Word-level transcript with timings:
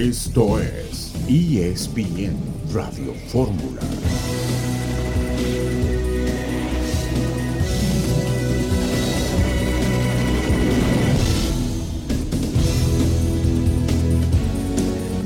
Esto 0.00 0.58
es 0.58 1.12
ESPN 1.28 2.34
Radio 2.72 3.12
Fórmula. 3.28 3.82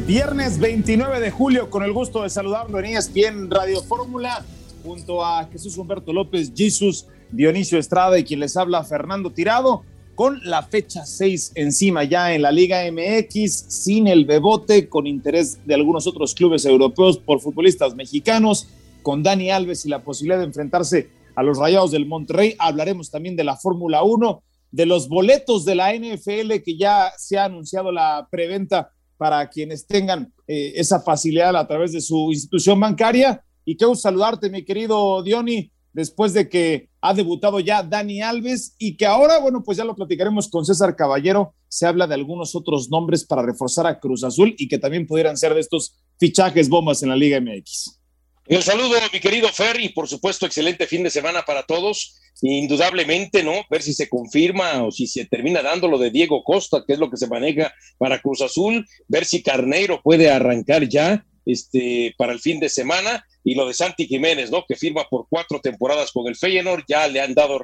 Viernes 0.09 0.59
29 0.59 1.21
de 1.21 1.31
julio, 1.31 1.71
con 1.71 1.85
el 1.85 1.93
gusto 1.93 2.25
de 2.25 2.31
saludarlo 2.31 2.81
en 2.81 2.97
ESPN 2.97 3.49
Radio 3.53 3.81
Fórmula, 3.81 4.45
junto 4.83 5.25
a 5.25 5.47
Jesús 5.47 5.79
Humberto 5.79 6.13
López, 6.13 6.53
Jesús 6.53 7.07
Dionisio 7.31 7.79
Estrada 7.79 8.19
y 8.19 8.25
quien 8.25 8.41
les 8.41 8.57
habla 8.57 8.83
Fernando 8.83 9.31
Tirado, 9.31 9.85
con 10.15 10.41
la 10.45 10.63
fecha 10.63 11.05
6 11.05 11.53
encima 11.57 12.05
ya 12.05 12.35
en 12.35 12.43
la 12.43 12.53
Liga 12.53 12.83
MX, 12.91 13.53
sin 13.69 14.07
el 14.07 14.25
bebote, 14.25 14.89
con 14.89 15.07
interés 15.07 15.59
de 15.67 15.75
algunos 15.75 16.07
otros 16.07 16.35
clubes 16.35 16.65
europeos 16.65 17.19
por 17.19 17.41
futbolistas 17.41 17.95
mexicanos, 17.95 18.69
con 19.03 19.23
Dani 19.23 19.51
Alves 19.51 19.85
y 19.85 19.89
la 19.89 20.03
posibilidad 20.03 20.39
de 20.39 20.47
enfrentarse 20.47 21.09
a 21.35 21.43
los 21.43 21.59
Rayados 21.59 21.91
del 21.91 22.07
Monterrey. 22.07 22.55
Hablaremos 22.59 23.11
también 23.11 23.37
de 23.37 23.45
la 23.45 23.57
Fórmula 23.57 24.03
1, 24.03 24.43
de 24.71 24.87
los 24.87 25.09
boletos 25.09 25.65
de 25.65 25.75
la 25.75 25.95
NFL 25.95 26.63
que 26.65 26.77
ya 26.77 27.13
se 27.17 27.39
ha 27.39 27.45
anunciado 27.45 27.93
la 27.93 28.27
preventa 28.31 28.91
para 29.17 29.49
quienes 29.49 29.87
tengan 29.87 30.33
eh, 30.47 30.73
esa 30.77 31.01
facilidad 31.01 31.57
a 31.57 31.67
través 31.67 31.93
de 31.93 32.01
su 32.01 32.33
institución 32.33 32.81
bancaria. 32.81 33.45
Y 33.65 33.77
quiero 33.77 33.95
saludarte, 33.95 34.51
mi 34.51 34.65
querido 34.65 35.23
Diony, 35.23 35.71
después 35.95 36.35
de 36.35 36.49
que 36.49 36.91
ha 37.01 37.15
debutado 37.15 37.61
ya 37.61 37.83
Dani 37.83 38.21
Alves 38.21 38.75
y 38.79 38.97
que 38.97 39.07
ahora, 39.07 39.39
bueno, 39.39 39.63
pues 39.65 39.79
ya 39.79 39.85
lo 39.85 39.95
platicaremos 39.95 40.49
con 40.49 40.67
César 40.67 40.95
Caballero. 40.97 41.55
Se 41.69 41.87
habla 41.87 42.07
de 42.07 42.15
algunos 42.15 42.55
otros 42.55 42.91
nombres 42.91 43.25
para 43.25 43.43
reforzar 43.43 43.87
a 43.87 43.99
Cruz 43.99 44.25
Azul 44.25 44.55
y 44.59 44.69
que 44.69 44.79
también 44.79 45.07
pudieran 45.07 45.37
ser 45.39 45.55
de 45.55 45.61
estos 45.61 45.97
fichajes 46.19 46.69
bombas 46.69 47.03
en 47.03 47.09
la 47.09 47.17
Liga 47.17 47.41
MX. 47.41 48.01
Un 48.47 48.61
saludo, 48.61 48.97
mi 49.11 49.21
querido 49.21 49.49
Fer, 49.49 49.81
y 49.81 49.89
por 49.89 50.07
supuesto, 50.07 50.45
excelente 50.45 50.87
fin 50.87 51.03
de 51.03 51.09
semana 51.09 51.43
para 51.47 51.63
todos. 51.63 52.21
Indudablemente, 52.43 53.43
¿no? 53.43 53.53
Ver 53.71 53.81
si 53.81 53.95
se 53.95 54.09
confirma 54.09 54.85
o 54.85 54.91
si 54.91 55.07
se 55.07 55.25
termina 55.25 55.63
dando 55.63 55.89
lo 55.89 55.97
de 55.97 56.11
Diego 56.11 56.43
Costa, 56.45 56.85
que 56.87 56.93
es 56.93 56.99
lo 56.99 57.09
que 57.09 57.17
se 57.17 57.29
maneja 57.29 57.73
para 57.97 58.21
Cruz 58.21 58.43
Azul, 58.43 58.87
ver 59.09 59.25
si 59.25 59.43
Carneiro 59.43 60.03
puede 60.03 60.31
arrancar 60.31 60.87
ya 60.87 61.25
este, 61.47 62.15
para 62.17 62.33
el 62.33 62.41
fin 62.41 62.61
de 62.61 62.69
semana, 62.69 63.25
y 63.43 63.55
lo 63.55 63.67
de 63.67 63.75
Santi 63.75 64.07
Jiménez, 64.07 64.51
¿no? 64.51 64.65
Que 64.67 64.75
firma 64.75 65.07
por 65.11 65.27
cuatro 65.29 65.61
temporadas 65.61 66.13
con 66.13 66.27
el 66.27 66.37
Feyenoord, 66.37 66.85
ya 66.89 67.07
le 67.09 67.21
han 67.21 67.35
dado 67.35 67.59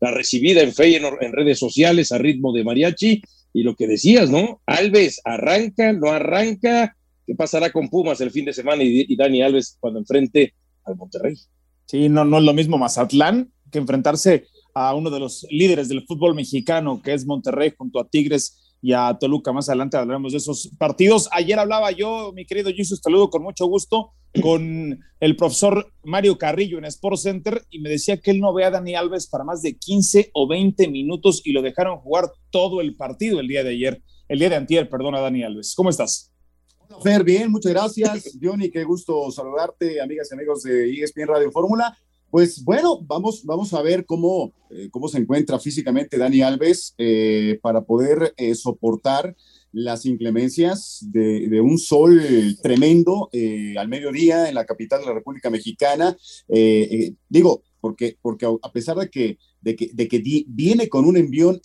la 0.00 0.10
recibida 0.10 0.62
en 0.62 0.72
Feyenoord 0.72 1.22
en 1.22 1.32
redes 1.32 1.58
sociales 1.58 2.12
a 2.12 2.18
ritmo 2.18 2.52
de 2.52 2.64
mariachi, 2.64 3.22
y 3.52 3.62
lo 3.62 3.76
que 3.76 3.86
decías, 3.86 4.30
¿no? 4.30 4.60
Alves 4.66 5.20
arranca, 5.24 5.92
no 5.92 6.10
arranca, 6.10 6.96
qué 7.26 7.34
pasará 7.34 7.70
con 7.70 7.88
Pumas 7.88 8.20
el 8.20 8.30
fin 8.30 8.44
de 8.44 8.52
semana 8.52 8.82
y, 8.82 9.14
Dani 9.16 9.42
Alves 9.42 9.76
cuando 9.80 10.00
enfrente 10.00 10.54
al 10.84 10.96
Monterrey. 10.96 11.36
Sí, 11.86 12.08
no, 12.08 12.24
no 12.24 12.38
es 12.38 12.44
lo 12.44 12.52
mismo 12.52 12.78
Mazatlán 12.78 13.52
que 13.70 13.78
enfrentarse 13.78 14.46
a 14.74 14.94
uno 14.94 15.10
de 15.10 15.20
los 15.20 15.46
líderes 15.50 15.88
del 15.88 16.04
fútbol 16.04 16.34
mexicano, 16.34 17.00
que 17.02 17.14
es 17.14 17.26
Monterrey, 17.26 17.72
junto 17.76 18.00
a 18.00 18.08
Tigres 18.08 18.63
y 18.84 18.92
a 18.92 19.16
Toluca. 19.18 19.50
Más 19.50 19.66
adelante 19.70 19.96
hablaremos 19.96 20.32
de 20.32 20.38
esos 20.38 20.68
partidos. 20.76 21.26
Ayer 21.32 21.58
hablaba 21.58 21.90
yo, 21.90 22.32
mi 22.34 22.44
querido 22.44 22.70
Jesús, 22.70 23.00
saludo 23.02 23.30
con 23.30 23.42
mucho 23.42 23.64
gusto, 23.64 24.12
con 24.42 25.00
el 25.20 25.36
profesor 25.36 25.90
Mario 26.02 26.36
Carrillo 26.36 26.76
en 26.76 26.84
Sport 26.84 27.16
Center 27.16 27.64
y 27.70 27.78
me 27.78 27.88
decía 27.88 28.20
que 28.20 28.30
él 28.30 28.40
no 28.40 28.52
ve 28.52 28.66
a 28.66 28.70
Dani 28.70 28.94
Alves 28.94 29.26
para 29.26 29.42
más 29.42 29.62
de 29.62 29.78
15 29.78 30.32
o 30.34 30.46
20 30.46 30.88
minutos 30.88 31.40
y 31.46 31.52
lo 31.52 31.62
dejaron 31.62 31.96
jugar 31.96 32.30
todo 32.50 32.82
el 32.82 32.94
partido 32.94 33.40
el 33.40 33.48
día 33.48 33.64
de 33.64 33.70
ayer, 33.70 34.02
el 34.28 34.38
día 34.38 34.50
de 34.50 34.56
antier, 34.56 34.90
perdón, 34.90 35.14
a 35.14 35.20
Dani 35.20 35.42
Alves. 35.44 35.72
¿Cómo 35.74 35.88
estás? 35.88 36.30
Bien, 37.24 37.50
muchas 37.50 37.72
gracias. 37.72 38.36
Johnny, 38.40 38.70
qué 38.70 38.84
gusto 38.84 39.30
saludarte, 39.30 39.98
amigas 40.02 40.28
y 40.30 40.34
amigos 40.34 40.62
de 40.62 40.90
ESPN 40.92 41.28
Radio 41.28 41.50
Fórmula. 41.50 41.96
Pues 42.34 42.64
bueno, 42.64 43.00
vamos, 43.00 43.44
vamos 43.44 43.72
a 43.74 43.80
ver 43.80 44.04
cómo, 44.06 44.52
eh, 44.68 44.88
cómo 44.90 45.06
se 45.06 45.18
encuentra 45.18 45.60
físicamente 45.60 46.18
Dani 46.18 46.42
Alves 46.42 46.92
eh, 46.98 47.60
para 47.62 47.82
poder 47.82 48.34
eh, 48.36 48.56
soportar 48.56 49.36
las 49.70 50.04
inclemencias 50.04 51.06
de, 51.12 51.60
un 51.60 51.78
sol 51.78 52.20
tremendo 52.60 53.30
al 53.78 53.86
mediodía 53.86 54.48
en 54.48 54.56
la 54.56 54.66
capital 54.66 55.02
de 55.02 55.06
la 55.06 55.14
República 55.14 55.48
Mexicana. 55.48 56.16
digo, 57.28 57.62
porque, 57.80 58.18
porque 58.20 58.46
a 58.46 58.72
pesar 58.72 58.96
de 58.96 59.10
que, 59.10 59.38
de 59.60 59.76
que, 59.76 59.90
de 59.94 60.08
que 60.08 60.44
viene 60.48 60.88
con 60.88 61.04
un 61.04 61.16
envión 61.16 61.60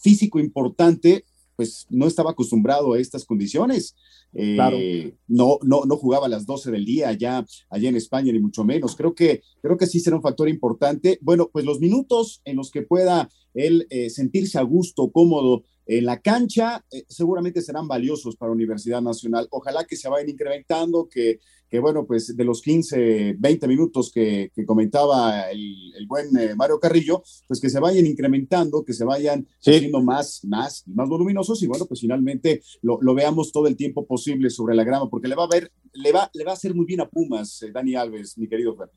físico 0.00 0.40
importante, 0.40 1.24
pues 1.56 1.86
no 1.90 2.06
estaba 2.06 2.32
acostumbrado 2.32 2.92
a 2.92 2.98
estas 2.98 3.24
condiciones. 3.24 3.94
Eh, 4.32 5.14
no, 5.28 5.58
no, 5.62 5.84
no 5.84 5.96
jugaba 5.96 6.26
a 6.26 6.28
las 6.28 6.46
12 6.46 6.70
del 6.70 6.84
día 6.84 7.08
allá, 7.08 7.44
allá 7.70 7.88
en 7.88 7.96
España, 7.96 8.32
ni 8.32 8.40
mucho 8.40 8.64
menos. 8.64 8.96
Creo 8.96 9.14
que, 9.14 9.42
creo 9.62 9.76
que 9.76 9.86
sí 9.86 10.00
será 10.00 10.16
un 10.16 10.22
factor 10.22 10.48
importante. 10.48 11.18
Bueno, 11.20 11.50
pues 11.52 11.64
los 11.64 11.80
minutos 11.80 12.40
en 12.44 12.56
los 12.56 12.70
que 12.70 12.82
pueda 12.82 13.28
él 13.54 13.86
eh, 13.90 14.10
sentirse 14.10 14.58
a 14.58 14.62
gusto, 14.62 15.10
cómodo 15.10 15.64
en 15.86 16.04
la 16.06 16.20
cancha, 16.20 16.84
eh, 16.90 17.04
seguramente 17.08 17.60
serán 17.60 17.86
valiosos 17.86 18.36
para 18.36 18.52
Universidad 18.52 19.02
Nacional. 19.02 19.46
Ojalá 19.50 19.84
que 19.84 19.96
se 19.96 20.08
vayan 20.08 20.30
incrementando, 20.30 21.08
que, 21.08 21.40
que 21.68 21.78
bueno, 21.78 22.06
pues 22.06 22.36
de 22.36 22.44
los 22.44 22.62
15, 22.62 23.36
20 23.38 23.68
minutos 23.68 24.10
que, 24.12 24.50
comentaba 24.66 25.50
el, 25.50 26.06
buen 26.06 26.36
eh, 26.38 26.54
Mario 26.54 26.80
Carrillo, 26.80 27.22
pues 27.46 27.60
que 27.60 27.68
se 27.68 27.80
vayan 27.80 28.06
incrementando, 28.06 28.84
que 28.84 28.92
se 28.92 29.04
vayan 29.04 29.46
haciendo 29.60 30.02
más, 30.02 30.40
más 30.44 30.84
más 30.86 31.08
voluminosos 31.08 31.62
y 31.62 31.66
bueno, 31.66 31.86
pues 31.86 32.00
finalmente 32.00 32.62
lo, 32.82 32.98
veamos 33.14 33.52
todo 33.52 33.66
el 33.66 33.76
tiempo 33.76 34.06
posible 34.06 34.50
sobre 34.50 34.74
la 34.74 34.84
grama, 34.84 35.10
porque 35.10 35.28
le 35.28 35.34
va 35.34 35.44
a 35.44 35.48
ver, 35.48 35.70
le 35.92 36.12
va, 36.12 36.30
le 36.32 36.44
va 36.44 36.52
a 36.52 36.54
hacer 36.54 36.74
muy 36.74 36.86
bien 36.86 37.00
a 37.00 37.08
Pumas, 37.08 37.62
eh, 37.62 37.70
Dani 37.72 37.94
Alves, 37.94 38.38
mi 38.38 38.48
querido 38.48 38.76
Fer. 38.76 38.90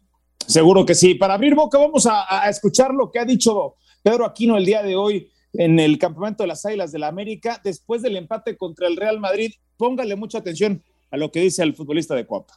Seguro 0.47 0.85
que 0.85 0.95
sí. 0.95 1.15
Para 1.15 1.33
abrir 1.33 1.55
boca, 1.55 1.77
vamos 1.77 2.05
a, 2.05 2.43
a 2.43 2.49
escuchar 2.49 2.93
lo 2.93 3.11
que 3.11 3.19
ha 3.19 3.25
dicho 3.25 3.75
Pedro 4.01 4.25
Aquino 4.25 4.55
el 4.55 4.65
día 4.65 4.81
de 4.81 4.95
hoy 4.95 5.29
en 5.57 5.79
el 5.79 5.97
campamento 5.97 6.43
de 6.43 6.47
las 6.47 6.65
Águilas 6.65 6.91
de 6.91 6.99
la 6.99 7.07
América 7.07 7.59
después 7.63 8.01
del 8.01 8.15
empate 8.15 8.55
contra 8.55 8.87
el 8.87 8.95
Real 8.95 9.19
Madrid. 9.19 9.51
Póngale 9.75 10.15
mucha 10.15 10.37
atención 10.37 10.83
a 11.11 11.17
lo 11.17 11.31
que 11.31 11.41
dice 11.41 11.63
el 11.63 11.73
futbolista 11.73 12.15
de 12.15 12.25
Coapa. 12.25 12.53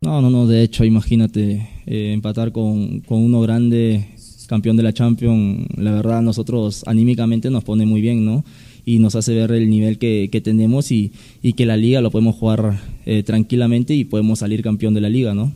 No, 0.00 0.20
no, 0.20 0.30
no, 0.30 0.46
de 0.46 0.62
hecho, 0.62 0.84
imagínate 0.84 1.68
eh, 1.86 2.12
empatar 2.12 2.50
con, 2.52 3.00
con, 3.00 3.18
uno 3.18 3.40
grande, 3.40 4.08
campeón 4.48 4.76
de 4.76 4.82
la 4.82 4.92
Champions, 4.92 5.66
la 5.76 5.92
verdad 5.92 6.22
nosotros 6.22 6.82
anímicamente 6.86 7.50
nos 7.50 7.62
pone 7.62 7.86
muy 7.86 8.00
bien, 8.00 8.24
¿no? 8.24 8.44
Y 8.84 8.98
nos 8.98 9.14
hace 9.14 9.32
ver 9.32 9.52
el 9.52 9.70
nivel 9.70 9.98
que, 9.98 10.28
que 10.32 10.40
tenemos 10.40 10.90
y, 10.90 11.12
y, 11.40 11.52
que 11.52 11.66
la 11.66 11.76
liga 11.76 12.00
lo 12.00 12.10
podemos 12.10 12.34
jugar 12.34 12.80
eh, 13.06 13.22
tranquilamente 13.22 13.94
y 13.94 14.04
podemos 14.04 14.40
salir 14.40 14.60
campeón 14.62 14.92
de 14.94 15.02
la 15.02 15.08
liga, 15.08 15.34
¿no? 15.34 15.52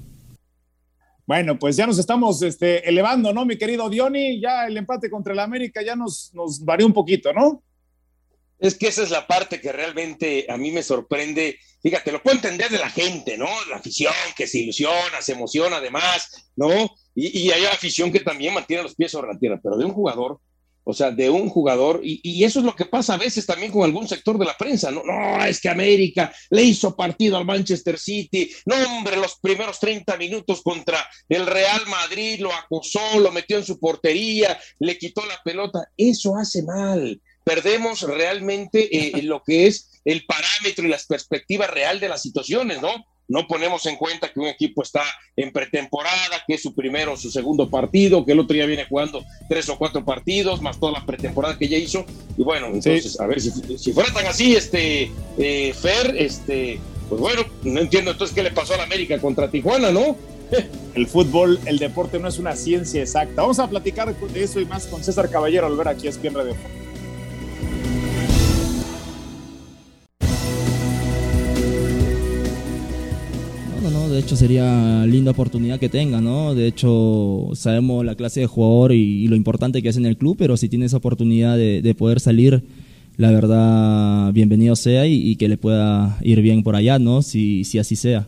Bueno, 1.26 1.58
pues 1.58 1.76
ya 1.76 1.86
nos 1.86 1.98
estamos 1.98 2.40
este, 2.42 2.88
elevando, 2.88 3.32
¿no, 3.32 3.44
mi 3.44 3.58
querido 3.58 3.90
Diony? 3.90 4.40
Ya 4.40 4.66
el 4.66 4.76
empate 4.76 5.10
contra 5.10 5.32
el 5.32 5.40
América 5.40 5.82
ya 5.82 5.96
nos, 5.96 6.30
nos 6.32 6.64
varió 6.64 6.86
un 6.86 6.92
poquito, 6.92 7.32
¿no? 7.32 7.64
Es 8.60 8.76
que 8.76 8.86
esa 8.86 9.02
es 9.02 9.10
la 9.10 9.26
parte 9.26 9.60
que 9.60 9.72
realmente 9.72 10.46
a 10.48 10.56
mí 10.56 10.70
me 10.70 10.84
sorprende. 10.84 11.58
Fíjate, 11.82 12.12
lo 12.12 12.22
puedo 12.22 12.36
entender 12.36 12.70
de 12.70 12.78
la 12.78 12.88
gente, 12.88 13.36
¿no? 13.36 13.48
La 13.68 13.76
afición 13.76 14.14
que 14.36 14.46
se 14.46 14.58
ilusiona, 14.58 15.20
se 15.20 15.32
emociona 15.32 15.76
además, 15.76 16.50
¿no? 16.54 16.70
Y, 17.14 17.40
y 17.40 17.50
hay 17.50 17.64
afición 17.64 18.12
que 18.12 18.20
también 18.20 18.54
mantiene 18.54 18.84
los 18.84 18.94
pies 18.94 19.10
sobre 19.10 19.32
la 19.32 19.38
tierra, 19.38 19.60
pero 19.60 19.76
de 19.76 19.84
un 19.84 19.92
jugador, 19.92 20.40
o 20.88 20.94
sea, 20.94 21.10
de 21.10 21.28
un 21.28 21.48
jugador, 21.48 22.00
y, 22.04 22.20
y, 22.22 22.44
eso 22.44 22.60
es 22.60 22.64
lo 22.64 22.76
que 22.76 22.84
pasa 22.84 23.14
a 23.14 23.18
veces 23.18 23.44
también 23.44 23.72
con 23.72 23.82
algún 23.82 24.06
sector 24.06 24.38
de 24.38 24.44
la 24.44 24.56
prensa, 24.56 24.92
¿no? 24.92 25.02
No, 25.02 25.44
es 25.44 25.60
que 25.60 25.68
América 25.68 26.32
le 26.50 26.62
hizo 26.62 26.94
partido 26.94 27.36
al 27.36 27.44
Manchester 27.44 27.98
City, 27.98 28.48
no, 28.66 28.76
hombre, 28.86 29.16
los 29.16 29.36
primeros 29.40 29.80
30 29.80 30.16
minutos 30.16 30.62
contra 30.62 31.04
el 31.28 31.44
Real 31.44 31.84
Madrid 31.88 32.38
lo 32.38 32.52
acosó, 32.52 33.18
lo 33.18 33.32
metió 33.32 33.58
en 33.58 33.64
su 33.64 33.80
portería, 33.80 34.56
le 34.78 34.96
quitó 34.96 35.26
la 35.26 35.40
pelota, 35.44 35.90
eso 35.96 36.36
hace 36.36 36.62
mal 36.62 37.20
perdemos 37.42 38.02
realmente 38.02 38.88
eh, 38.90 39.22
lo 39.22 39.40
que 39.40 39.68
es 39.68 40.00
el 40.04 40.26
parámetro 40.26 40.84
y 40.84 40.88
las 40.88 41.06
perspectivas 41.06 41.70
real 41.70 42.00
de 42.00 42.08
las 42.08 42.20
situaciones, 42.20 42.82
¿no? 42.82 42.90
No 43.28 43.46
ponemos 43.46 43.84
en 43.86 43.96
cuenta 43.96 44.32
que 44.32 44.38
un 44.38 44.46
equipo 44.46 44.82
está 44.82 45.02
en 45.36 45.52
pretemporada, 45.52 46.42
que 46.46 46.54
es 46.54 46.62
su 46.62 46.74
primero 46.74 47.12
o 47.12 47.16
su 47.16 47.30
segundo 47.30 47.68
partido, 47.68 48.24
que 48.24 48.32
el 48.32 48.40
otro 48.40 48.54
día 48.54 48.66
viene 48.66 48.86
jugando 48.86 49.24
tres 49.48 49.68
o 49.68 49.76
cuatro 49.76 50.04
partidos, 50.04 50.62
más 50.62 50.78
toda 50.78 50.92
la 50.92 51.04
pretemporada 51.04 51.58
que 51.58 51.68
ya 51.68 51.76
hizo. 51.76 52.04
Y 52.36 52.42
bueno, 52.42 52.66
entonces, 52.66 53.18
a 53.20 53.26
ver, 53.26 53.40
si, 53.40 53.50
si, 53.78 53.92
fuera 53.92 54.12
tan 54.12 54.26
así, 54.26 54.54
este, 54.54 55.10
eh, 55.38 55.74
Fer, 55.74 56.14
este, 56.16 56.78
pues 57.08 57.20
bueno, 57.20 57.42
no 57.62 57.80
entiendo 57.80 58.12
entonces 58.12 58.34
qué 58.34 58.42
le 58.42 58.50
pasó 58.50 58.74
a 58.74 58.78
la 58.78 58.84
América 58.84 59.18
contra 59.18 59.50
Tijuana, 59.50 59.90
¿no? 59.90 60.16
El 60.94 61.06
fútbol, 61.06 61.58
el 61.66 61.78
deporte 61.78 62.18
no 62.18 62.28
es 62.28 62.38
una 62.38 62.56
ciencia 62.56 63.02
exacta. 63.02 63.42
Vamos 63.42 63.58
a 63.58 63.68
platicar 63.68 64.14
de 64.16 64.42
eso 64.42 64.60
y 64.60 64.64
más 64.64 64.86
con 64.86 65.02
César 65.04 65.28
Caballero 65.28 65.66
al 65.66 65.76
ver 65.76 65.88
aquí 65.88 66.06
a 66.06 66.10
Espien 66.10 66.34
Radio. 66.34 66.54
De 74.16 74.22
hecho, 74.22 74.34
sería 74.34 75.04
linda 75.04 75.32
oportunidad 75.32 75.78
que 75.78 75.90
tenga, 75.90 76.22
¿no? 76.22 76.54
De 76.54 76.66
hecho, 76.66 77.50
sabemos 77.52 78.02
la 78.02 78.14
clase 78.14 78.40
de 78.40 78.46
jugador 78.46 78.92
y, 78.92 79.28
lo 79.28 79.36
importante 79.36 79.82
que 79.82 79.90
es 79.90 79.98
en 79.98 80.06
el 80.06 80.16
club, 80.16 80.36
pero 80.38 80.56
si 80.56 80.70
tiene 80.70 80.86
esa 80.86 80.96
oportunidad 80.96 81.58
de, 81.58 81.94
poder 81.98 82.18
salir 82.18 82.64
la 83.18 83.30
verdad, 83.30 84.32
bienvenido 84.32 84.74
sea 84.74 85.06
y, 85.06 85.36
que 85.36 85.50
le 85.50 85.58
pueda 85.58 86.18
ir 86.22 86.40
bien 86.40 86.62
por 86.62 86.76
allá, 86.76 86.98
¿no? 86.98 87.20
Si, 87.20 87.60
así 87.78 87.94
sea. 87.94 88.26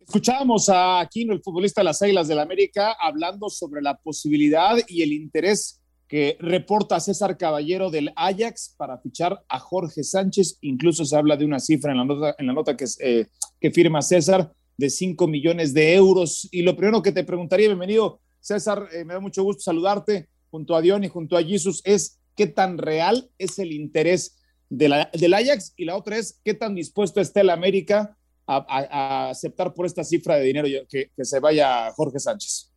Escuchábamos 0.00 0.68
a 0.68 0.98
Aquino, 0.98 1.34
el 1.34 1.40
futbolista 1.40 1.82
de 1.82 1.84
las 1.84 2.02
Águilas 2.02 2.26
del 2.26 2.38
la 2.38 2.42
América, 2.42 2.96
hablando 3.00 3.48
sobre 3.48 3.80
la 3.80 3.96
posibilidad 3.96 4.76
y 4.88 5.02
el 5.02 5.12
interés 5.12 5.83
que 6.08 6.36
reporta 6.38 7.00
César 7.00 7.36
Caballero 7.38 7.90
del 7.90 8.12
Ajax 8.16 8.74
para 8.76 8.98
fichar 8.98 9.42
a 9.48 9.58
Jorge 9.58 10.04
Sánchez. 10.04 10.58
Incluso 10.60 11.04
se 11.04 11.16
habla 11.16 11.36
de 11.36 11.44
una 11.44 11.58
cifra 11.58 11.92
en 11.92 11.98
la 11.98 12.04
nota, 12.04 12.34
en 12.38 12.46
la 12.46 12.52
nota 12.52 12.76
que, 12.76 12.84
eh, 13.00 13.26
firma 13.72 14.02
César 14.02 14.52
de 14.76 14.90
5 14.90 15.26
millones 15.26 15.72
de 15.72 15.94
euros. 15.94 16.48
Y 16.52 16.62
lo 16.62 16.76
primero 16.76 17.02
que 17.02 17.12
te 17.12 17.24
preguntaría, 17.24 17.68
bienvenido 17.68 18.20
César, 18.40 18.88
eh, 18.92 19.04
me 19.04 19.14
da 19.14 19.20
mucho 19.20 19.42
gusto 19.42 19.62
saludarte 19.62 20.28
junto 20.50 20.76
a 20.76 20.82
Dion 20.82 21.02
y 21.04 21.08
junto 21.08 21.36
a 21.36 21.42
Jesus, 21.42 21.80
es 21.84 22.20
qué 22.36 22.46
tan 22.46 22.78
real 22.78 23.30
es 23.38 23.58
el 23.58 23.72
interés 23.72 24.36
del 24.68 25.34
Ajax 25.34 25.72
y 25.76 25.84
la 25.84 25.96
otra 25.96 26.18
es 26.18 26.40
qué 26.44 26.52
tan 26.52 26.74
dispuesto 26.74 27.20
está 27.20 27.40
el 27.40 27.50
América 27.50 28.16
a, 28.46 29.30
aceptar 29.30 29.72
por 29.72 29.86
esta 29.86 30.04
cifra 30.04 30.36
de 30.36 30.44
dinero 30.44 30.68
que 30.88 31.24
se 31.24 31.40
vaya 31.40 31.90
Jorge 31.92 32.18
Sánchez. 32.18 32.73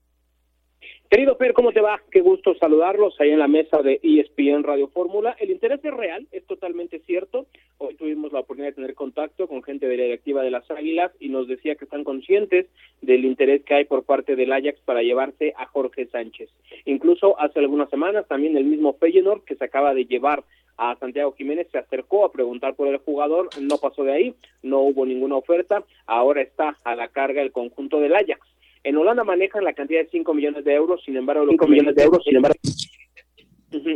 Querido 1.10 1.38
Fer, 1.38 1.54
¿cómo 1.54 1.72
te 1.72 1.80
va? 1.80 2.02
Qué 2.12 2.20
gusto 2.20 2.54
saludarlos 2.56 3.16
ahí 3.22 3.30
en 3.30 3.40
la 3.40 3.48
mesa 3.48 3.82
de 3.82 4.02
ESPN 4.04 4.64
Radio 4.64 4.90
Fórmula. 4.90 5.38
El 5.40 5.52
interés 5.52 5.80
es 5.82 5.94
real, 5.94 6.28
es 6.34 6.46
totalmente 6.46 7.00
cierto. 7.00 7.46
Hoy 7.78 7.96
tuvimos 7.96 8.34
la 8.34 8.42
oportunidad 8.42 8.72
de 8.72 8.76
tener 8.76 8.94
contacto 8.94 9.48
con 9.48 9.64
gente 9.64 9.88
de 9.88 9.96
la 9.96 10.04
directiva 10.04 10.42
de 10.42 10.52
las 10.52 10.70
Águilas 10.70 11.14
y 11.22 11.30
nos 11.30 11.48
decía 11.48 11.76
que 11.76 11.86
están 11.86 12.04
conscientes 12.04 12.66
del 13.02 13.24
interés 13.24 13.64
que 13.64 13.76
hay 13.76 13.86
por 13.86 14.04
parte 14.04 14.36
del 14.36 14.52
Ajax 14.52 14.82
para 14.82 15.02
llevarse 15.02 15.54
a 15.56 15.66
Jorge 15.68 16.08
Sánchez. 16.08 16.50
Incluso 16.84 17.40
hace 17.40 17.60
algunas 17.60 17.90
semanas 17.90 18.28
también 18.28 18.58
el 18.58 18.66
mismo 18.66 18.92
Feyenoord 18.92 19.46
que 19.46 19.56
se 19.56 19.64
acaba 19.64 19.94
de 19.94 20.08
llevar 20.08 20.44
a 20.76 20.98
Santiago 20.98 21.32
Jiménez 21.32 21.68
se 21.72 21.78
acercó 21.78 22.26
a 22.26 22.34
preguntar 22.34 22.76
por 22.76 22.90
el 22.90 22.98
jugador, 22.98 23.48
no 23.62 23.78
pasó 23.78 24.04
de 24.04 24.12
ahí, 24.12 24.36
no 24.62 24.82
hubo 24.82 25.06
ninguna 25.06 25.38
oferta, 25.38 25.84
ahora 26.06 26.42
está 26.42 26.78
a 26.84 26.96
la 26.96 27.08
carga 27.08 27.42
el 27.42 27.54
conjunto 27.54 28.02
del 28.02 28.14
Ajax. 28.14 28.42
En 28.88 28.96
Holanda 28.96 29.26
manejan 29.26 29.66
la 29.66 29.74
cantidad 29.74 30.00
de 30.00 30.10
5 30.10 30.34
millones 30.34 30.64
de 30.64 30.74
euros, 30.74 31.04
sin 31.04 31.18
embargo, 31.18 31.46
5 31.50 31.68
millones 31.68 31.94
de 31.94 32.04
euros, 32.04 32.24
sin 32.24 32.38
embargo, 32.38 32.56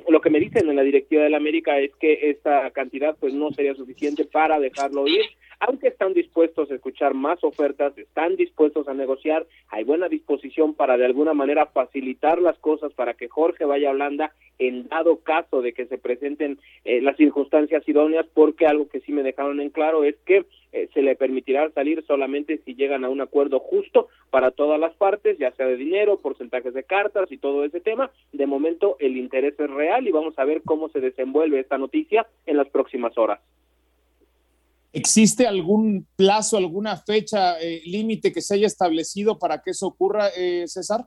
lo 0.09 0.19
que 0.19 0.29
me 0.29 0.37
dicen 0.37 0.69
en 0.69 0.75
la 0.75 0.81
directiva 0.81 1.23
del 1.23 1.33
América 1.33 1.79
es 1.79 1.95
que 1.95 2.29
esta 2.29 2.69
cantidad 2.71 3.15
pues 3.17 3.33
no 3.33 3.51
sería 3.51 3.73
suficiente 3.73 4.25
para 4.25 4.59
dejarlo 4.59 5.07
ir, 5.07 5.21
aunque 5.61 5.87
están 5.87 6.13
dispuestos 6.13 6.69
a 6.69 6.75
escuchar 6.75 7.13
más 7.13 7.41
ofertas, 7.41 7.97
están 7.97 8.35
dispuestos 8.35 8.89
a 8.89 8.93
negociar, 8.93 9.47
hay 9.69 9.85
buena 9.85 10.09
disposición 10.09 10.73
para 10.73 10.97
de 10.97 11.05
alguna 11.05 11.33
manera 11.33 11.67
facilitar 11.67 12.41
las 12.41 12.59
cosas 12.59 12.91
para 12.91 13.13
que 13.13 13.29
Jorge 13.29 13.63
vaya 13.63 13.87
a 13.87 13.93
Holanda 13.93 14.33
en 14.59 14.89
dado 14.89 15.21
caso 15.23 15.61
de 15.61 15.71
que 15.71 15.85
se 15.85 15.99
presenten 15.99 16.59
eh, 16.83 16.99
las 16.99 17.15
circunstancias 17.15 17.87
idóneas, 17.87 18.25
porque 18.33 18.67
algo 18.67 18.89
que 18.89 18.99
sí 18.99 19.13
me 19.13 19.23
dejaron 19.23 19.61
en 19.61 19.69
claro 19.69 20.03
es 20.03 20.17
que 20.25 20.45
eh, 20.71 20.89
se 20.93 21.01
le 21.01 21.15
permitirá 21.15 21.69
salir 21.71 22.03
solamente 22.05 22.61
si 22.63 22.75
llegan 22.75 23.03
a 23.03 23.09
un 23.09 23.21
acuerdo 23.21 23.59
justo 23.59 24.07
para 24.29 24.51
todas 24.51 24.79
las 24.79 24.93
partes, 24.95 25.37
ya 25.37 25.51
sea 25.51 25.65
de 25.65 25.75
dinero, 25.75 26.19
porcentajes 26.19 26.73
de 26.73 26.83
cartas 26.83 27.31
y 27.31 27.37
todo 27.37 27.65
ese 27.65 27.81
tema. 27.81 28.11
De 28.31 28.47
momento 28.47 28.95
el 28.99 29.17
interés 29.17 29.59
es 29.59 29.69
real 29.69 30.07
y 30.07 30.11
vamos 30.11 30.37
a 30.37 30.45
ver 30.45 30.61
cómo 30.63 30.89
se 30.89 31.01
desenvuelve 31.01 31.59
esta 31.59 31.77
noticia 31.77 32.27
en 32.45 32.57
las 32.57 32.69
próximas 32.69 33.17
horas. 33.17 33.39
¿Existe 34.93 35.47
algún 35.47 36.05
plazo, 36.17 36.57
alguna 36.57 36.97
fecha 36.97 37.59
eh, 37.61 37.81
límite 37.85 38.33
que 38.33 38.41
se 38.41 38.55
haya 38.55 38.67
establecido 38.67 39.39
para 39.39 39.61
que 39.61 39.71
eso 39.71 39.87
ocurra, 39.87 40.27
eh, 40.37 40.63
César? 40.67 41.05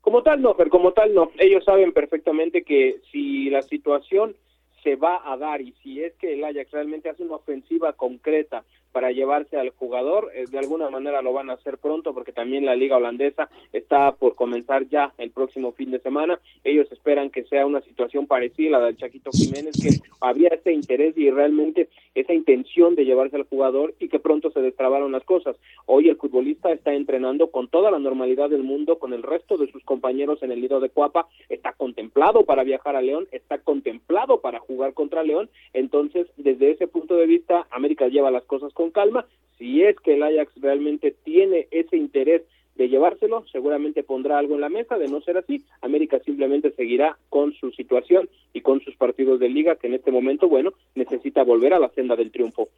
Como 0.00 0.22
tal, 0.22 0.40
no, 0.40 0.56
pero 0.56 0.70
como 0.70 0.92
tal, 0.92 1.12
no. 1.12 1.30
Ellos 1.38 1.64
saben 1.64 1.92
perfectamente 1.92 2.62
que 2.62 3.00
si 3.10 3.50
la 3.50 3.62
situación 3.62 4.36
se 4.86 4.94
va 4.94 5.20
a 5.24 5.36
dar 5.36 5.60
y 5.60 5.72
si 5.82 6.00
es 6.00 6.14
que 6.14 6.34
el 6.34 6.44
Ajax 6.44 6.70
realmente 6.70 7.08
hace 7.08 7.24
una 7.24 7.34
ofensiva 7.34 7.94
concreta 7.94 8.64
para 8.96 9.12
llevarse 9.12 9.58
al 9.58 9.68
jugador, 9.68 10.30
eh, 10.34 10.46
de 10.50 10.58
alguna 10.58 10.88
manera 10.88 11.20
lo 11.20 11.34
van 11.34 11.50
a 11.50 11.52
hacer 11.52 11.76
pronto 11.76 12.14
porque 12.14 12.32
también 12.32 12.64
la 12.64 12.74
liga 12.74 12.96
holandesa 12.96 13.50
está 13.70 14.12
por 14.12 14.34
comenzar 14.34 14.88
ya 14.88 15.12
el 15.18 15.32
próximo 15.32 15.72
fin 15.72 15.90
de 15.90 15.98
semana. 15.98 16.40
Ellos 16.64 16.90
esperan 16.90 17.28
que 17.28 17.44
sea 17.44 17.66
una 17.66 17.82
situación 17.82 18.26
parecida 18.26 18.78
a 18.78 18.80
la 18.80 18.86
del 18.86 18.96
Chaquito 18.96 19.32
Jiménez, 19.32 19.74
que 19.82 20.00
había 20.22 20.48
ese 20.48 20.72
interés 20.72 21.12
y 21.18 21.30
realmente 21.30 21.90
esa 22.14 22.32
intención 22.32 22.94
de 22.94 23.04
llevarse 23.04 23.36
al 23.36 23.42
jugador 23.42 23.94
y 24.00 24.08
que 24.08 24.18
pronto 24.18 24.50
se 24.50 24.62
destrabaron 24.62 25.12
las 25.12 25.24
cosas. 25.24 25.56
Hoy 25.84 26.08
el 26.08 26.16
futbolista 26.16 26.72
está 26.72 26.94
entrenando 26.94 27.50
con 27.50 27.68
toda 27.68 27.90
la 27.90 27.98
normalidad 27.98 28.48
del 28.48 28.62
mundo, 28.62 28.98
con 28.98 29.12
el 29.12 29.22
resto 29.22 29.58
de 29.58 29.70
sus 29.70 29.84
compañeros 29.84 30.42
en 30.42 30.52
el 30.52 30.62
nido 30.62 30.80
de 30.80 30.88
Cuapa, 30.88 31.28
está 31.50 31.74
contemplado 31.74 32.46
para 32.46 32.64
viajar 32.64 32.96
a 32.96 33.02
León, 33.02 33.28
está 33.30 33.58
contemplado 33.58 34.40
para 34.40 34.58
jugar 34.58 34.94
contra 34.94 35.22
León, 35.22 35.50
entonces 35.74 36.26
desde 36.38 36.70
ese 36.70 36.86
punto 36.86 37.16
de 37.16 37.26
vista 37.26 37.66
América 37.70 38.08
lleva 38.08 38.30
las 38.30 38.44
cosas 38.44 38.72
con 38.72 38.85
calma. 38.90 39.26
Si 39.58 39.82
es 39.82 39.96
que 40.00 40.14
el 40.14 40.22
Ajax 40.22 40.52
realmente 40.60 41.14
tiene 41.24 41.66
ese 41.70 41.96
interés 41.96 42.42
de 42.76 42.88
llevárselo, 42.88 43.44
seguramente 43.50 44.02
pondrá 44.02 44.38
algo 44.38 44.54
en 44.54 44.60
la 44.60 44.68
mesa, 44.68 44.98
de 44.98 45.08
no 45.08 45.20
ser 45.22 45.38
así, 45.38 45.62
América 45.80 46.20
simplemente 46.20 46.72
seguirá 46.72 47.16
con 47.30 47.54
su 47.54 47.72
situación 47.72 48.28
y 48.52 48.60
con 48.60 48.80
sus 48.80 48.94
partidos 48.96 49.40
de 49.40 49.48
liga, 49.48 49.76
que 49.76 49.86
en 49.86 49.94
este 49.94 50.12
momento, 50.12 50.48
bueno, 50.48 50.74
necesita 50.94 51.42
volver 51.42 51.72
a 51.72 51.78
la 51.78 51.88
senda 51.90 52.16
del 52.16 52.30
triunfo. 52.30 52.68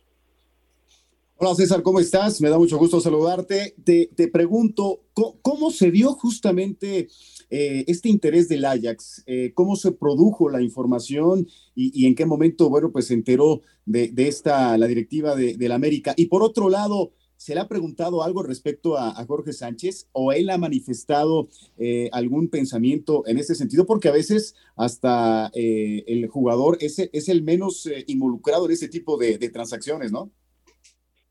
Hola 1.40 1.54
César, 1.54 1.84
¿cómo 1.84 2.00
estás? 2.00 2.40
Me 2.40 2.50
da 2.50 2.58
mucho 2.58 2.76
gusto 2.78 3.00
saludarte. 3.00 3.76
Te, 3.84 4.10
te 4.12 4.26
pregunto, 4.26 5.04
¿cómo, 5.12 5.70
se 5.70 5.92
dio 5.92 6.12
justamente 6.14 7.06
eh, 7.48 7.84
este 7.86 8.08
interés 8.08 8.48
del 8.48 8.64
Ajax? 8.64 9.22
Eh, 9.24 9.52
¿Cómo 9.54 9.76
se 9.76 9.92
produjo 9.92 10.50
la 10.50 10.60
información 10.60 11.46
y, 11.76 12.06
en 12.06 12.16
qué 12.16 12.26
momento, 12.26 12.68
bueno, 12.68 12.90
pues 12.90 13.06
se 13.06 13.14
enteró 13.14 13.60
de, 13.86 14.12
esta, 14.16 14.76
la 14.78 14.88
directiva 14.88 15.36
de, 15.36 15.68
la 15.68 15.76
América? 15.76 16.12
Y 16.16 16.26
por 16.26 16.42
otro 16.42 16.68
lado, 16.70 17.12
¿se 17.36 17.54
le 17.54 17.60
ha 17.60 17.68
preguntado 17.68 18.24
algo 18.24 18.42
respecto 18.42 18.98
a, 18.98 19.24
Jorge 19.24 19.52
Sánchez 19.52 20.08
o 20.10 20.32
él 20.32 20.50
ha 20.50 20.58
manifestado 20.58 21.50
eh, 21.76 22.10
algún 22.10 22.48
pensamiento 22.48 23.24
en 23.28 23.38
este 23.38 23.54
sentido? 23.54 23.86
Porque 23.86 24.08
a 24.08 24.12
veces 24.12 24.56
hasta 24.74 25.52
el 25.54 26.26
jugador 26.26 26.78
es, 26.80 26.98
es 26.98 27.28
el 27.28 27.44
menos 27.44 27.88
involucrado 28.08 28.66
en 28.66 28.72
ese 28.72 28.88
tipo 28.88 29.16
de 29.16 29.38
transacciones, 29.50 30.10
¿no? 30.10 30.32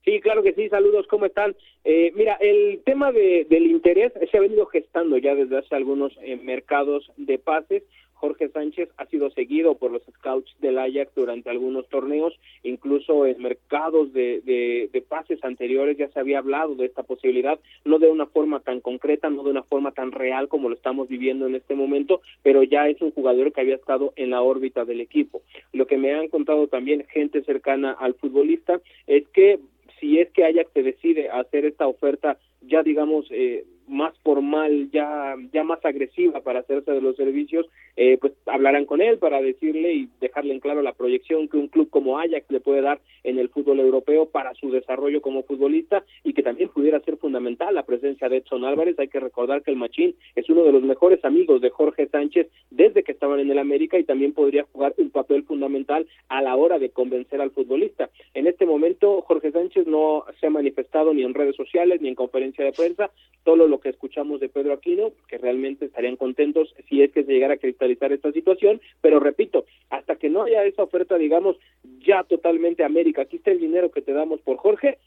Sí, 0.07 0.21
claro 0.21 0.41
que 0.41 0.53
sí, 0.53 0.69
saludos, 0.69 1.05
¿cómo 1.07 1.25
están? 1.25 1.53
Eh, 1.83 2.13
mira, 2.15 2.35
el 2.35 2.79
tema 2.85 3.11
de, 3.11 3.45
del 3.49 3.67
interés 3.67 4.13
se 4.31 4.37
ha 4.37 4.39
venido 4.39 4.65
gestando 4.67 5.17
ya 5.17 5.35
desde 5.35 5.57
hace 5.57 5.75
algunos 5.75 6.17
eh, 6.21 6.37
mercados 6.37 7.11
de 7.17 7.37
pases. 7.37 7.83
Jorge 8.13 8.47
Sánchez 8.47 8.89
ha 8.95 9.05
sido 9.07 9.29
seguido 9.31 9.75
por 9.75 9.91
los 9.91 10.01
scouts 10.03 10.55
del 10.61 10.79
Ajax 10.79 11.13
durante 11.13 11.49
algunos 11.49 11.89
torneos, 11.89 12.33
incluso 12.63 13.25
en 13.25 13.41
mercados 13.41 14.13
de, 14.13 14.41
de, 14.45 14.89
de, 14.93 15.01
pases 15.01 15.43
anteriores 15.43 15.97
ya 15.97 16.07
se 16.07 16.21
había 16.21 16.39
hablado 16.39 16.75
de 16.75 16.85
esta 16.85 17.03
posibilidad, 17.03 17.59
no 17.83 17.99
de 17.99 18.07
una 18.07 18.27
forma 18.27 18.61
tan 18.61 18.79
concreta, 18.79 19.29
no 19.29 19.43
de 19.43 19.51
una 19.51 19.63
forma 19.63 19.91
tan 19.91 20.13
real 20.13 20.47
como 20.47 20.69
lo 20.69 20.75
estamos 20.75 21.09
viviendo 21.09 21.47
en 21.47 21.55
este 21.55 21.75
momento, 21.75 22.21
pero 22.43 22.63
ya 22.63 22.87
es 22.87 23.01
un 23.01 23.11
jugador 23.11 23.51
que 23.51 23.59
había 23.59 23.75
estado 23.75 24.13
en 24.15 24.29
la 24.29 24.41
órbita 24.41 24.85
del 24.85 25.01
equipo. 25.01 25.41
Lo 25.73 25.85
que 25.85 25.97
me 25.97 26.13
han 26.13 26.29
contado 26.29 26.67
también 26.67 27.05
gente 27.09 27.43
cercana 27.43 27.91
al 27.91 28.13
futbolista 28.15 28.79
es 29.05 29.27
que 29.27 29.59
si 29.99 30.19
es 30.19 30.29
que 30.31 30.45
Ajax 30.45 30.71
se 30.73 30.83
decide 30.83 31.29
hacer 31.29 31.65
esta 31.65 31.87
oferta 31.87 32.37
ya 32.61 32.83
digamos 32.83 33.25
eh, 33.31 33.65
más 33.87 34.13
formal, 34.23 34.89
ya, 34.91 35.35
ya 35.53 35.63
más 35.63 35.83
agresiva 35.85 36.41
para 36.41 36.59
hacerse 36.59 36.91
de 36.91 37.01
los 37.01 37.15
servicios, 37.15 37.65
eh, 37.95 38.17
pues 38.19 38.33
hablarán 38.45 38.85
con 38.85 39.01
él 39.01 39.17
para 39.17 39.41
decirle 39.41 39.93
y 39.93 40.09
dejarle 40.19 40.53
en 40.53 40.59
claro 40.59 40.81
la 40.81 40.93
proyección 40.93 41.47
que 41.47 41.57
un 41.57 41.67
club 41.67 41.89
como 41.89 42.19
Ajax 42.19 42.45
le 42.49 42.59
puede 42.59 42.81
dar 42.81 42.99
en 43.23 43.39
el 43.39 43.49
fútbol 43.49 43.79
europeo 43.79 44.27
para 44.27 44.53
su 44.55 44.71
desarrollo 44.71 45.21
como 45.21 45.43
futbolista 45.43 46.03
y 46.23 46.33
que 46.33 46.43
también 46.43 46.69
pudiera 46.69 46.99
ser 46.99 47.17
fundamental 47.17 47.73
la 47.73 47.83
presencia 47.83 48.29
de 48.29 48.37
Edson 48.37 48.65
Álvarez. 48.65 48.99
Hay 48.99 49.07
que 49.07 49.19
recordar 49.19 49.63
que 49.63 49.71
el 49.71 49.77
Machín 49.77 50.15
es 50.35 50.49
uno 50.49 50.63
de 50.63 50.71
los 50.71 50.83
mejores 50.83 51.23
amigos 51.25 51.61
de 51.61 51.69
Jorge 51.69 52.07
Sánchez 52.07 52.47
desde 52.69 53.03
que 53.03 53.11
estaban 53.11 53.39
en 53.39 53.49
el 53.49 53.59
América 53.59 53.97
y 53.97 54.03
también 54.03 54.33
podría 54.33 54.65
jugar 54.71 54.93
un 54.97 55.09
papel 55.09 55.43
fundamental 55.43 56.07
a 56.29 56.41
la 56.41 56.55
hora 56.55 56.79
de 56.79 56.89
convencer 56.89 57.41
al 57.41 57.51
futbolista. 57.51 58.09
En 58.33 58.47
este 58.47 58.65
momento 58.65 59.21
Jorge 59.21 59.51
Sánchez 59.51 59.87
no 59.87 60.25
se 60.39 60.47
ha 60.47 60.49
manifestado 60.49 61.13
ni 61.13 61.23
en 61.23 61.33
redes 61.33 61.55
sociales 61.55 62.01
ni 62.01 62.09
en 62.09 62.15
conferencia 62.15 62.63
de 62.63 62.71
prensa, 62.71 63.11
solo 63.43 63.67
lo 63.67 63.76
que 63.79 63.89
escuchamos 63.89 64.39
de 64.39 64.49
Pedro 64.49 64.73
Aquino, 64.73 65.11
que 65.27 65.37
realmente 65.37 65.85
estarían 65.85 66.15
contentos 66.15 66.73
si 66.89 67.01
es 67.01 67.11
que 67.11 67.23
se 67.23 67.31
llegara 67.31 67.55
a 67.55 67.57
cristalizar 67.57 68.11
esta 68.11 68.31
situación, 68.31 68.81
pero 69.01 69.19
repito, 69.19 69.65
hasta 69.89 70.15
que 70.15 70.29
no 70.29 70.43
haya 70.43 70.63
esa 70.63 70.83
oferta, 70.83 71.17
digamos, 71.17 71.57
ya 72.05 72.23
totalmente 72.23 72.83
América, 72.83 73.23
aquí 73.23 73.37
está 73.37 73.51
el 73.51 73.59
dinero 73.59 73.91
que 73.91 74.01
te 74.01 74.13
damos 74.13 74.41
por 74.41 74.57
Jorge, 74.57 74.97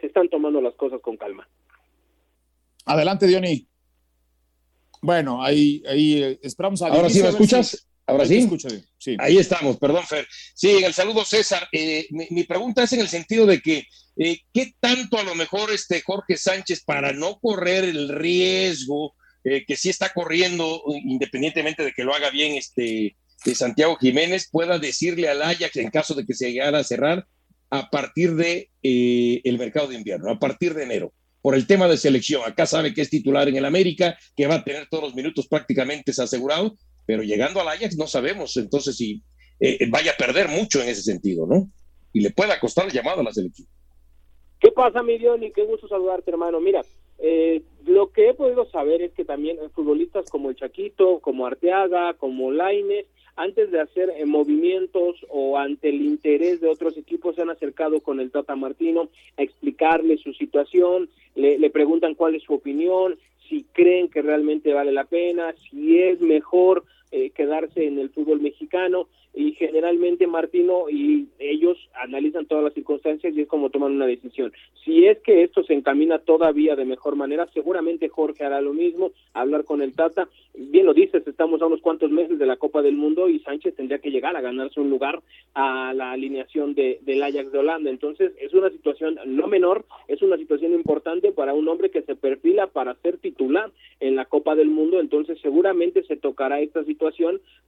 se 0.00 0.06
están 0.06 0.28
tomando 0.28 0.60
las 0.60 0.74
cosas 0.74 1.00
con 1.00 1.16
calma. 1.16 1.48
Adelante, 2.84 3.26
Diony. 3.26 3.66
Bueno, 5.02 5.42
ahí, 5.42 5.82
ahí 5.86 6.22
eh, 6.22 6.38
esperamos 6.42 6.82
a... 6.82 6.88
Ahora 6.88 7.08
sí 7.08 7.22
me 7.22 7.28
escuchas. 7.28 7.87
Ahora 8.08 8.24
sí. 8.24 8.48
sí. 8.96 9.16
Ahí 9.18 9.36
estamos, 9.36 9.76
perdón, 9.76 10.02
Fer. 10.06 10.26
Sí, 10.54 10.82
el 10.82 10.94
saludo, 10.94 11.26
César. 11.26 11.68
Eh, 11.70 12.06
mi, 12.10 12.42
pregunta 12.44 12.84
es 12.84 12.92
en 12.94 13.00
el 13.00 13.08
sentido 13.08 13.44
de 13.44 13.60
que, 13.60 13.84
eh, 14.16 14.40
¿qué 14.50 14.72
tanto 14.80 15.18
a 15.18 15.22
lo 15.22 15.34
mejor 15.34 15.70
este 15.70 16.00
Jorge 16.00 16.38
Sánchez, 16.38 16.84
para 16.84 17.12
no 17.12 17.38
correr 17.38 17.84
el 17.84 18.08
riesgo 18.08 19.14
eh, 19.44 19.62
que 19.66 19.76
sí 19.76 19.90
está 19.90 20.08
corriendo, 20.14 20.82
independientemente 21.04 21.84
de 21.84 21.92
que 21.92 22.02
lo 22.02 22.14
haga 22.14 22.30
bien 22.30 22.54
este, 22.54 23.14
Santiago 23.54 23.96
Jiménez, 23.96 24.48
pueda 24.50 24.78
decirle 24.78 25.28
al 25.28 25.42
Ajax, 25.42 25.76
en 25.76 25.90
caso 25.90 26.14
de 26.14 26.24
que 26.24 26.32
se 26.32 26.50
llegara 26.50 26.78
a 26.78 26.84
cerrar, 26.84 27.26
a 27.68 27.90
partir 27.90 28.36
de 28.36 28.70
el 28.82 29.58
mercado 29.58 29.88
de 29.88 29.96
invierno, 29.96 30.30
a 30.30 30.38
partir 30.38 30.72
de 30.72 30.84
enero, 30.84 31.12
por 31.42 31.54
el 31.54 31.66
tema 31.66 31.86
de 31.88 31.98
selección. 31.98 32.40
Acá 32.46 32.64
sabe 32.64 32.94
que 32.94 33.02
es 33.02 33.10
titular 33.10 33.46
en 33.48 33.56
el 33.56 33.66
América, 33.66 34.18
que 34.34 34.46
va 34.46 34.54
a 34.54 34.64
tener 34.64 34.88
todos 34.88 35.04
los 35.04 35.14
minutos 35.14 35.46
prácticamente 35.46 36.10
asegurado, 36.18 36.74
pero 37.08 37.22
llegando 37.22 37.62
al 37.62 37.68
Ajax 37.68 37.96
no 37.96 38.06
sabemos 38.06 38.54
entonces 38.58 38.94
si 38.94 39.22
eh, 39.60 39.78
vaya 39.88 40.12
a 40.12 40.16
perder 40.18 40.48
mucho 40.48 40.82
en 40.82 40.90
ese 40.90 41.00
sentido, 41.00 41.46
¿no? 41.46 41.70
Y 42.12 42.20
le 42.20 42.30
pueda 42.32 42.60
costar 42.60 42.84
el 42.84 42.92
llamado 42.92 43.22
a 43.22 43.24
la 43.24 43.32
selección. 43.32 43.66
¿Qué 44.60 44.70
pasa, 44.70 45.02
mi 45.02 45.14
y 45.14 45.52
Qué 45.52 45.64
gusto 45.64 45.88
saludarte, 45.88 46.30
hermano. 46.30 46.60
Mira, 46.60 46.82
eh, 47.18 47.62
lo 47.86 48.12
que 48.12 48.28
he 48.28 48.34
podido 48.34 48.68
saber 48.68 49.00
es 49.00 49.12
que 49.14 49.24
también 49.24 49.56
futbolistas 49.74 50.28
como 50.28 50.50
el 50.50 50.56
Chaquito, 50.56 51.20
como 51.20 51.46
Arteaga, 51.46 52.12
como 52.12 52.52
Laines, 52.52 53.06
antes 53.36 53.70
de 53.70 53.80
hacer 53.80 54.10
eh, 54.10 54.26
movimientos 54.26 55.16
o 55.30 55.56
ante 55.56 55.88
el 55.88 56.02
interés 56.02 56.60
de 56.60 56.68
otros 56.68 56.98
equipos, 56.98 57.36
se 57.36 57.40
han 57.40 57.48
acercado 57.48 58.00
con 58.00 58.20
el 58.20 58.30
Tata 58.30 58.54
Martino 58.54 59.08
a 59.38 59.42
explicarle 59.42 60.18
su 60.18 60.34
situación, 60.34 61.08
le 61.34 61.70
preguntan 61.70 62.16
cuál 62.16 62.34
es 62.34 62.42
su 62.42 62.52
opinión, 62.52 63.16
si 63.48 63.64
creen 63.72 64.08
que 64.08 64.22
realmente 64.22 64.72
vale 64.72 64.92
la 64.92 65.04
pena, 65.04 65.54
si 65.70 65.98
es 66.00 66.20
mejor 66.20 66.84
eh, 67.10 67.30
quedarse 67.30 67.86
en 67.86 67.98
el 67.98 68.10
fútbol 68.10 68.40
mexicano 68.40 69.08
y 69.34 69.52
generalmente 69.52 70.26
Martino 70.26 70.90
y 70.90 71.28
ellos 71.38 71.78
analizan 71.94 72.46
todas 72.46 72.64
las 72.64 72.74
circunstancias 72.74 73.36
y 73.36 73.42
es 73.42 73.48
como 73.48 73.70
toman 73.70 73.92
una 73.92 74.06
decisión. 74.06 74.52
Si 74.84 75.06
es 75.06 75.18
que 75.20 75.42
esto 75.44 75.62
se 75.62 75.74
encamina 75.74 76.18
todavía 76.18 76.74
de 76.74 76.84
mejor 76.84 77.14
manera, 77.14 77.48
seguramente 77.54 78.08
Jorge 78.08 78.44
hará 78.44 78.60
lo 78.60 78.72
mismo, 78.72 79.12
hablar 79.34 79.64
con 79.64 79.82
el 79.82 79.92
Tata. 79.92 80.28
Bien 80.54 80.86
lo 80.86 80.94
dices, 80.94 81.24
estamos 81.26 81.62
a 81.62 81.66
unos 81.66 81.80
cuantos 81.82 82.10
meses 82.10 82.38
de 82.38 82.46
la 82.46 82.56
Copa 82.56 82.82
del 82.82 82.96
Mundo 82.96 83.28
y 83.28 83.38
Sánchez 83.40 83.76
tendría 83.76 84.00
que 84.00 84.10
llegar 84.10 84.36
a 84.36 84.40
ganarse 84.40 84.80
un 84.80 84.90
lugar 84.90 85.22
a 85.54 85.92
la 85.94 86.10
alineación 86.12 86.74
de, 86.74 86.98
del 87.02 87.22
Ajax 87.22 87.52
de 87.52 87.58
Holanda. 87.58 87.90
Entonces 87.90 88.32
es 88.40 88.52
una 88.54 88.70
situación 88.70 89.20
no 89.24 89.46
menor, 89.46 89.84
es 90.08 90.20
una 90.22 90.36
situación 90.36 90.72
importante 90.72 91.30
para 91.30 91.54
un 91.54 91.68
hombre 91.68 91.90
que 91.90 92.02
se 92.02 92.16
perfila 92.16 92.66
para 92.66 92.94
ser 92.96 93.18
titular 93.18 93.70
en 94.00 94.16
la 94.16 94.24
Copa 94.24 94.56
del 94.56 94.68
Mundo. 94.68 94.98
Entonces 94.98 95.38
seguramente 95.40 96.02
se 96.04 96.16
tocará 96.16 96.60
esta 96.60 96.82
situación, 96.82 96.97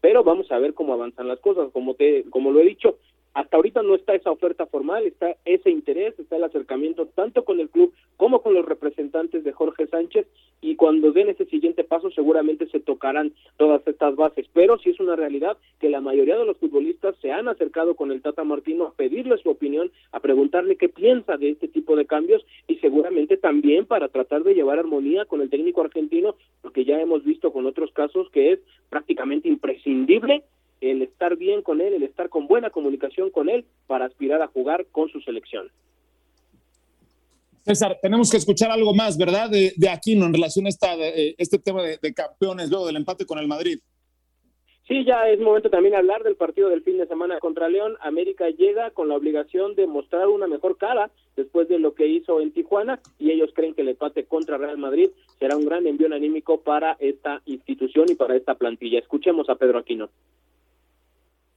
pero 0.01 0.25
vamos 0.25 0.51
a 0.51 0.59
ver 0.59 0.75
cómo 0.75 0.93
avanzan 0.93 1.29
las 1.29 1.41
cosas. 1.41 1.71
Como 1.73 1.95
te 1.95 2.25
como 2.31 2.51
lo 2.51 2.61
he 2.61 2.65
dicho, 2.65 2.99
hasta 3.33 3.57
ahorita 3.57 3.83
no 3.83 3.95
está 3.95 4.15
esa 4.15 4.31
oferta 4.31 4.67
formal, 4.67 5.07
está 5.07 5.37
ese 5.45 5.71
interés, 5.71 6.19
está 6.19 6.37
el 6.37 6.45
acercamiento 6.45 7.07
tanto 7.07 7.45
con 7.45 7.61
el 7.61 7.69
club 7.69 7.93
como 8.17 8.43
con 8.43 8.55
los 8.55 8.65
representantes 8.67 9.45
de 9.45 9.53
Jorge 9.53 9.87
Sánchez 9.87 10.27
y 10.61 10.75
cuando 10.75 11.13
den 11.13 11.29
ese 11.29 11.47
siguiente 11.47 11.85
paso 11.85 12.11
seguramente 12.11 12.67
se 12.69 12.81
tocarán 12.81 13.33
todas 13.57 13.87
estas 13.87 14.17
bases, 14.17 14.47
pero 14.53 14.79
sí 14.79 14.91
es 14.91 15.01
una 15.01 15.15
realidad 15.15 15.57
que 15.79 15.89
la 15.89 16.01
mayoría 16.01 16.37
de 16.37 16.45
los 16.45 16.57
futbolistas 16.57 17.15
se 17.23 17.31
han 17.31 17.49
acercado 17.49 17.95
con 17.95 18.11
el 18.11 18.21
Tata 18.21 18.43
Martino 18.43 18.87
a 18.87 18.95
pedirle 18.95 19.39
su 19.39 19.49
opinión, 19.49 19.93
a 20.11 20.21
preguntarle 20.21 20.77
qué 20.77 20.89
piensa 20.89 21.37
de 21.37 21.51
este 21.51 21.69
tipo 21.69 21.95
de 21.95 22.07
cambios 22.07 22.45
y 22.67 22.77
seguramente 22.77 23.37
también 23.37 23.87
para 23.87 24.09
tratar 24.09 24.43
de 24.43 24.55
llevar 24.55 24.79
armonía 24.79 25.25
con 25.25 25.41
el 25.41 25.51
técnico 25.51 25.83
argentino, 25.83 26.35
porque 26.81 26.91
ya 26.91 27.01
hemos 27.01 27.25
visto 27.25 27.53
con 27.53 27.67
otros 27.67 27.91
casos 27.93 28.29
que 28.33 28.53
es 28.53 28.61
prácticamente 28.89 29.49
imprescindible 29.49 30.45
el 30.81 31.03
estar 31.03 31.37
bien 31.37 31.63
con 31.63 31.81
él, 31.81 31.93
el 31.93 32.03
estar 32.03 32.31
con 32.31 32.47
buena 32.47 32.71
comunicación 32.71 33.31
con 33.31 33.51
él 33.51 33.67
para 33.87 34.07
aspirar 34.07 34.41
a 34.41 34.47
jugar 34.47 34.87
con 34.87 35.11
su 35.11 35.21
selección. 35.21 35.71
César, 37.63 37.99
tenemos 38.01 38.31
que 38.31 38.39
escuchar 38.39 38.71
algo 38.71 38.95
más, 38.95 39.19
¿verdad? 39.19 39.51
De, 39.51 39.75
de 39.77 39.89
Aquino 39.91 40.25
en 40.25 40.33
relación 40.33 40.65
a 40.65 40.71
esta, 40.71 40.95
eh, 40.95 41.35
este 41.37 41.59
tema 41.59 41.83
de, 41.83 41.99
de, 42.01 42.15
campeones 42.15 42.71
luego 42.71 42.87
del 42.87 42.97
empate 42.97 43.27
con 43.27 43.39
el 43.39 43.47
Madrid. 43.47 43.79
Sí, 44.91 45.05
ya 45.05 45.29
es 45.33 45.39
momento 45.39 45.71
también 45.71 45.95
hablar 45.95 46.25
del 46.25 46.35
partido 46.35 46.69
del 46.69 46.83
fin 46.83 46.99
de 46.99 47.07
semana 47.07 47.39
contra 47.39 47.69
León. 47.69 47.93
América 48.03 48.47
llega 48.51 48.91
con 48.91 49.09
la 49.09 49.15
obligación 49.15 49.77
de 49.77 49.87
mostrar 49.87 50.27
una 50.27 50.49
mejor 50.49 50.79
cara 50.79 51.13
después 51.37 51.69
de 51.69 51.79
lo 51.79 51.95
que 51.95 52.09
hizo 52.09 52.41
en 52.41 52.51
Tijuana 52.51 52.99
y 53.17 53.31
ellos 53.31 53.51
creen 53.55 53.73
que 53.75 53.83
el 53.83 53.91
empate 53.91 54.25
contra 54.25 54.59
Real 54.59 54.79
Madrid 54.79 55.11
será 55.39 55.57
un 55.57 55.65
gran 55.65 55.87
envío 55.87 56.13
anímico 56.13 56.63
para 56.63 56.97
esta 56.99 57.41
institución 57.47 58.07
y 58.11 58.17
para 58.17 58.35
esta 58.35 58.57
plantilla. 58.57 58.99
Escuchemos 58.99 59.49
a 59.49 59.55
Pedro 59.55 59.79
Aquino. 59.79 60.09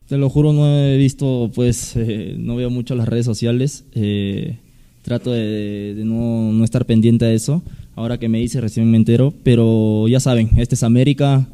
Te 0.07 0.19
lo 0.19 0.29
juro, 0.29 0.53
no 0.53 0.67
he 0.67 0.97
visto, 0.97 1.49
pues, 1.55 1.95
eh, 1.95 2.35
no 2.37 2.55
veo 2.55 2.69
mucho 2.69 2.93
las 2.93 3.09
redes 3.09 3.25
sociales. 3.25 3.83
Eh, 3.95 4.59
trato 5.01 5.31
de, 5.31 5.95
no, 6.05 6.51
no, 6.51 6.63
estar 6.63 6.85
pendiente 6.85 7.25
a 7.25 7.33
eso. 7.33 7.63
Ahora 7.95 8.19
que 8.19 8.29
me 8.29 8.37
dice, 8.37 8.61
recién 8.61 8.91
me 8.91 8.97
entero. 8.97 9.33
Pero 9.43 10.07
ya 10.07 10.19
saben, 10.19 10.51
este 10.57 10.75
es 10.75 10.83
América, 10.83 11.47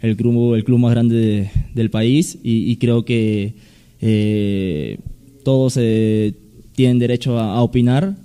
el 0.00 0.16
club, 0.16 0.54
el 0.54 0.64
club 0.64 0.78
más 0.78 0.92
grande 0.92 1.16
de, 1.16 1.50
del 1.74 1.90
país. 1.90 2.38
Y, 2.42 2.76
creo 2.76 3.04
que 3.04 3.54
eh, 4.00 4.98
todos 5.44 5.76
eh, 5.78 6.34
tienen 6.74 6.98
derecho 6.98 7.38
a, 7.38 7.62
opinar. 7.62 8.16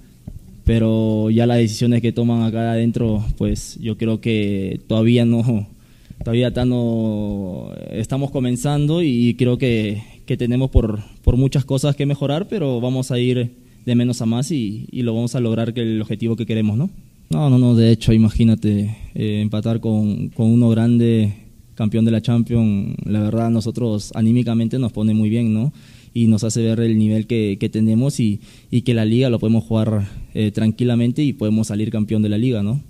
Pero 0.64 1.30
ya 1.32 1.48
las 1.48 1.58
decisiones 1.58 2.02
que 2.02 2.12
toman 2.12 2.44
acá 2.44 2.72
adentro, 2.72 3.26
pues 3.38 3.78
yo 3.82 3.98
creo 3.98 4.22
que 4.22 4.80
todavía 4.88 5.26
no 5.26 5.68
todavía 6.24 6.50
estamos, 6.50 7.74
estamos 7.92 8.32
comenzando 8.32 9.02
y 9.02 9.34
creo 9.38 9.58
que, 9.58 10.04
que 10.26 10.38
tenemos 10.38 10.70
por, 10.70 11.00
por, 11.24 11.36
muchas 11.36 11.66
cosas 11.66 11.96
que 11.96 12.06
mejorar, 12.06 12.48
pero 12.48 12.80
vamos 12.80 13.12
a 13.12 13.20
ir 13.20 13.52
de 13.86 13.96
menos 13.96 14.22
a 14.22 14.26
más 14.26 14.52
y, 14.52 14.88
y, 14.92 15.02
lo 15.02 15.14
vamos 15.14 15.36
a 15.36 15.40
lograr 15.40 15.74
que 15.74 15.82
el 15.82 16.02
objetivo 16.02 16.36
que 16.36 16.46
queremos, 16.46 16.78
¿no? 16.78 16.90
No, 17.30 17.50
no, 17.50 17.58
no, 17.58 17.76
de 17.76 17.92
hecho, 17.92 18.14
imagínate, 18.14 18.98
eh, 19.16 19.42
empatar 19.42 19.80
con, 19.80 20.30
con, 20.30 20.48
uno 20.48 20.70
grande, 20.70 21.34
campeón 21.82 22.06
de 22.06 22.12
la 22.12 22.22
Champions, 22.22 22.96
la 23.06 23.22
verdad 23.22 23.50
nosotros 23.50 24.12
anímicamente 24.14 24.78
nos 24.78 24.92
pone 24.92 25.16
muy 25.16 25.32
bien, 25.32 25.52
¿no? 25.52 25.74
Y 26.14 26.28
nos 26.28 26.44
hace 26.44 26.62
ver 26.62 26.80
el 26.80 26.96
nivel 26.96 27.26
que, 27.26 27.58
que 27.60 27.70
tenemos 27.70 28.20
y, 28.20 28.40
y, 28.70 28.84
que 28.84 28.94
la 28.94 29.04
liga 29.04 29.32
lo 29.32 29.40
podemos 29.40 29.64
jugar 29.64 30.08
eh, 30.36 30.52
tranquilamente 30.52 31.24
y 31.24 31.34
podemos 31.34 31.70
salir 31.70 31.90
campeón 31.90 32.22
de 32.22 32.30
la 32.30 32.38
liga, 32.38 32.62
¿no? 32.62 32.84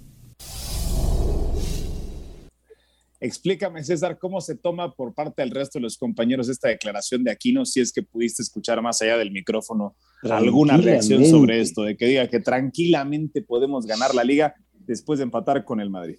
Explícame, 3.22 3.82
César, 3.82 4.18
cómo 4.20 4.42
se 4.42 4.58
toma 4.58 4.94
por 4.94 5.14
parte 5.14 5.42
del 5.42 5.52
resto 5.52 5.80
de 5.80 5.84
los 5.84 5.98
compañeros 5.98 6.50
esta 6.50 6.68
declaración 6.68 7.24
de 7.24 7.32
Aquino, 7.32 7.64
si 7.64 7.80
es 7.80 7.94
que 7.94 8.04
pudiste 8.04 8.44
escuchar 8.44 8.82
más 8.82 9.02
allá 9.02 9.16
del 9.16 9.32
micrófono 9.32 9.96
alguna 10.24 10.76
reacción 10.76 11.26
sobre 11.26 11.62
esto, 11.62 11.84
de 11.84 11.96
que 11.96 12.08
diga 12.08 12.28
que 12.28 12.42
tranquilamente 12.42 13.42
podemos 13.42 13.86
ganar 13.86 14.14
la 14.14 14.26
liga 14.26 14.54
después 14.74 15.20
de 15.20 15.24
empatar 15.24 15.64
con 15.64 15.80
el 15.80 15.90
Madrid. 15.90 16.18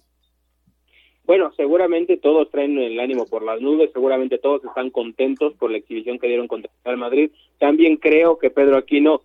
Bueno, 1.25 1.53
seguramente 1.55 2.17
todos 2.17 2.49
traen 2.51 2.77
el 2.77 2.99
ánimo 2.99 3.25
por 3.25 3.43
las 3.43 3.61
nubes, 3.61 3.91
seguramente 3.93 4.37
todos 4.37 4.63
están 4.65 4.89
contentos 4.89 5.53
por 5.53 5.71
la 5.71 5.77
exhibición 5.77 6.19
que 6.19 6.27
dieron 6.27 6.47
contra 6.47 6.69
el 6.83 6.97
Madrid. 6.97 7.31
También 7.59 7.95
creo 7.95 8.37
que 8.37 8.49
Pedro 8.49 8.77
Aquino 8.77 9.21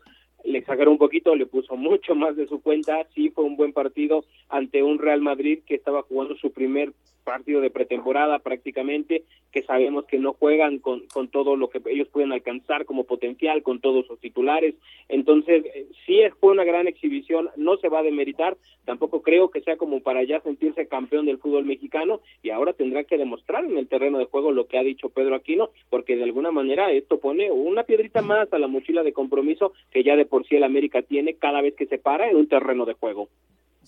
le 0.49 0.59
exageró 0.59 0.91
un 0.91 0.99
poquito, 0.99 1.35
le 1.35 1.47
puso 1.47 1.77
mucho 1.77 2.15
más 2.15 2.37
de 2.37 2.47
su 2.47 2.61
cuenta, 2.63 3.07
sí 3.15 3.31
fue 3.31 3.45
un 3.45 3.57
buen 3.57 3.73
partido 3.73 4.25
ante 4.49 4.83
un 4.83 4.99
Real 4.99 5.21
Madrid 5.21 5.61
que 5.67 5.75
estaba 5.75 6.03
jugando 6.03 6.37
su 6.37 6.53
primer 6.53 6.93
partido 7.29 7.61
de 7.61 7.69
pretemporada 7.69 8.39
prácticamente, 8.39 9.25
que 9.53 9.63
sabemos 9.63 10.07
que 10.07 10.19
no 10.19 10.33
juegan 10.33 10.79
con, 10.79 11.07
con 11.13 11.29
todo 11.29 11.57
lo 11.57 11.69
que 11.69 11.83
ellos 11.91 12.09
pueden 12.09 12.33
alcanzar 12.33 12.87
como 12.87 13.05
potencial, 13.05 13.63
con 13.63 13.81
todos 13.81 14.07
sus 14.07 14.19
titulares. 14.19 14.75
Entonces, 15.11 15.63
eh, 15.75 15.87
sí 16.07 16.21
fue 16.41 16.53
una 16.53 16.65
gran 16.65 16.87
exhibición, 16.87 17.51
no 17.57 17.77
se 17.77 17.91
va 17.91 17.99
a 17.99 18.03
demeritar, 18.03 18.57
tampoco 18.87 19.21
creo 19.21 19.51
que 19.51 19.61
sea 19.61 19.77
como 19.77 20.01
para 20.01 20.23
ya 20.25 20.41
sentirse 20.41 20.89
campeón 20.89 21.27
del 21.27 21.37
fútbol 21.37 21.67
mexicano 21.67 22.23
y 22.43 22.49
ahora 22.49 22.73
tendrá 22.73 23.05
que 23.05 23.19
demostrar 23.19 23.63
en 23.67 23.77
el 23.77 23.89
terreno 23.89 24.17
de 24.17 24.25
juego 24.25 24.51
lo 24.51 24.67
que 24.67 24.79
ha 24.79 24.83
dicho 24.83 25.11
Pedro 25.11 25.35
Aquino, 25.35 25.69
porque 25.91 26.17
de 26.17 26.25
alguna 26.25 26.51
manera 26.51 26.91
esto 26.93 27.21
pone 27.21 27.51
una 27.51 27.83
piedrita 27.83 28.23
más 28.23 28.51
a 28.55 28.59
la 28.59 28.69
mochila 28.69 29.03
de 29.03 29.13
compromiso 29.13 29.75
que 29.91 30.03
ya 30.03 30.17
de 30.17 30.25
por 30.25 30.38
sí 30.47 30.57
el 30.57 30.65
América 30.65 31.03
tiene 31.03 31.37
cada 31.37 31.61
vez 31.61 31.75
que 31.77 31.87
se 31.87 31.99
para 31.99 32.29
en 32.29 32.37
un 32.37 32.49
terreno 32.49 32.85
de 32.85 32.95
juego. 32.95 33.29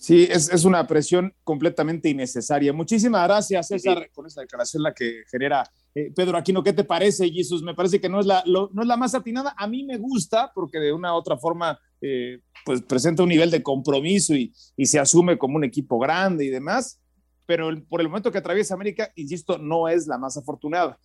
Sí, 0.01 0.27
es, 0.31 0.51
es, 0.51 0.65
una 0.65 0.87
presión 0.87 1.31
completamente 1.43 2.09
innecesaria. 2.09 2.73
Muchísimas 2.73 3.23
gracias, 3.27 3.67
César, 3.67 4.03
sí. 4.03 4.09
con 4.11 4.25
esta 4.25 4.41
declaración 4.41 4.81
la 4.81 4.95
que 4.95 5.21
genera 5.29 5.63
eh, 5.93 6.11
Pedro 6.15 6.37
Aquino. 6.37 6.63
¿Qué 6.63 6.73
te 6.73 6.83
parece, 6.83 7.29
Jesús? 7.29 7.61
Me 7.61 7.75
parece 7.75 8.01
que 8.01 8.09
no 8.09 8.19
es, 8.19 8.25
la, 8.25 8.41
lo, 8.47 8.71
no 8.73 8.81
es 8.81 8.87
la 8.87 8.97
más 8.97 9.13
atinada. 9.13 9.53
A 9.55 9.67
mí 9.67 9.83
me 9.83 9.97
gusta 9.97 10.51
porque 10.55 10.79
de 10.79 10.91
una 10.91 11.13
u 11.13 11.17
otra 11.17 11.37
forma 11.37 11.79
eh, 12.01 12.39
pues 12.65 12.81
presenta 12.81 13.21
un 13.21 13.29
nivel 13.29 13.51
de 13.51 13.61
compromiso 13.61 14.33
y, 14.33 14.51
y, 14.75 14.87
se 14.87 14.97
asume 14.97 15.37
como 15.37 15.57
un 15.57 15.63
equipo 15.63 15.99
grande 15.99 16.45
y 16.45 16.49
demás, 16.49 16.99
pero 17.45 17.69
el, 17.69 17.83
por 17.83 18.01
el 18.01 18.07
momento 18.07 18.31
que 18.31 18.39
atraviesa 18.39 18.73
América, 18.73 19.11
insisto, 19.15 19.59
no 19.59 19.87
es 19.87 20.07
la 20.07 20.17
más 20.17 20.35
afortunada. 20.35 20.97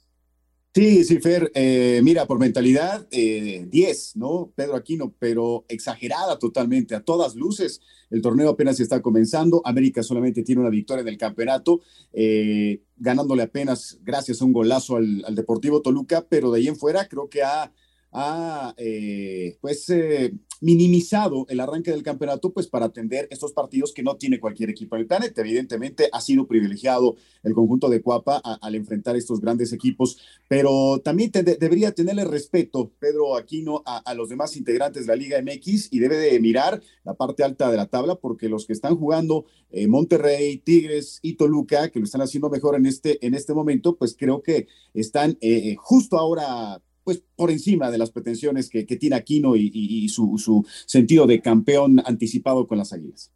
Sí, 0.75 1.05
sí, 1.05 1.21
Fer, 1.21 1.51
eh, 1.55 2.01
mira, 2.05 2.27
por 2.27 2.39
mentalidad, 2.39 3.09
10, 3.09 3.11
eh, 3.13 4.13
¿no? 4.15 4.53
Pedro 4.55 4.77
Aquino, 4.77 5.15
pero 5.19 5.65
exagerada 5.69 6.39
totalmente, 6.39 6.95
a 6.95 7.01
todas 7.01 7.35
luces. 7.35 7.81
El 8.11 8.21
torneo 8.21 8.51
apenas 8.51 8.79
está 8.79 9.01
comenzando, 9.01 9.63
América 9.65 10.03
solamente 10.03 10.43
tiene 10.43 10.61
una 10.61 10.69
victoria 10.69 11.01
en 11.01 11.09
el 11.09 11.17
campeonato, 11.17 11.81
eh, 12.13 12.83
ganándole 12.99 13.45
apenas 13.45 13.99
gracias 14.03 14.43
a 14.43 14.45
un 14.45 14.53
golazo 14.53 14.97
al, 14.97 15.25
al, 15.27 15.35
Deportivo 15.35 15.81
Toluca, 15.81 16.27
pero 16.29 16.51
de 16.51 16.61
ahí 16.61 16.69
en 16.69 16.77
fuera 16.77 17.09
creo 17.09 17.31
que 17.31 17.43
ha, 17.43 17.73
ha 18.19 18.75
eh, 18.79 19.59
pues 19.61 19.91
eh, 19.91 20.33
minimizado 20.63 21.45
el 21.51 21.61
arranque 21.61 21.91
del 21.91 22.03
campeonato 22.03 22.51
pues 22.51 22.67
para 22.67 22.87
atender 22.87 23.29
estos 23.31 23.53
partidos 23.53 23.93
que 23.93 24.03
no 24.03 24.17
tiene 24.17 24.41
cualquier 24.41 24.71
equipo 24.71 24.97
en 24.97 25.03
el 25.03 25.07
planeta. 25.07 25.43
Evidentemente 25.43 26.09
ha 26.11 26.23
sido 26.23 26.47
privilegiado 26.47 27.17
el 27.43 27.53
conjunto 27.53 27.91
de 27.91 28.01
Cuapa 28.01 28.39
al 28.39 28.75
enfrentar 28.75 29.17
estos 29.17 29.43
grandes 29.43 29.75
equipos, 29.75 30.17
pero 30.49 30.99
también 31.05 31.31
debería 31.31 31.93
tenerle 31.93 32.25
respeto 32.25 32.91
Pedro 32.99 33.37
Aquino 33.37 33.83
a, 33.85 34.15
los 34.15 34.31
demás 34.31 34.57
integrantes 34.57 35.07
de 35.07 35.13
la 35.13 35.17
Liga 35.17 35.43
MX 35.43 35.93
y 35.93 35.99
debe 35.99 36.17
de 36.17 36.41
mirar 36.41 36.81
la 37.05 37.13
parte 37.13 37.45
alta 37.45 37.71
de 37.71 37.77
la 37.77 37.87
tabla 37.87 38.15
porque 38.15 38.49
los 38.49 38.65
que 38.67 38.73
están 38.73 38.97
jugando 38.97 39.45
eh, 39.71 39.89
Monterrey, 39.89 40.57
Tigres 40.57 41.19
y 41.21 41.35
Toluca, 41.35 41.91
que 41.91 41.99
lo 41.99 42.07
están 42.07 42.23
haciendo 42.23 42.49
mejor 42.49 42.77
en 42.77 42.87
este, 42.87 43.25
en 43.27 43.35
este 43.35 43.53
momento, 43.53 43.97
pues 43.97 44.17
creo 44.19 44.43
que 44.43 44.69
están 44.95 45.39
justo 45.77 46.19
ahora 46.19 46.81
pues 47.07 47.23
por 47.37 47.53
encima 47.53 47.93
de 47.93 47.99
las 47.99 48.11
pretensiones 48.11 48.69
que, 48.69 48.85
tiene 48.85 49.15
Aquino 49.15 49.55
y, 49.55 50.09
su, 50.09 50.67
sentido 50.87 51.25
de 51.29 51.41
campeón 51.41 52.03
anticipado 52.05 52.67
con 52.67 52.79
las 52.79 52.93
Águilas. 52.93 53.31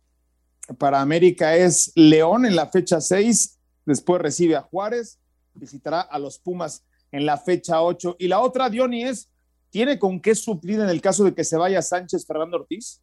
Para 0.77 1.01
América 1.01 1.55
es 1.55 1.93
León 1.95 2.47
en 2.47 2.57
la 2.57 2.67
fecha 2.67 3.01
6, 3.01 3.61
después 3.87 4.21
recibe 4.21 4.57
a 4.57 4.63
Juárez, 4.63 5.21
visitará 5.55 6.01
a 6.01 6.19
los 6.19 6.41
Pumas 6.41 6.83
en 7.13 7.25
la 7.25 7.39
fecha 7.39 7.81
8. 7.81 8.17
Y 8.19 8.27
la 8.27 8.41
otra, 8.41 8.69
Diony, 8.71 9.05
es, 9.05 9.31
¿tiene 9.71 10.01
con 10.01 10.19
qué 10.19 10.35
suplir 10.35 10.81
en 10.81 10.89
el 10.89 11.01
caso 11.01 11.23
de 11.23 11.33
que 11.33 11.45
se 11.45 11.57
vaya 11.57 11.81
Sánchez 11.81 12.27
Fernando 12.27 12.57
Ortiz? 12.57 13.01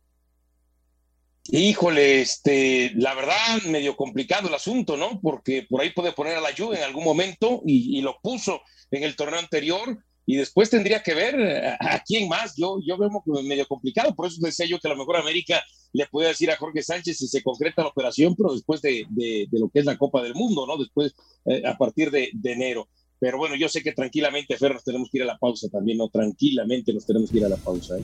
Híjole, 1.45 2.19
este, 2.19 2.91
la 2.95 3.13
verdad, 3.13 3.61
medio 3.67 3.95
complicado 3.95 4.49
el 4.49 4.53
asunto, 4.53 4.97
¿no? 4.97 5.21
Porque 5.21 5.65
por 5.69 5.79
ahí 5.79 5.91
puede 5.91 6.11
poner 6.11 6.35
a 6.35 6.41
la 6.41 6.51
lluvia 6.51 6.79
en 6.79 6.83
algún 6.83 7.05
momento 7.05 7.61
y, 7.65 7.97
y 7.97 8.01
lo 8.01 8.19
puso 8.21 8.63
en 8.91 9.03
el 9.03 9.15
torneo 9.15 9.39
anterior 9.39 9.97
y 10.29 10.35
después 10.35 10.69
tendría 10.69 11.01
que 11.01 11.15
ver 11.15 11.39
eh, 11.39 11.77
a, 11.79 12.03
quién 12.05 12.27
más. 12.27 12.53
Yo, 12.57 12.79
yo 12.85 12.97
veo 12.97 13.09
medio 13.43 13.65
complicado, 13.65 14.13
por 14.13 14.27
eso 14.27 14.39
decía 14.41 14.65
yo 14.65 14.77
que 14.77 14.89
a 14.89 14.91
lo 14.91 14.97
mejor 14.97 15.15
América 15.15 15.63
le 15.93 16.05
puede 16.05 16.27
decir 16.27 16.51
a 16.51 16.57
Jorge 16.57 16.83
Sánchez 16.83 17.17
si 17.17 17.27
se 17.29 17.41
concreta 17.41 17.81
la 17.81 17.87
operación, 17.87 18.35
pero 18.35 18.53
después 18.53 18.81
de, 18.81 19.05
de, 19.09 19.47
lo 19.53 19.69
que 19.69 19.79
es 19.79 19.85
la 19.85 19.97
Copa 19.97 20.21
del 20.21 20.35
Mundo, 20.35 20.67
¿no? 20.67 20.77
Después, 20.77 21.15
eh, 21.45 21.63
a 21.65 21.77
partir 21.77 22.11
de, 22.11 22.29
de, 22.33 22.51
enero. 22.51 22.89
Pero 23.19 23.37
bueno, 23.37 23.55
yo 23.55 23.69
sé 23.69 23.81
que 23.81 23.93
tranquilamente, 23.93 24.57
Fer, 24.57 24.73
nos 24.73 24.83
tenemos 24.83 25.09
que 25.09 25.19
ir 25.19 25.23
a 25.23 25.27
la 25.27 25.37
pausa 25.37 25.69
también, 25.69 25.97
¿no? 25.97 26.09
Tranquilamente 26.09 26.93
nos 26.93 27.05
tenemos 27.05 27.31
que 27.31 27.37
ir 27.37 27.45
a 27.45 27.49
la 27.49 27.57
pausa. 27.57 27.97
¿eh? 27.97 28.01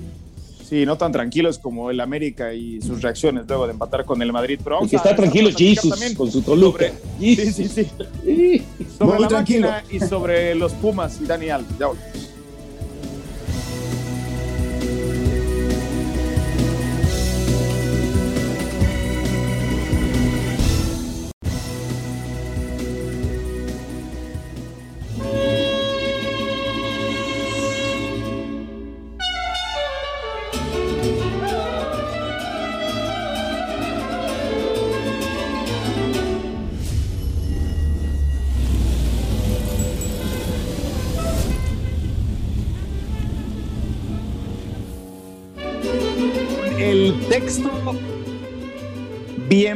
Sí, 0.67 0.85
no 0.85 0.97
tan 0.97 1.11
tranquilos 1.11 1.59
como 1.59 1.91
el 1.91 1.99
América 1.99 2.53
y 2.53 2.81
sus 2.81 3.01
reacciones 3.01 3.45
luego 3.47 3.65
de 3.67 3.73
empatar 3.73 4.05
con 4.05 4.21
el 4.21 4.31
Madrid. 4.31 4.59
Pero 4.63 4.79
que 4.87 4.95
está 4.95 5.15
tranquilo 5.15 5.49
Jesus 5.55 6.13
con 6.15 6.31
su 6.31 6.41
Toluca. 6.41 6.85
sí, 7.19 7.35
sí, 7.35 7.67
sí. 7.67 8.63
sobre 8.97 9.19
la 9.19 9.29
máquina 9.29 9.83
y 9.89 9.99
sobre 9.99 10.55
los 10.55 10.73
Pumas 10.73 11.19
y 11.21 11.25
Daniel. 11.25 11.65
Ya 11.79 11.87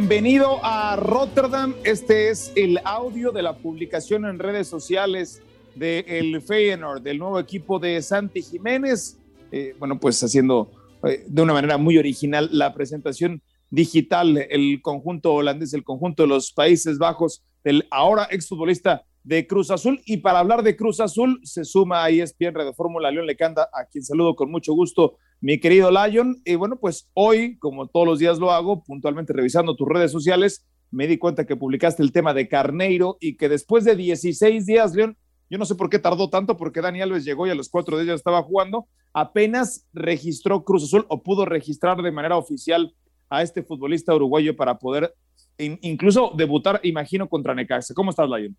Bienvenido 0.09 0.61
a 0.63 0.95
Rotterdam. 0.95 1.75
Este 1.83 2.29
es 2.29 2.53
el 2.55 2.79
audio 2.85 3.33
de 3.33 3.41
la 3.41 3.57
publicación 3.57 4.23
en 4.23 4.39
redes 4.39 4.69
sociales 4.69 5.41
del 5.75 6.05
el 6.07 6.41
Feyenoord, 6.41 7.01
del 7.01 7.19
nuevo 7.19 7.37
equipo 7.41 7.77
de 7.77 8.01
Santi 8.01 8.41
Jiménez. 8.41 9.17
Eh, 9.51 9.75
bueno, 9.77 9.99
pues 9.99 10.23
haciendo 10.23 10.71
eh, 11.03 11.25
de 11.27 11.41
una 11.41 11.51
manera 11.51 11.77
muy 11.77 11.97
original 11.97 12.47
la 12.53 12.73
presentación 12.73 13.41
digital, 13.69 14.37
el 14.49 14.81
conjunto 14.81 15.33
holandés, 15.33 15.73
el 15.73 15.83
conjunto 15.83 16.23
de 16.23 16.29
los 16.29 16.53
Países 16.53 16.97
Bajos, 16.97 17.43
del 17.65 17.85
ahora 17.91 18.29
exfutbolista 18.31 19.03
de 19.27 19.45
Cruz 19.45 19.71
Azul. 19.71 20.01
Y 20.05 20.17
para 20.17 20.39
hablar 20.39 20.63
de 20.63 20.77
Cruz 20.77 21.01
Azul, 21.01 21.41
se 21.43 21.65
suma 21.65 22.05
a 22.05 22.09
ESPN 22.09 22.55
Radio 22.55 22.73
Fórmula 22.73 23.11
León 23.11 23.27
Lecanda, 23.27 23.69
a 23.73 23.83
quien 23.85 24.03
saludo 24.03 24.35
con 24.37 24.49
mucho 24.49 24.73
gusto 24.73 25.17
mi 25.41 25.59
querido 25.59 25.91
Lion. 25.91 26.37
Y 26.45 26.55
bueno, 26.55 26.77
pues 26.79 27.09
hoy, 27.13 27.57
como 27.59 27.87
todos 27.87 28.07
los 28.07 28.19
días 28.19 28.39
lo 28.39 28.51
hago, 28.51 28.83
puntualmente 28.85 29.33
revisando 29.33 29.75
tus 29.75 29.87
redes 29.89 30.13
sociales, 30.13 30.65
me 30.91 31.07
di 31.07 31.17
cuenta 31.17 31.45
que 31.45 31.57
publicaste 31.57 32.01
el 32.03 32.13
tema 32.13 32.33
de 32.33 32.47
Carneiro 32.47 33.17
y 33.19 33.35
que 33.35 33.49
después 33.49 33.83
de 33.83 33.97
16 33.97 34.65
días, 34.65 34.95
León, 34.95 35.17
yo 35.49 35.57
no 35.57 35.65
sé 35.65 35.75
por 35.75 35.89
qué 35.89 35.99
tardó 35.99 36.29
tanto, 36.29 36.55
porque 36.55 36.79
Dani 36.79 37.01
Alves 37.01 37.25
llegó 37.25 37.47
y 37.47 37.49
a 37.49 37.55
los 37.55 37.67
cuatro 37.67 37.99
días 37.99 38.15
estaba 38.15 38.41
jugando, 38.43 38.87
apenas 39.11 39.85
registró 39.91 40.63
Cruz 40.63 40.85
Azul 40.85 41.05
o 41.09 41.21
pudo 41.21 41.43
registrar 41.43 42.01
de 42.01 42.11
manera 42.13 42.37
oficial 42.37 42.95
a 43.29 43.43
este 43.43 43.61
futbolista 43.61 44.15
uruguayo 44.15 44.55
para 44.55 44.79
poder 44.79 45.13
incluso 45.57 46.31
debutar, 46.37 46.79
imagino, 46.83 47.27
contra 47.27 47.53
Necaxa. 47.53 47.93
¿Cómo 47.93 48.11
estás, 48.11 48.29
Lion? 48.29 48.55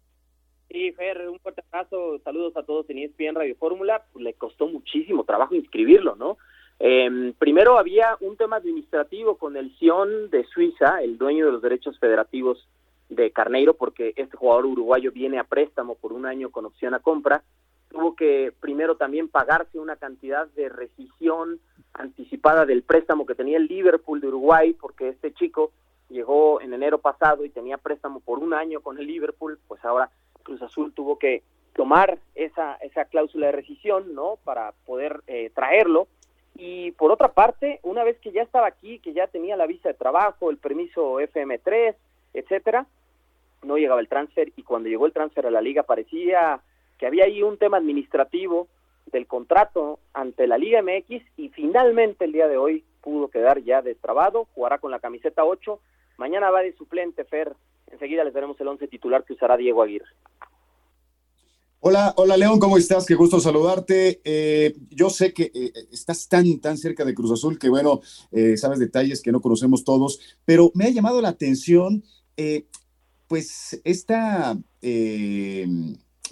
Sí, 0.70 0.92
Fer, 0.92 1.28
un 1.30 1.38
fuerte 1.38 1.62
abrazo, 1.72 2.18
saludos 2.22 2.54
a 2.56 2.62
todos 2.62 2.88
en 2.90 2.98
ESPN 2.98 3.36
Radio 3.36 3.56
Fórmula. 3.56 4.04
Pues, 4.12 4.22
le 4.22 4.34
costó 4.34 4.68
muchísimo 4.68 5.24
trabajo 5.24 5.54
inscribirlo, 5.54 6.14
¿no? 6.14 6.36
Eh, 6.78 7.32
primero 7.38 7.78
había 7.78 8.16
un 8.20 8.36
tema 8.36 8.56
administrativo 8.56 9.36
con 9.36 9.56
el 9.56 9.74
Sion 9.78 10.28
de 10.30 10.44
Suiza, 10.44 11.02
el 11.02 11.16
dueño 11.16 11.46
de 11.46 11.52
los 11.52 11.62
derechos 11.62 11.98
federativos 11.98 12.68
de 13.08 13.30
Carneiro, 13.30 13.74
porque 13.74 14.12
este 14.16 14.36
jugador 14.36 14.66
uruguayo 14.66 15.10
viene 15.10 15.38
a 15.38 15.44
préstamo 15.44 15.94
por 15.94 16.12
un 16.12 16.26
año 16.26 16.50
con 16.50 16.66
opción 16.66 16.92
a 16.92 17.00
compra. 17.00 17.42
Tuvo 17.88 18.14
que 18.14 18.52
primero 18.60 18.96
también 18.96 19.28
pagarse 19.28 19.78
una 19.78 19.96
cantidad 19.96 20.46
de 20.48 20.68
rescisión 20.68 21.58
anticipada 21.94 22.66
del 22.66 22.82
préstamo 22.82 23.24
que 23.24 23.34
tenía 23.34 23.56
el 23.56 23.66
Liverpool 23.66 24.20
de 24.20 24.28
Uruguay, 24.28 24.74
porque 24.78 25.08
este 25.08 25.32
chico 25.32 25.72
llegó 26.10 26.60
en 26.60 26.74
enero 26.74 26.98
pasado 26.98 27.46
y 27.46 27.50
tenía 27.50 27.78
préstamo 27.78 28.20
por 28.20 28.38
un 28.38 28.52
año 28.52 28.80
con 28.82 28.98
el 28.98 29.06
Liverpool, 29.06 29.58
pues 29.66 29.82
ahora 29.84 30.10
Cruz 30.48 30.62
Azul 30.62 30.94
tuvo 30.94 31.18
que 31.18 31.42
tomar 31.74 32.18
esa, 32.34 32.76
esa 32.76 33.04
cláusula 33.04 33.46
de 33.46 33.52
rescisión, 33.52 34.14
¿no? 34.14 34.38
Para 34.44 34.72
poder 34.86 35.20
eh, 35.26 35.50
traerlo. 35.54 36.08
Y 36.56 36.92
por 36.92 37.12
otra 37.12 37.28
parte, 37.28 37.80
una 37.82 38.02
vez 38.02 38.18
que 38.18 38.32
ya 38.32 38.42
estaba 38.42 38.66
aquí, 38.66 38.98
que 38.98 39.12
ya 39.12 39.26
tenía 39.26 39.56
la 39.56 39.66
visa 39.66 39.90
de 39.90 39.94
trabajo, 39.94 40.50
el 40.50 40.56
permiso 40.56 41.20
FM3, 41.20 41.94
etcétera, 42.32 42.86
no 43.62 43.76
llegaba 43.76 44.00
el 44.00 44.08
transfer. 44.08 44.52
Y 44.56 44.62
cuando 44.62 44.88
llegó 44.88 45.04
el 45.04 45.12
transfer 45.12 45.46
a 45.46 45.50
la 45.50 45.60
liga 45.60 45.82
parecía 45.82 46.60
que 46.96 47.06
había 47.06 47.26
ahí 47.26 47.42
un 47.42 47.58
tema 47.58 47.76
administrativo 47.76 48.68
del 49.06 49.26
contrato 49.26 50.00
ante 50.14 50.46
la 50.46 50.58
Liga 50.58 50.82
MX 50.82 51.22
y 51.36 51.48
finalmente 51.50 52.24
el 52.24 52.32
día 52.32 52.48
de 52.48 52.56
hoy 52.56 52.84
pudo 53.02 53.28
quedar 53.28 53.62
ya 53.62 53.82
destrabado, 53.82 54.46
jugará 54.54 54.78
con 54.78 54.90
la 54.90 54.98
camiseta 54.98 55.44
8, 55.44 55.78
mañana 56.16 56.50
va 56.50 56.62
de 56.62 56.72
suplente 56.72 57.24
Fer, 57.24 57.54
enseguida 57.92 58.24
les 58.24 58.34
daremos 58.34 58.60
el 58.60 58.68
11 58.68 58.88
titular 58.88 59.24
que 59.24 59.34
usará 59.34 59.56
Diego 59.56 59.82
Aguirre. 59.82 60.08
Hola, 61.80 62.12
hola 62.16 62.36
León, 62.36 62.58
¿cómo 62.58 62.76
estás? 62.76 63.06
Qué 63.06 63.14
gusto 63.14 63.38
saludarte. 63.38 64.20
Eh, 64.24 64.74
yo 64.90 65.10
sé 65.10 65.32
que 65.32 65.52
eh, 65.54 65.72
estás 65.92 66.28
tan, 66.28 66.58
tan 66.58 66.76
cerca 66.76 67.04
de 67.04 67.14
Cruz 67.14 67.30
Azul 67.30 67.56
que, 67.56 67.68
bueno, 67.68 68.00
eh, 68.32 68.56
sabes 68.56 68.80
detalles 68.80 69.22
que 69.22 69.30
no 69.30 69.40
conocemos 69.40 69.84
todos, 69.84 70.18
pero 70.44 70.72
me 70.74 70.86
ha 70.86 70.90
llamado 70.90 71.22
la 71.22 71.28
atención, 71.28 72.02
pues, 73.28 73.80
esta, 73.84 74.58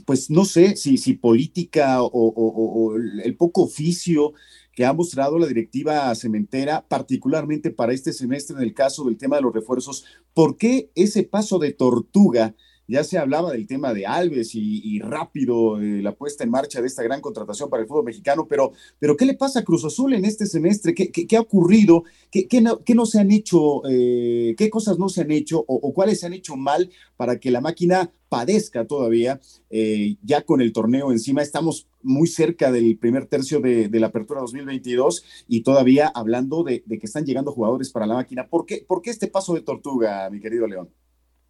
pues, 0.04 0.30
no 0.30 0.44
sé 0.44 0.74
si, 0.74 0.98
si 0.98 1.14
política 1.14 2.02
o, 2.02 2.96
el 2.96 3.36
poco 3.36 3.62
oficio 3.62 4.32
que 4.76 4.84
ha 4.84 4.92
mostrado 4.92 5.38
la 5.38 5.46
directiva 5.46 6.14
cementera, 6.14 6.86
particularmente 6.86 7.70
para 7.70 7.94
este 7.94 8.12
semestre 8.12 8.56
en 8.56 8.62
el 8.62 8.74
caso 8.74 9.04
del 9.04 9.16
tema 9.16 9.36
de 9.36 9.42
los 9.42 9.54
refuerzos. 9.54 10.04
¿Por 10.34 10.58
qué 10.58 10.90
ese 10.94 11.22
paso 11.22 11.58
de 11.58 11.72
tortuga? 11.72 12.54
Ya 12.88 13.02
se 13.02 13.18
hablaba 13.18 13.52
del 13.52 13.66
tema 13.66 13.92
de 13.92 14.06
Alves 14.06 14.54
y, 14.54 15.00
rápido 15.00 15.80
eh, 15.80 16.02
la 16.02 16.12
puesta 16.14 16.44
en 16.44 16.50
marcha 16.50 16.80
de 16.80 16.86
esta 16.86 17.02
gran 17.02 17.20
contratación 17.20 17.68
para 17.68 17.82
el 17.82 17.88
fútbol 17.88 18.04
mexicano, 18.04 18.46
pero, 18.48 18.72
pero 18.98 19.16
¿qué 19.16 19.24
le 19.26 19.34
pasa 19.34 19.60
a 19.60 19.64
Cruz 19.64 19.84
Azul 19.84 20.14
en 20.14 20.24
este 20.24 20.46
semestre? 20.46 20.94
¿Qué, 20.94 21.36
ha 21.36 21.40
ocurrido? 21.40 22.04
¿Qué, 22.30 22.60
no, 22.60 23.06
se 23.06 23.18
han 23.18 23.32
hecho? 23.32 23.82
Eh, 23.88 24.54
¿Qué 24.56 24.70
cosas 24.70 24.98
no 24.98 25.08
se 25.08 25.22
han 25.22 25.32
hecho 25.32 25.64
o, 25.66 25.92
cuáles 25.92 26.20
se 26.20 26.26
han 26.26 26.32
hecho 26.32 26.56
mal 26.56 26.90
para 27.16 27.40
que 27.40 27.50
la 27.50 27.60
máquina 27.60 28.12
padezca 28.28 28.86
todavía 28.86 29.40
eh, 29.70 30.16
ya 30.22 30.42
con 30.42 30.60
el 30.60 30.72
torneo 30.72 31.10
encima? 31.10 31.42
Estamos 31.42 31.88
muy 32.02 32.28
cerca 32.28 32.70
del 32.70 32.96
primer 32.98 33.26
tercio 33.26 33.60
de, 33.60 33.90
la 33.92 34.08
apertura 34.08 34.40
2022 34.42 35.24
y 35.48 35.62
todavía 35.62 36.06
hablando 36.14 36.62
de, 36.62 36.84
de, 36.86 36.98
que 37.00 37.06
están 37.06 37.24
llegando 37.24 37.50
jugadores 37.50 37.90
para 37.90 38.06
la 38.06 38.14
máquina. 38.14 38.46
¿Por 38.48 38.64
qué, 38.64 38.84
¿Por 38.86 39.02
qué 39.02 39.10
este 39.10 39.26
paso 39.26 39.54
de 39.54 39.62
tortuga, 39.62 40.30
mi 40.30 40.40
querido 40.40 40.68
León? 40.68 40.88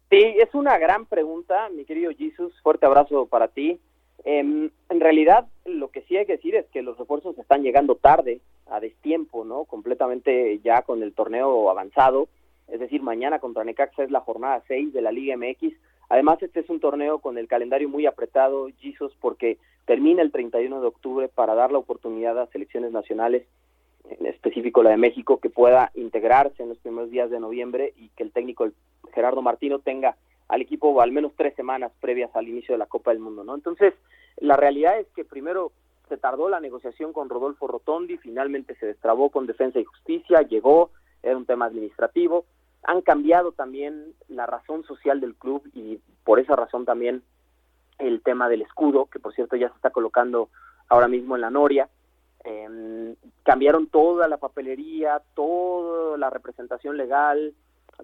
Sí, 0.09 0.17
es 0.17 0.53
una 0.53 0.77
gran 0.77 1.05
pregunta, 1.05 1.67
mi 1.69 1.83
querido 1.83 2.11
Jesus. 2.17 2.53
Fuerte 2.61 2.85
abrazo 2.85 3.25
para 3.25 3.49
ti. 3.49 3.79
Em, 4.23 4.69
en 4.89 4.99
realidad, 4.99 5.47
lo 5.65 5.89
que 5.89 6.01
sí 6.03 6.15
hay 6.15 6.25
que 6.25 6.37
decir 6.37 6.55
es 6.55 6.65
que 6.67 6.81
los 6.81 6.97
refuerzos 6.97 7.37
están 7.37 7.61
llegando 7.61 7.95
tarde, 7.95 8.39
a 8.69 8.79
destiempo, 8.79 9.45
¿no? 9.45 9.65
Completamente 9.65 10.59
ya 10.59 10.81
con 10.81 11.03
el 11.03 11.13
torneo 11.13 11.69
avanzado. 11.69 12.27
Es 12.67 12.79
decir, 12.79 13.01
mañana 13.01 13.39
contra 13.39 13.63
Necaxa 13.63 14.03
es 14.03 14.11
la 14.11 14.21
jornada 14.21 14.63
6 14.67 14.93
de 14.93 15.01
la 15.01 15.11
Liga 15.11 15.37
MX. 15.37 15.73
Además, 16.09 16.41
este 16.41 16.61
es 16.61 16.69
un 16.69 16.79
torneo 16.79 17.19
con 17.19 17.37
el 17.37 17.47
calendario 17.47 17.89
muy 17.89 18.05
apretado, 18.05 18.67
Jesus, 18.79 19.13
porque 19.19 19.57
termina 19.85 20.21
el 20.21 20.31
31 20.31 20.81
de 20.81 20.87
octubre 20.87 21.27
para 21.27 21.53
dar 21.55 21.71
la 21.71 21.77
oportunidad 21.79 22.39
a 22.39 22.47
selecciones 22.47 22.91
nacionales, 22.91 23.45
en 24.09 24.25
específico 24.25 24.83
la 24.83 24.91
de 24.91 24.97
México, 24.97 25.39
que 25.39 25.49
pueda 25.49 25.91
integrarse 25.95 26.63
en 26.63 26.69
los 26.69 26.77
primeros 26.79 27.09
días 27.09 27.29
de 27.29 27.39
noviembre 27.39 27.93
y 27.97 28.09
que 28.09 28.23
el 28.23 28.31
técnico 28.31 28.69
Gerardo 29.13 29.41
Martino 29.41 29.79
tenga 29.79 30.15
al 30.47 30.61
equipo 30.61 31.01
al 31.01 31.11
menos 31.11 31.33
tres 31.35 31.55
semanas 31.55 31.91
previas 31.99 32.33
al 32.35 32.47
inicio 32.47 32.73
de 32.73 32.79
la 32.79 32.85
Copa 32.85 33.11
del 33.11 33.19
Mundo, 33.19 33.43
¿no? 33.43 33.55
Entonces, 33.55 33.93
la 34.37 34.55
realidad 34.55 34.99
es 34.99 35.07
que 35.15 35.25
primero 35.25 35.71
se 36.07 36.17
tardó 36.17 36.47
la 36.49 36.59
negociación 36.59 37.11
con 37.11 37.29
Rodolfo 37.29 37.67
Rotondi, 37.67 38.17
finalmente 38.17 38.75
se 38.75 38.85
destrabó 38.85 39.29
con 39.29 39.45
Defensa 39.45 39.79
y 39.79 39.83
Justicia, 39.83 40.41
llegó, 40.41 40.91
era 41.21 41.35
un 41.35 41.45
tema 41.45 41.65
administrativo, 41.65 42.45
han 42.83 43.01
cambiado 43.01 43.51
también 43.51 44.13
la 44.29 44.45
razón 44.45 44.83
social 44.83 45.19
del 45.19 45.35
club 45.35 45.63
y 45.73 45.99
por 46.23 46.39
esa 46.39 46.55
razón 46.55 46.85
también 46.85 47.23
el 47.99 48.21
tema 48.21 48.47
del 48.47 48.61
escudo, 48.61 49.07
que 49.07 49.19
por 49.19 49.33
cierto 49.33 49.55
ya 49.55 49.69
se 49.69 49.75
está 49.75 49.89
colocando 49.89 50.49
ahora 50.87 51.07
mismo 51.07 51.35
en 51.35 51.41
la 51.41 51.49
Noria. 51.49 51.89
Em, 52.49 53.15
cambiaron 53.43 53.87
toda 53.87 54.29
la 54.29 54.37
papelería, 54.37 55.21
toda 55.35 56.17
la 56.17 56.29
representación 56.29 56.95
legal, 56.95 57.53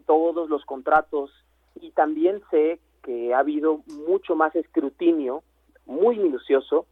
todos 0.05 0.49
los 0.49 0.65
contratos 0.65 1.31
y 1.79 1.91
también 1.91 2.41
sé 2.51 2.77
que 3.03 3.33
ha 3.33 3.39
habido 3.39 3.83
mucho 4.05 4.35
más 4.35 4.53
escrutinio, 4.57 5.43
muy 5.85 6.17
minucioso, 6.17 6.85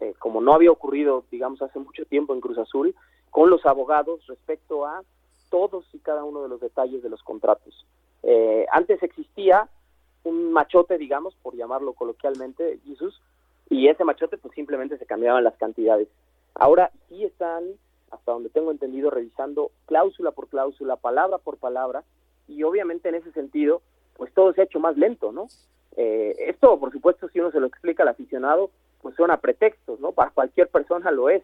eh, 0.00 0.14
como 0.18 0.40
no 0.40 0.52
había 0.52 0.72
ocurrido, 0.72 1.24
digamos, 1.30 1.62
hace 1.62 1.78
mucho 1.78 2.04
tiempo 2.06 2.34
en 2.34 2.40
Cruz 2.40 2.58
Azul, 2.58 2.92
con 3.30 3.50
los 3.50 3.64
abogados 3.66 4.26
respecto 4.26 4.84
a 4.84 5.04
todos 5.48 5.86
y 5.92 6.00
cada 6.00 6.24
uno 6.24 6.42
de 6.42 6.48
los 6.48 6.60
detalles 6.60 7.04
de 7.04 7.08
los 7.10 7.22
contratos. 7.22 7.86
Eh, 8.24 8.66
antes 8.72 9.00
existía 9.04 9.68
un 10.24 10.52
machote, 10.52 10.98
digamos, 10.98 11.36
por 11.36 11.54
llamarlo 11.54 11.92
coloquialmente, 11.92 12.80
Jesús, 12.84 13.22
y 13.70 13.86
ese 13.86 14.02
machote 14.02 14.38
pues 14.38 14.52
simplemente 14.54 14.98
se 14.98 15.06
cambiaban 15.06 15.44
las 15.44 15.56
cantidades. 15.56 16.08
Ahora 16.58 16.90
sí 17.08 17.24
están, 17.24 17.64
hasta 18.10 18.32
donde 18.32 18.48
tengo 18.48 18.70
entendido, 18.70 19.10
revisando 19.10 19.70
cláusula 19.86 20.30
por 20.30 20.48
cláusula, 20.48 20.96
palabra 20.96 21.38
por 21.38 21.58
palabra, 21.58 22.04
y 22.48 22.62
obviamente 22.62 23.08
en 23.08 23.16
ese 23.16 23.30
sentido, 23.32 23.82
pues 24.16 24.32
todo 24.32 24.52
se 24.52 24.62
ha 24.62 24.64
hecho 24.64 24.80
más 24.80 24.96
lento, 24.96 25.32
¿no? 25.32 25.48
Eh, 25.96 26.34
esto, 26.38 26.78
por 26.78 26.92
supuesto, 26.92 27.28
si 27.28 27.40
uno 27.40 27.50
se 27.50 27.60
lo 27.60 27.66
explica 27.66 28.02
al 28.02 28.08
aficionado, 28.08 28.70
pues 29.02 29.14
suena 29.16 29.38
pretextos, 29.38 30.00
¿no? 30.00 30.12
Para 30.12 30.30
cualquier 30.30 30.68
persona 30.68 31.10
lo 31.10 31.28
es. 31.28 31.42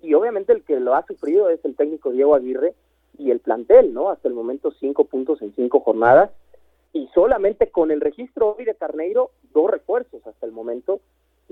Y 0.00 0.14
obviamente 0.14 0.52
el 0.52 0.62
que 0.62 0.78
lo 0.78 0.94
ha 0.94 1.06
sufrido 1.06 1.50
es 1.50 1.64
el 1.64 1.76
técnico 1.76 2.10
Diego 2.10 2.34
Aguirre 2.34 2.74
y 3.18 3.30
el 3.30 3.40
plantel, 3.40 3.92
¿no? 3.92 4.10
Hasta 4.10 4.28
el 4.28 4.34
momento 4.34 4.70
cinco 4.72 5.04
puntos 5.04 5.42
en 5.42 5.54
cinco 5.54 5.80
jornadas 5.80 6.30
y 6.92 7.08
solamente 7.14 7.70
con 7.70 7.90
el 7.90 8.00
registro 8.00 8.54
hoy 8.54 8.64
de 8.64 8.74
Carneiro 8.74 9.30
dos 9.52 9.70
refuerzos 9.70 10.26
hasta 10.26 10.46
el 10.46 10.52
momento, 10.52 11.00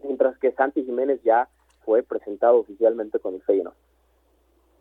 mientras 0.03 0.39
que 0.39 0.53
Santi 0.53 0.85
Jiménez 0.85 1.23
ya 1.23 1.49
fue 1.85 2.03
presentado 2.03 2.59
oficialmente 2.59 3.19
con 3.19 3.35
el 3.35 3.43
Feyenoord. 3.43 3.77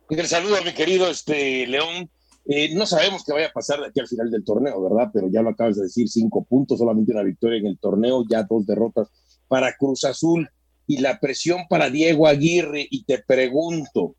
El 0.10 0.28
saludo 0.28 0.58
a 0.58 0.62
mi 0.62 0.74
querido 0.74 1.10
este 1.10 1.68
León. 1.68 2.10
Eh, 2.46 2.74
no 2.74 2.86
sabemos 2.86 3.24
qué 3.24 3.34
vaya 3.34 3.48
a 3.48 3.52
pasar 3.52 3.80
de 3.80 3.88
aquí 3.88 4.00
al 4.00 4.08
final 4.08 4.32
del 4.32 4.44
torneo, 4.44 4.82
¿verdad? 4.82 5.12
Pero 5.14 5.30
ya 5.30 5.42
lo 5.42 5.50
acabas 5.50 5.76
de 5.76 5.84
decir, 5.84 6.10
cinco 6.10 6.44
puntos, 6.44 6.80
solamente 6.80 7.12
una 7.12 7.22
victoria 7.22 7.60
en 7.60 7.68
el 7.68 7.78
torneo, 7.78 8.24
ya 8.28 8.44
dos 8.44 8.66
derrotas 8.66 9.10
para 9.48 9.76
Cruz 9.78 10.04
Azul 10.06 10.50
y 10.88 10.98
la 10.98 11.20
presión 11.20 11.68
para 11.70 11.92
Diego 11.92 12.26
Aguirre. 12.26 12.88
Y 12.90 13.04
te 13.04 13.20
pregunto, 13.20 14.16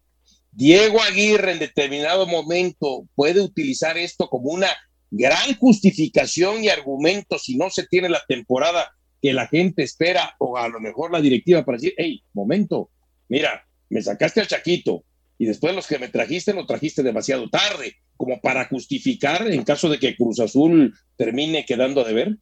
¿Diego 0.53 1.01
Aguirre 1.01 1.53
en 1.53 1.59
determinado 1.59 2.27
momento 2.27 3.07
puede 3.15 3.41
utilizar 3.41 3.99
esto 3.99 4.29
como 4.29 4.51
una 4.51 4.69
gran 5.11 5.57
justificación 5.59 6.63
y 6.63 6.69
argumento 6.69 7.39
si 7.39 7.57
no 7.57 7.71
se 7.71 7.87
tiene 7.87 8.09
la 8.09 8.23
temporada 8.29 8.93
que 9.21 9.33
la 9.33 9.47
gente 9.47 9.83
espera 9.83 10.35
o 10.39 10.57
a 10.57 10.69
lo 10.69 10.81
mejor 10.81 11.13
la 11.13 11.21
directiva 11.21 11.65
para 11.65 11.77
decir, 11.77 11.95
hey, 11.97 12.23
momento, 12.33 12.91
mira, 13.29 13.67
me 13.89 14.03
sacaste 14.03 14.41
al 14.41 14.47
Chaquito 14.47 15.05
y 15.39 15.47
después 15.47 15.75
los 15.75 15.87
que 15.87 15.99
me 15.99 16.09
trajiste 16.09 16.53
lo 16.53 16.67
trajiste 16.67 17.03
demasiado 17.03 17.49
tarde, 17.49 17.97
como 18.17 18.41
para 18.41 18.67
justificar 18.67 19.47
en 19.47 19.65
caso 19.65 19.89
de 19.89 19.99
que 19.99 20.15
Cruz 20.17 20.41
Azul 20.41 20.93
termine 21.17 21.65
quedando 21.65 22.05
de 22.05 22.13
ver? 22.13 22.37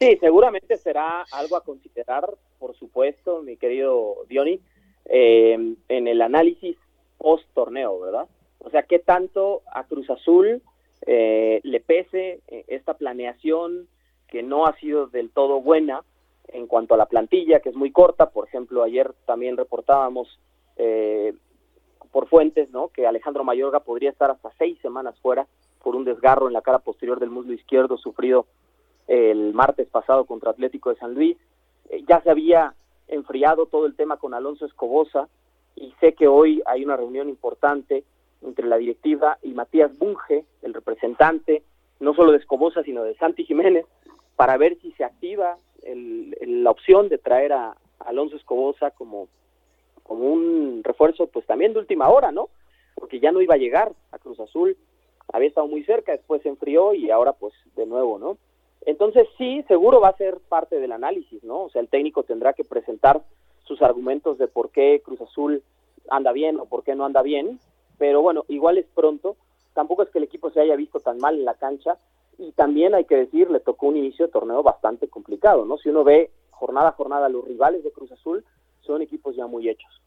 Sí, 0.00 0.18
seguramente 0.20 0.76
será 0.76 1.24
algo 1.30 1.56
a 1.56 1.62
considerar, 1.62 2.28
por 2.58 2.76
supuesto, 2.76 3.42
mi 3.42 3.56
querido 3.56 4.26
Diony, 4.28 4.60
eh, 5.04 5.76
en 5.88 6.08
el 6.08 6.20
análisis 6.20 6.76
post 7.18 7.46
torneo, 7.54 8.00
¿verdad? 8.00 8.26
O 8.58 8.70
sea, 8.70 8.82
¿qué 8.82 8.98
tanto 8.98 9.62
a 9.72 9.86
Cruz 9.86 10.10
Azul 10.10 10.62
eh, 11.06 11.60
le 11.62 11.80
pese 11.80 12.40
eh, 12.48 12.64
esta 12.68 12.94
planeación 12.94 13.88
que 14.34 14.42
no 14.42 14.66
ha 14.66 14.76
sido 14.78 15.06
del 15.06 15.30
todo 15.30 15.60
buena 15.60 16.02
en 16.48 16.66
cuanto 16.66 16.94
a 16.94 16.96
la 16.96 17.06
plantilla, 17.06 17.60
que 17.60 17.68
es 17.68 17.76
muy 17.76 17.92
corta? 17.92 18.30
Por 18.30 18.48
ejemplo, 18.48 18.82
ayer 18.82 19.12
también 19.26 19.56
reportábamos 19.56 20.40
por 22.10 22.26
fuentes, 22.26 22.68
¿no? 22.70 22.88
Que 22.88 23.06
Alejandro 23.06 23.44
Mayorga 23.44 23.78
podría 23.78 24.10
estar 24.10 24.32
hasta 24.32 24.50
seis 24.58 24.76
semanas 24.82 25.16
fuera 25.20 25.46
por 25.84 25.94
un 25.94 26.04
desgarro 26.04 26.48
en 26.48 26.52
la 26.52 26.62
cara 26.62 26.80
posterior 26.80 27.20
del 27.20 27.30
muslo 27.30 27.52
izquierdo 27.52 27.96
sufrido 27.96 28.46
el 29.06 29.54
martes 29.54 29.86
pasado 29.88 30.24
contra 30.24 30.50
Atlético 30.50 30.90
de 30.90 30.96
San 30.96 31.14
Luis. 31.14 31.36
Eh, 31.90 32.02
ya 32.08 32.20
se 32.22 32.30
había 32.30 32.74
enfriado 33.06 33.66
todo 33.66 33.86
el 33.86 33.94
tema 33.94 34.16
con 34.16 34.34
Alonso 34.34 34.66
Escobosa 34.66 35.28
y 35.76 35.94
sé 36.00 36.14
que 36.14 36.26
hoy 36.26 36.60
hay 36.66 36.84
una 36.84 36.96
reunión 36.96 37.28
importante 37.28 38.02
entre 38.42 38.66
la 38.66 38.78
directiva 38.78 39.38
y 39.42 39.52
Matías 39.52 39.96
Bunge, 39.96 40.44
el 40.62 40.74
representante, 40.74 41.62
no 42.00 42.14
solo 42.14 42.32
de 42.32 42.38
Escobosa, 42.38 42.82
sino 42.82 43.04
de 43.04 43.14
Santi 43.16 43.44
Jiménez, 43.44 43.86
para 44.36 44.56
ver 44.56 44.78
si 44.80 44.92
se 44.92 45.04
activa 45.04 45.58
la 45.84 46.70
opción 46.70 47.08
de 47.08 47.18
traer 47.18 47.52
a 47.52 47.76
Alonso 48.00 48.36
Escobosa 48.36 48.90
como 48.90 49.28
como 50.02 50.30
un 50.30 50.82
refuerzo 50.84 51.26
pues 51.26 51.46
también 51.46 51.72
de 51.72 51.80
última 51.80 52.08
hora, 52.10 52.30
¿no? 52.30 52.48
Porque 52.94 53.20
ya 53.20 53.32
no 53.32 53.40
iba 53.40 53.54
a 53.54 53.58
llegar 53.58 53.92
a 54.12 54.18
Cruz 54.18 54.38
Azul, 54.38 54.76
había 55.32 55.48
estado 55.48 55.66
muy 55.66 55.82
cerca, 55.84 56.12
después 56.12 56.42
se 56.42 56.50
enfrió 56.50 56.94
y 56.94 57.10
ahora 57.10 57.32
pues 57.32 57.54
de 57.74 57.86
nuevo, 57.86 58.18
¿no? 58.18 58.36
Entonces 58.86 59.26
sí, 59.38 59.64
seguro 59.66 60.00
va 60.00 60.10
a 60.10 60.16
ser 60.16 60.38
parte 60.48 60.78
del 60.78 60.92
análisis, 60.92 61.42
¿no? 61.42 61.64
O 61.64 61.70
sea, 61.70 61.80
el 61.80 61.88
técnico 61.88 62.22
tendrá 62.22 62.52
que 62.52 62.64
presentar 62.64 63.22
sus 63.64 63.80
argumentos 63.80 64.36
de 64.36 64.46
por 64.46 64.70
qué 64.70 65.00
Cruz 65.02 65.22
Azul 65.22 65.62
anda 66.10 66.32
bien 66.32 66.60
o 66.60 66.66
por 66.66 66.84
qué 66.84 66.94
no 66.94 67.06
anda 67.06 67.22
bien, 67.22 67.58
pero 67.96 68.20
bueno, 68.20 68.44
igual 68.48 68.76
es 68.76 68.86
pronto, 68.94 69.36
tampoco 69.72 70.02
es 70.02 70.10
que 70.10 70.18
el 70.18 70.24
equipo 70.24 70.50
se 70.50 70.60
haya 70.60 70.76
visto 70.76 71.00
tan 71.00 71.16
mal 71.16 71.36
en 71.36 71.46
la 71.46 71.54
cancha 71.54 71.96
y 72.38 72.52
también 72.52 72.94
hay 72.94 73.04
que 73.04 73.16
decir, 73.16 73.50
le 73.50 73.60
tocó 73.60 73.86
un 73.86 73.96
inicio 73.96 74.26
de 74.26 74.32
torneo 74.32 74.62
bastante 74.62 75.08
complicado, 75.08 75.64
¿no? 75.64 75.78
Si 75.78 75.88
uno 75.88 76.04
ve 76.04 76.30
jornada 76.50 76.90
a 76.90 76.92
jornada 76.92 77.28
los 77.28 77.44
rivales 77.44 77.82
de 77.84 77.92
Cruz 77.92 78.12
Azul, 78.12 78.44
son 78.80 79.02
equipos 79.02 79.34
ya 79.36 79.46
muy 79.46 79.68
hechos. 79.68 80.02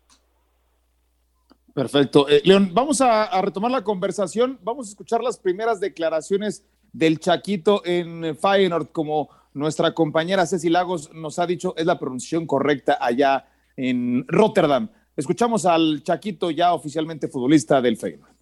Perfecto. 1.74 2.28
Eh, 2.28 2.42
León, 2.44 2.72
vamos 2.74 3.02
a, 3.02 3.40
retomar 3.42 3.70
la 3.70 3.84
conversación. 3.84 4.58
Vamos 4.63 4.88
a 4.88 4.90
escuchar 4.90 5.22
las 5.22 5.38
primeras 5.38 5.80
declaraciones 5.80 6.66
del 6.92 7.20
Chaquito 7.20 7.84
en 7.86 8.36
Feyenoord, 8.36 8.88
como 8.92 9.30
nuestra 9.54 9.94
compañera 9.94 10.48
Ceci 10.48 10.70
Lagos 10.70 11.13
nos 11.13 11.38
ha 11.38 11.46
dicho, 11.46 11.76
es 11.78 11.86
la 11.86 12.00
pronunciación 12.00 12.48
correcta 12.48 12.98
allá 13.00 13.48
en 13.76 14.26
Rotterdam. 14.28 14.90
Escuchamos 15.16 15.66
al 15.66 16.02
Chaquito 16.04 16.50
ya 16.50 16.74
oficialmente 16.74 17.28
futbolista 17.28 17.80
del 17.82 17.98
Feyenoord. 17.98 18.37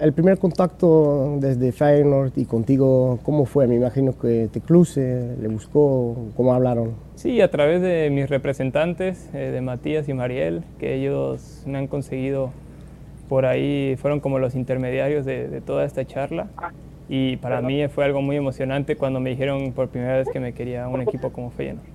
El 0.00 0.12
primer 0.12 0.38
contacto 0.38 1.36
desde 1.38 1.70
Feyenoord 1.70 2.32
y 2.34 2.46
contigo, 2.46 3.20
¿cómo 3.22 3.44
fue? 3.44 3.68
Me 3.68 3.76
imagino 3.76 4.18
que 4.18 4.48
te 4.52 4.60
cluse, 4.60 5.36
le 5.40 5.46
buscó, 5.46 6.16
¿cómo 6.36 6.52
hablaron? 6.52 6.94
Sí, 7.14 7.40
a 7.40 7.48
través 7.48 7.80
de 7.80 8.10
mis 8.10 8.28
representantes, 8.28 9.30
eh, 9.32 9.52
de 9.52 9.60
Matías 9.60 10.08
y 10.08 10.14
Mariel, 10.14 10.64
que 10.80 10.96
ellos 10.96 11.62
me 11.66 11.78
han 11.78 11.86
conseguido 11.86 12.50
por 13.28 13.46
ahí, 13.46 13.94
fueron 13.96 14.18
como 14.18 14.40
los 14.40 14.56
intermediarios 14.56 15.24
de, 15.24 15.62
toda 15.64 15.84
esta 15.84 16.04
charla. 16.04 16.48
Y 17.08 17.36
para 17.36 17.60
mí 17.60 17.86
fue 17.86 18.04
algo 18.04 18.20
muy 18.20 18.36
emocionante 18.36 18.96
cuando 18.96 19.20
me 19.20 19.30
dijeron 19.30 19.72
por 19.72 19.88
primera 19.88 20.16
vez 20.16 20.28
que 20.28 20.40
me 20.40 20.54
quería 20.54 20.88
un 20.88 21.02
equipo 21.02 21.30
como 21.30 21.50
Feyenoord. 21.50 21.86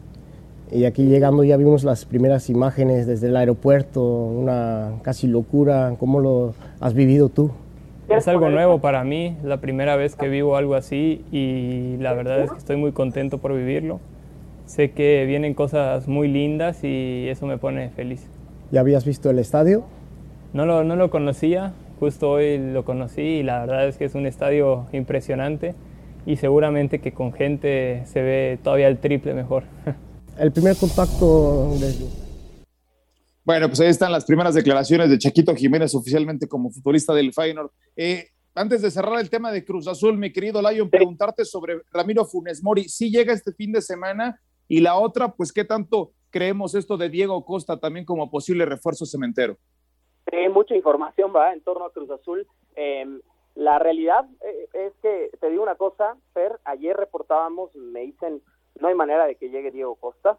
Y 0.72 0.86
aquí 0.86 1.04
llegando 1.04 1.44
ya 1.44 1.58
vimos 1.58 1.84
las 1.84 2.06
primeras 2.06 2.50
imágenes 2.50 3.08
desde 3.08 3.28
el 3.28 3.36
aeropuerto, 3.36 4.02
una 4.04 4.94
casi 5.02 5.28
locura. 5.28 5.96
¿Cómo 6.00 6.22
lo 6.22 6.54
has 6.80 6.94
vivido 6.94 7.28
tú? 7.28 7.52
Es 8.10 8.28
algo 8.28 8.50
nuevo 8.50 8.80
para 8.80 9.04
mí, 9.04 9.38
la 9.44 9.58
primera 9.58 9.96
vez 9.96 10.16
que 10.16 10.28
vivo 10.28 10.56
algo 10.56 10.76
así 10.76 11.24
y 11.32 11.98
la 11.98 12.14
verdad 12.14 12.42
es 12.42 12.52
que 12.52 12.58
estoy 12.58 12.76
muy 12.76 12.92
contento 12.92 13.38
por 13.38 13.54
vivirlo. 13.54 14.00
Sé 14.66 14.92
que 14.92 15.26
vienen 15.26 15.54
cosas 15.54 16.08
muy 16.08 16.28
lindas 16.28 16.84
y 16.84 17.28
eso 17.30 17.46
me 17.46 17.58
pone 17.58 17.90
feliz. 17.90 18.28
¿Ya 18.72 18.82
habías 18.82 19.06
visto 19.06 19.30
el 19.30 19.40
estadio? 19.40 19.84
No 20.54 20.66
lo, 20.66 20.84
no 20.84 20.96
lo 20.96 21.10
conocía, 21.10 21.74
justo 22.00 22.32
hoy 22.32 22.58
lo 22.58 22.84
conocí 22.84 23.22
y 23.22 23.44
la 23.44 23.60
verdad 23.62 23.88
es 23.88 23.98
que 23.98 24.06
es 24.06 24.16
un 24.16 24.26
estadio 24.26 24.86
impresionante 24.92 25.76
y 26.26 26.38
seguramente 26.38 27.00
que 27.00 27.12
con 27.12 27.34
gente 27.34 28.04
se 28.06 28.22
ve 28.22 28.60
todavía 28.64 28.88
el 28.88 28.98
triple 28.98 29.34
mejor. 29.34 29.64
El 30.40 30.54
primer 30.54 30.78
contacto. 30.78 31.74
Bueno, 33.50 33.68
pues 33.68 33.80
ahí 33.80 33.88
están 33.88 34.12
las 34.12 34.26
primeras 34.26 34.54
declaraciones 34.54 35.10
de 35.10 35.18
Chaquito 35.18 35.56
Jiménez 35.56 35.96
oficialmente 35.96 36.48
como 36.48 36.70
futbolista 36.70 37.16
del 37.16 37.34
Feyenoord. 37.34 37.72
Eh, 37.96 38.28
antes 38.54 38.84
de 38.84 38.92
cerrar 38.92 39.20
el 39.20 39.32
tema 39.32 39.52
de 39.52 39.66
Cruz 39.66 39.88
Azul, 39.88 40.20
mi 40.20 40.32
querido 40.32 40.62
Lion, 40.62 40.88
preguntarte 40.88 41.44
sobre 41.46 41.82
Ramiro 41.92 42.26
Funes 42.26 42.62
Mori. 42.62 42.84
Si 42.84 43.10
llega 43.10 43.34
este 43.34 43.52
fin 43.52 43.72
de 43.72 43.82
semana 43.82 44.40
y 44.68 44.82
la 44.82 45.00
otra, 45.00 45.30
pues 45.30 45.52
qué 45.52 45.66
tanto 45.66 46.12
creemos 46.30 46.76
esto 46.76 46.96
de 46.96 47.10
Diego 47.10 47.44
Costa 47.44 47.80
también 47.80 48.06
como 48.06 48.30
posible 48.30 48.66
refuerzo 48.66 49.08
cementero. 49.08 49.58
mucha 50.54 50.76
información 50.76 51.34
va 51.36 51.52
en 51.52 51.62
torno 51.62 51.86
a 51.86 51.92
Cruz 51.92 52.12
Azul. 52.12 52.46
Em, 52.76 53.20
la 53.56 53.80
realidad 53.80 54.28
eh, 54.46 54.68
es 54.74 54.94
que, 55.02 55.32
te 55.42 55.50
digo 55.50 55.64
una 55.64 55.74
cosa, 55.74 56.18
Fer, 56.36 56.60
ayer 56.66 56.96
reportábamos, 56.96 57.76
me 57.76 58.02
dicen, 58.02 58.44
no 58.80 58.90
hay 58.90 58.94
manera 58.94 59.26
de 59.26 59.38
que 59.38 59.50
llegue 59.50 59.72
Diego 59.72 59.96
Costa. 59.96 60.38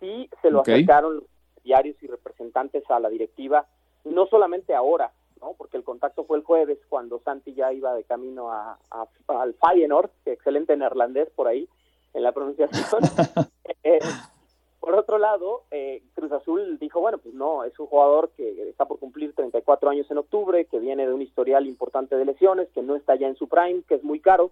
Sí 0.00 0.28
se 0.42 0.50
lo 0.50 0.62
acercaron 0.62 1.18
los 1.18 1.37
diarios 1.62 1.96
y 2.02 2.06
representantes 2.06 2.88
a 2.90 3.00
la 3.00 3.08
directiva, 3.08 3.66
no 4.04 4.26
solamente 4.26 4.74
ahora, 4.74 5.12
¿no? 5.40 5.54
porque 5.56 5.76
el 5.76 5.84
contacto 5.84 6.24
fue 6.24 6.38
el 6.38 6.44
jueves 6.44 6.78
cuando 6.88 7.20
Santi 7.20 7.54
ya 7.54 7.72
iba 7.72 7.94
de 7.94 8.04
camino 8.04 8.50
a, 8.50 8.78
al 9.28 9.54
Feyenoord, 9.54 10.10
excelente 10.26 10.76
neerlandés 10.76 11.30
por 11.30 11.48
ahí 11.48 11.68
en 12.14 12.22
la 12.22 12.32
pronunciación. 12.32 13.02
Eh, 13.84 14.00
por 14.80 14.94
otro 14.94 15.18
lado, 15.18 15.64
eh, 15.70 16.02
Cruz 16.14 16.32
Azul 16.32 16.78
dijo, 16.78 17.00
bueno, 17.00 17.18
pues 17.18 17.34
no, 17.34 17.64
es 17.64 17.78
un 17.78 17.86
jugador 17.86 18.30
que 18.36 18.68
está 18.68 18.86
por 18.86 18.98
cumplir 18.98 19.34
34 19.34 19.90
años 19.90 20.10
en 20.10 20.18
octubre, 20.18 20.64
que 20.64 20.78
viene 20.78 21.06
de 21.06 21.12
un 21.12 21.22
historial 21.22 21.66
importante 21.66 22.16
de 22.16 22.24
lesiones, 22.24 22.68
que 22.70 22.82
no 22.82 22.96
está 22.96 23.16
ya 23.16 23.28
en 23.28 23.36
su 23.36 23.48
prime, 23.48 23.82
que 23.86 23.96
es 23.96 24.02
muy 24.02 24.20
caro, 24.20 24.50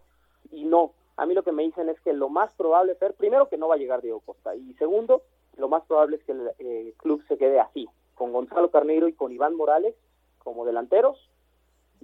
y 0.53 0.65
no. 0.65 0.93
A 1.17 1.27
mí 1.27 1.35
lo 1.35 1.43
que 1.43 1.53
me 1.53 1.63
dicen 1.63 1.89
es 1.89 1.99
que 2.01 2.13
lo 2.13 2.29
más 2.29 2.53
probable 2.55 2.97
es, 3.01 3.13
primero, 3.15 3.49
que 3.49 3.57
no 3.57 3.69
va 3.69 3.77
a 3.77 3.79
llegar 3.79 4.03
Diego 4.03 4.21
Costa, 4.21 4.55
y 4.55 4.75
segundo, 4.75 5.23
lo 5.57 5.69
más 5.69 5.85
probable 5.85 6.17
es 6.17 6.25
que 6.25 6.33
el 6.33 6.51
eh, 6.59 6.95
club 6.99 7.23
se 7.27 7.39
quede 7.39 7.59
así, 7.59 7.89
con 8.15 8.33
Gonzalo 8.33 8.71
Carneiro 8.71 9.09
y 9.09 9.15
con 9.15 9.33
Iván 9.33 9.55
Morales 9.55 9.95
como 10.39 10.65
delanteros, 10.65 11.19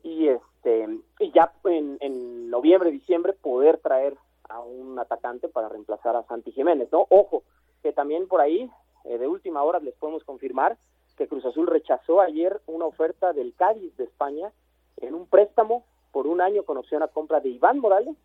y 0.03 0.29
este 0.29 0.89
y 1.21 1.31
ya 1.31 1.53
en, 1.65 1.97
en 2.01 2.51
noviembre, 2.51 2.91
diciembre, 2.91 3.35
poder 3.35 3.79
traer 3.79 4.17
a 4.49 4.61
un 4.61 4.99
atacante 4.99 5.49
para 5.49 5.69
reemplazar 5.69 6.17
a 6.17 6.25
Santi 6.25 6.51
Jiménez, 6.53 6.89
¿no? 6.91 7.07
Ojo, 7.11 7.45
que 7.83 7.93
también 7.93 8.27
por 8.27 8.41
ahí, 8.41 8.71
eh, 9.05 9.19
de 9.19 9.29
última 9.29 9.63
hora, 9.63 9.79
les 9.79 9.95
podemos 9.95 10.25
confirmar 10.25 10.77
que 11.17 11.29
Cruz 11.29 11.45
Azul 11.45 11.67
rechazó 11.67 12.21
ayer 12.21 12.61
una 12.67 12.87
oferta 12.87 13.33
del 13.33 13.55
Cádiz 13.55 13.97
de 13.97 14.05
España 14.05 14.51
en 14.97 15.15
un 15.15 15.27
préstamo 15.27 15.85
por 16.11 16.27
un 16.27 16.41
año 16.41 16.65
con 16.65 16.77
opción 16.77 17.03
a 17.03 17.09
compra 17.09 17.41
de 17.41 17.51
Iván 17.51 17.79
Morales 17.79 18.17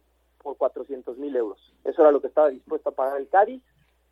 por 0.42 0.58
400 0.58 1.18
mil 1.18 1.36
euros. 1.36 1.60
Eso 1.84 2.02
era 2.02 2.12
lo 2.12 2.22
que 2.22 2.28
estaba 2.28 2.50
dispuesto 2.50 2.90
a 2.90 2.94
pagar 2.94 3.20
el 3.20 3.28
Cádiz. 3.28 3.62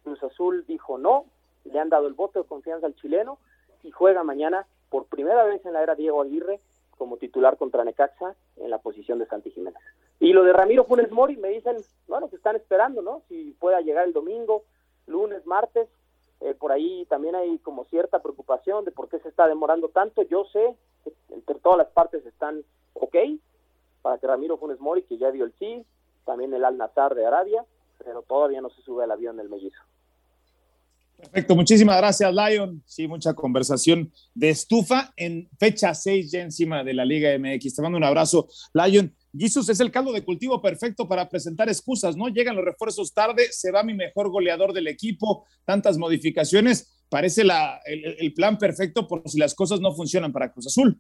Cruz 0.04 0.22
Azul 0.24 0.66
dijo 0.68 0.98
no, 0.98 1.26
le 1.66 1.80
han 1.80 1.90
dado 1.90 2.08
el 2.08 2.14
voto 2.14 2.42
de 2.42 2.48
confianza 2.48 2.88
al 2.88 2.96
chileno 2.96 3.40
y 3.84 3.92
juega 3.92 4.24
mañana 4.24 4.66
por 4.90 5.06
primera 5.06 5.44
vez 5.44 5.66
en 5.66 5.74
la 5.74 5.84
era 5.84 5.96
Diego 5.96 6.22
Aguirre 6.22 6.60
como 6.98 7.18
titular 7.18 7.58
contra 7.58 7.84
Necaxa 7.84 8.36
en 8.58 8.70
la 8.70 8.78
posición 8.78 9.20
de 9.20 9.26
Santi 9.26 9.52
Jiménez. 9.52 9.82
Y 10.20 10.34
lo 10.34 10.44
de 10.44 10.54
Ramiro 10.54 10.86
Funes 10.86 11.12
Mori 11.12 11.36
me 11.36 11.50
dicen, 11.50 11.78
bueno, 12.08 12.30
que 12.30 12.38
están 12.38 12.56
esperando, 12.56 13.02
¿no? 13.02 13.22
Si 13.28 13.56
pueda 13.60 13.82
llegar 13.82 14.06
el 14.06 14.14
domingo, 14.14 14.64
lunes, 15.08 15.46
martes. 15.46 15.90
Eh, 16.42 16.54
por 16.54 16.72
ahí 16.72 17.06
también 17.06 17.36
hay 17.36 17.58
como 17.60 17.86
cierta 17.86 18.22
preocupación 18.22 18.86
de 18.86 18.92
por 18.92 19.10
qué 19.10 19.20
se 19.20 19.30
está 19.30 19.48
demorando 19.48 19.90
tanto. 19.90 20.22
Yo 20.24 20.46
sé 20.46 20.76
que 21.04 21.14
entre 21.34 21.60
todas 21.60 21.78
las 21.78 21.88
partes 21.88 22.26
están 22.26 22.64
ok 22.94 23.16
para 24.02 24.18
que 24.18 24.28
Ramiro 24.28 24.58
Funes 24.58 24.80
Mori, 24.80 25.04
que 25.04 25.18
ya 25.18 25.32
dio 25.32 25.46
el 25.46 25.54
sí, 25.54 25.86
también 26.26 26.54
el 26.54 26.66
Al 26.66 26.78
de 26.78 27.26
Arabia, 27.26 27.66
pero 28.04 28.22
todavía 28.24 28.62
no 28.62 28.70
se 28.70 28.82
sube 28.82 29.04
al 29.04 29.12
avión 29.12 29.38
del 29.38 29.50
mellizo. 29.50 29.82
Perfecto, 31.18 31.56
muchísimas 31.56 31.98
gracias, 31.98 32.34
Lion. 32.34 32.84
Sí, 32.86 33.08
mucha 33.08 33.34
conversación 33.34 34.12
de 34.34 34.50
estufa 34.50 35.14
en 35.16 35.50
fecha 35.58 35.94
6 35.94 36.32
ya 36.32 36.42
encima 36.42 36.84
de 36.84 36.94
la 36.94 37.06
Liga 37.06 37.30
MX. 37.38 37.76
Te 37.76 37.82
mando 37.82 37.98
un 37.98 38.04
abrazo, 38.04 38.48
Lion. 38.74 39.16
Jesus 39.38 39.70
es 39.70 39.80
el 39.80 39.92
caldo 39.92 40.12
de 40.12 40.24
cultivo 40.24 40.62
perfecto 40.62 41.08
para 41.08 41.28
presentar 41.30 41.68
excusas, 41.68 42.16
¿no? 42.16 42.28
Llegan 42.30 42.56
los 42.56 42.66
refuerzos 42.66 43.14
tarde, 43.14 43.48
se 43.52 43.72
va 43.72 43.84
mi 43.84 43.94
mejor 43.94 44.30
goleador 44.30 44.74
del 44.74 44.88
equipo, 44.88 45.46
tantas 45.66 45.98
modificaciones, 45.98 47.04
parece 47.10 47.44
la, 47.44 47.80
el, 47.86 48.34
plan 48.34 48.58
perfecto 48.58 49.08
por 49.08 49.28
si 49.30 49.38
las 49.38 49.54
cosas 49.54 49.80
no 49.80 49.94
funcionan 49.94 50.32
para 50.32 50.52
Cruz 50.52 50.68
Azul. 50.68 51.00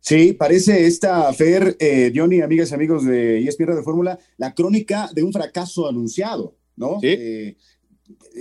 Sí, 0.00 0.32
parece 0.32 0.86
esta 0.86 1.32
Fer, 1.32 1.76
eh, 1.78 2.12
Johnny, 2.14 2.40
amigas 2.40 2.70
y 2.70 2.74
amigos 2.74 3.04
de 3.04 3.38
ESPN 3.40 3.76
de 3.76 3.82
Fórmula, 3.82 4.18
la 4.38 4.54
crónica 4.54 5.10
de 5.14 5.22
un 5.22 5.32
fracaso 5.32 5.88
anunciado, 5.88 6.56
¿no? 6.76 6.98
Sí. 7.00 7.08
Eh, 7.08 7.56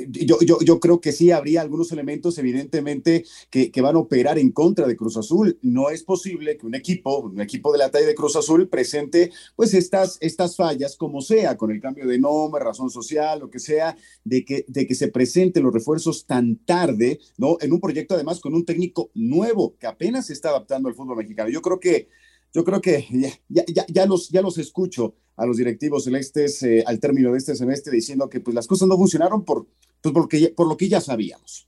yo, 0.09 0.37
yo, 0.41 0.59
yo, 0.61 0.79
creo 0.79 1.01
que 1.01 1.11
sí 1.11 1.31
habría 1.31 1.61
algunos 1.61 1.91
elementos, 1.91 2.37
evidentemente, 2.37 3.25
que, 3.49 3.71
que, 3.71 3.81
van 3.81 3.95
a 3.95 3.99
operar 3.99 4.37
en 4.37 4.51
contra 4.51 4.87
de 4.87 4.95
Cruz 4.95 5.17
Azul. 5.17 5.57
No 5.61 5.89
es 5.89 6.03
posible 6.03 6.57
que 6.57 6.65
un 6.65 6.75
equipo, 6.75 7.19
un 7.19 7.41
equipo 7.41 7.71
de 7.71 7.79
la 7.79 7.91
talla 7.91 8.07
de 8.07 8.15
Cruz 8.15 8.35
Azul, 8.35 8.67
presente 8.69 9.31
pues 9.55 9.73
estas, 9.73 10.17
estas 10.21 10.55
fallas, 10.55 10.95
como 10.95 11.21
sea, 11.21 11.57
con 11.57 11.71
el 11.71 11.81
cambio 11.81 12.07
de 12.07 12.19
nombre, 12.19 12.63
razón 12.63 12.89
social, 12.89 13.39
lo 13.39 13.49
que 13.49 13.59
sea, 13.59 13.95
de 14.23 14.45
que, 14.45 14.65
de 14.67 14.87
que 14.87 14.95
se 14.95 15.09
presenten 15.09 15.63
los 15.63 15.73
refuerzos 15.73 16.25
tan 16.25 16.57
tarde, 16.57 17.19
¿no? 17.37 17.57
En 17.61 17.73
un 17.73 17.79
proyecto 17.79 18.15
además 18.15 18.39
con 18.39 18.53
un 18.53 18.65
técnico 18.65 19.11
nuevo 19.13 19.75
que 19.77 19.87
apenas 19.87 20.27
se 20.27 20.33
está 20.33 20.49
adaptando 20.49 20.89
al 20.89 20.95
fútbol 20.95 21.17
mexicano. 21.17 21.49
Yo 21.49 21.61
creo 21.61 21.79
que 21.79 22.09
yo 22.53 22.63
creo 22.63 22.81
que 22.81 23.07
ya, 23.47 23.63
ya, 23.67 23.85
ya, 23.87 24.05
los, 24.05 24.29
ya 24.29 24.41
los 24.41 24.57
escucho 24.57 25.15
a 25.35 25.45
los 25.45 25.57
directivos 25.57 26.03
celestes 26.03 26.61
eh, 26.63 26.83
al 26.85 26.99
término 26.99 27.31
de 27.31 27.37
este 27.37 27.55
semestre 27.55 27.93
diciendo 27.93 28.29
que 28.29 28.39
pues, 28.39 28.53
las 28.53 28.67
cosas 28.67 28.87
no 28.87 28.97
funcionaron 28.97 29.45
por, 29.45 29.67
pues, 30.01 30.13
porque, 30.13 30.49
por 30.49 30.67
lo 30.67 30.75
que 30.75 30.89
ya 30.89 30.99
sabíamos. 30.99 31.67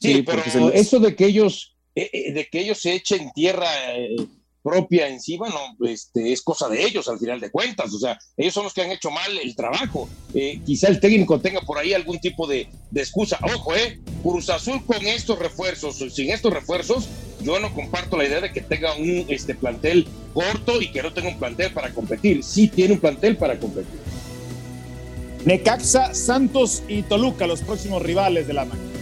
Sí, 0.00 0.22
pero 0.22 0.42
eso 0.72 0.98
de 0.98 1.14
que 1.14 1.26
ellos, 1.26 1.76
eh, 1.94 2.10
eh, 2.12 2.32
de 2.32 2.46
que 2.46 2.60
ellos 2.60 2.80
se 2.80 2.94
echen 2.94 3.30
tierra 3.32 3.68
propia 4.64 5.08
encima, 5.08 5.48
no, 5.50 5.86
este, 5.86 6.32
es 6.32 6.40
cosa 6.40 6.68
de 6.68 6.82
ellos 6.82 7.06
al 7.08 7.18
final 7.18 7.38
de 7.38 7.50
cuentas. 7.50 7.92
O 7.92 7.98
sea, 7.98 8.18
ellos 8.36 8.54
son 8.54 8.64
los 8.64 8.72
que 8.72 8.82
han 8.82 8.90
hecho 8.90 9.10
mal 9.10 9.38
el 9.38 9.54
trabajo. 9.54 10.08
quizá 10.64 10.88
el 10.88 11.00
técnico 11.00 11.38
tenga 11.38 11.60
por 11.60 11.78
ahí 11.78 11.92
algún 11.92 12.18
tipo 12.18 12.46
de, 12.46 12.68
de, 12.90 13.00
excusa. 13.00 13.38
Ojo, 13.54 13.76
eh, 13.76 14.00
Cruz 14.22 14.48
Azul 14.48 14.84
con 14.84 15.06
estos 15.06 15.38
refuerzos, 15.38 15.96
sin 16.12 16.30
estos 16.30 16.52
refuerzos, 16.52 17.08
yo 17.44 17.60
no 17.60 17.72
comparto 17.72 18.16
la 18.16 18.24
idea 18.24 18.40
de 18.40 18.52
que 18.52 18.60
tenga 18.60 18.94
un 18.96 19.26
este, 19.28 19.54
plantel 19.54 20.06
corto 20.32 20.80
y 20.80 20.90
que 20.90 21.02
no 21.02 21.12
tenga 21.12 21.28
un 21.28 21.38
plantel 21.38 21.72
para 21.72 21.90
competir. 21.90 22.42
Sí 22.42 22.68
tiene 22.68 22.94
un 22.94 23.00
plantel 23.00 23.36
para 23.36 23.58
competir. 23.58 24.00
Necaxa, 25.44 26.14
Santos 26.14 26.82
y 26.88 27.02
Toluca, 27.02 27.46
los 27.46 27.60
próximos 27.60 28.02
rivales 28.02 28.46
de 28.46 28.54
la 28.54 28.64
máquina. 28.64 28.93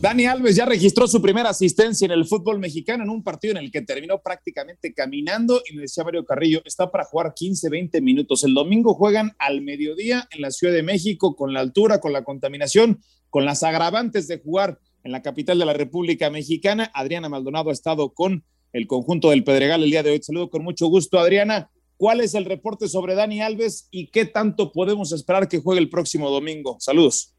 Dani 0.00 0.26
Alves 0.26 0.54
ya 0.54 0.64
registró 0.64 1.08
su 1.08 1.20
primera 1.20 1.50
asistencia 1.50 2.04
en 2.04 2.12
el 2.12 2.24
fútbol 2.24 2.60
mexicano 2.60 3.02
en 3.02 3.10
un 3.10 3.24
partido 3.24 3.50
en 3.50 3.64
el 3.64 3.72
que 3.72 3.82
terminó 3.82 4.22
prácticamente 4.22 4.94
caminando 4.94 5.60
y 5.68 5.74
me 5.74 5.82
decía 5.82 6.04
Mario 6.04 6.24
Carrillo, 6.24 6.62
está 6.64 6.92
para 6.92 7.04
jugar 7.04 7.34
15, 7.34 7.68
20 7.68 8.00
minutos. 8.00 8.44
El 8.44 8.54
domingo 8.54 8.94
juegan 8.94 9.32
al 9.40 9.60
mediodía 9.60 10.28
en 10.30 10.42
la 10.42 10.52
Ciudad 10.52 10.72
de 10.72 10.84
México 10.84 11.34
con 11.34 11.52
la 11.52 11.58
altura, 11.58 11.98
con 11.98 12.12
la 12.12 12.22
contaminación, 12.22 13.00
con 13.28 13.44
las 13.44 13.64
agravantes 13.64 14.28
de 14.28 14.38
jugar 14.38 14.78
en 15.02 15.10
la 15.10 15.20
capital 15.20 15.58
de 15.58 15.66
la 15.66 15.72
República 15.72 16.30
Mexicana. 16.30 16.92
Adriana 16.94 17.28
Maldonado 17.28 17.70
ha 17.70 17.72
estado 17.72 18.14
con 18.14 18.44
el 18.72 18.86
conjunto 18.86 19.30
del 19.30 19.42
Pedregal 19.42 19.82
el 19.82 19.90
día 19.90 20.04
de 20.04 20.12
hoy. 20.12 20.22
Saludo 20.22 20.48
con 20.48 20.62
mucho 20.62 20.86
gusto, 20.86 21.18
Adriana. 21.18 21.72
¿Cuál 21.96 22.20
es 22.20 22.34
el 22.34 22.44
reporte 22.44 22.86
sobre 22.86 23.16
Dani 23.16 23.40
Alves 23.40 23.88
y 23.90 24.12
qué 24.12 24.26
tanto 24.26 24.70
podemos 24.70 25.10
esperar 25.10 25.48
que 25.48 25.58
juegue 25.58 25.80
el 25.80 25.90
próximo 25.90 26.30
domingo? 26.30 26.76
Saludos. 26.78 27.34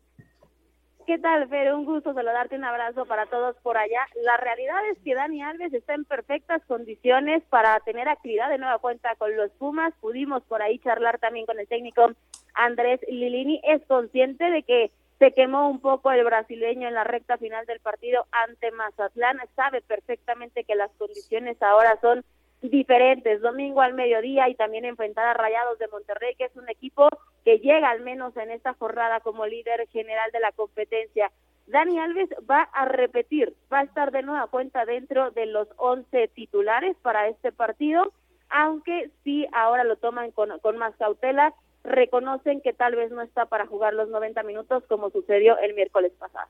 ¿Qué 1.10 1.17
tal, 1.17 1.50
Fer? 1.50 1.74
Un 1.74 1.86
gusto 1.86 2.13
saludarte, 2.13 2.56
un 2.56 2.65
abrazo 2.65 3.08
para 3.08 3.26
todos 3.26 3.56
por 3.63 3.80
allá. 3.80 4.06
La 4.22 4.38
realidad 4.38 4.78
es 4.91 5.00
que 5.00 5.15
Dani 5.15 5.41
Alves 5.41 5.74
está 5.74 5.95
en 5.95 6.06
perfectas 6.06 6.62
condiciones 6.67 7.41
para 7.50 7.80
tener 7.80 8.08
actividad 8.08 8.48
de 8.48 8.60
nueva 8.60 8.78
cuenta 8.78 9.15
con 9.15 9.36
los 9.36 9.50
Pumas. 9.54 9.91
Pudimos 10.02 10.43
por 10.43 10.62
ahí 10.62 10.78
charlar 10.78 11.17
también 11.17 11.48
con 11.48 11.60
el 11.60 11.67
técnico 11.67 12.12
Andrés 12.54 13.00
Lilini. 13.10 13.60
Es 13.63 13.84
consciente 13.88 14.52
de 14.52 14.62
que 14.62 14.91
se 15.17 15.32
quemó 15.32 15.67
un 15.67 15.80
poco 15.80 16.12
el 16.12 16.24
brasileño 16.24 16.88
en 16.88 16.93
la 16.93 17.06
recta 17.06 17.39
final 17.39 17.65
del 17.65 17.80
partido 17.80 18.28
ante 18.32 18.69
Mazatlán. 18.69 19.39
Sabe 19.56 19.82
perfectamente 19.82 20.63
que 20.63 20.76
las 20.76 20.91
condiciones 20.91 21.60
ahora 21.63 21.98
son 22.02 22.24
diferentes, 22.62 23.41
domingo 23.41 23.82
al 23.82 23.95
mediodía 23.95 24.48
y 24.48 24.54
también 24.54 24.86
enfrentar 24.86 25.26
a 25.26 25.34
Rayados 25.34 25.80
de 25.80 25.88
Monterrey, 25.88 26.36
que 26.36 26.45
es 26.45 26.56
un 26.56 26.69
equipo 26.69 27.10
que 27.43 27.58
llega 27.60 27.89
al 27.89 28.02
menos 28.02 28.36
en 28.38 28.52
esta 28.52 28.73
jornada 28.73 29.19
como 29.21 29.45
líder 29.45 29.88
general 29.89 30.30
de 30.32 30.39
la 30.39 30.52
competencia. 30.52 31.32
Dani 31.67 31.99
Alves 31.99 32.30
va 32.49 32.63
a 32.63 32.86
repetir, 32.86 33.56
va 33.71 33.80
a 33.80 33.84
estar 33.84 34.12
de 34.12 34.23
nueva 34.23 34.47
cuenta 34.47 34.86
dentro 34.86 35.32
de 35.32 35.45
los 35.45 35.67
11 35.78 36.30
titulares 36.30 36.97
para 37.02 37.28
este 37.28 37.52
partido, 37.52 38.12
aunque 38.49 39.12
sí 39.23 39.45
ahora 39.54 39.84
lo 39.84 39.95
toman 39.97 40.32
con, 40.32 40.49
más 40.78 40.95
cautela, 40.97 41.54
reconocen 41.84 42.62
que 42.62 42.73
tal 42.73 42.95
vez 42.95 43.12
no 43.12 43.21
está 43.21 43.45
para 43.45 43.67
jugar 43.67 43.93
los 43.93 44.10
90 44.10 44.41
minutos 44.43 44.84
como 44.89 45.12
sucedió 45.12 45.58
el 45.60 45.75
miércoles 45.75 46.12
pasado. 46.17 46.47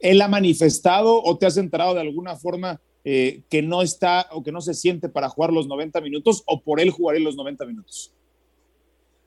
¿Él 0.00 0.20
ha 0.20 0.28
manifestado 0.28 1.22
o 1.22 1.38
te 1.38 1.46
has 1.46 1.56
enterado 1.56 1.94
de 1.94 2.00
alguna 2.00 2.36
forma 2.36 2.80
eh, 3.04 3.42
que 3.48 3.62
no 3.62 3.82
está 3.82 4.26
o 4.32 4.42
que 4.42 4.52
no 4.52 4.60
se 4.60 4.74
siente 4.74 5.08
para 5.08 5.28
jugar 5.28 5.52
los 5.52 5.68
90 5.68 6.00
minutos 6.00 6.42
o 6.46 6.60
por 6.60 6.80
él 6.80 6.90
jugaré 6.90 7.20
los 7.20 7.36
90 7.36 7.64
minutos? 7.66 8.12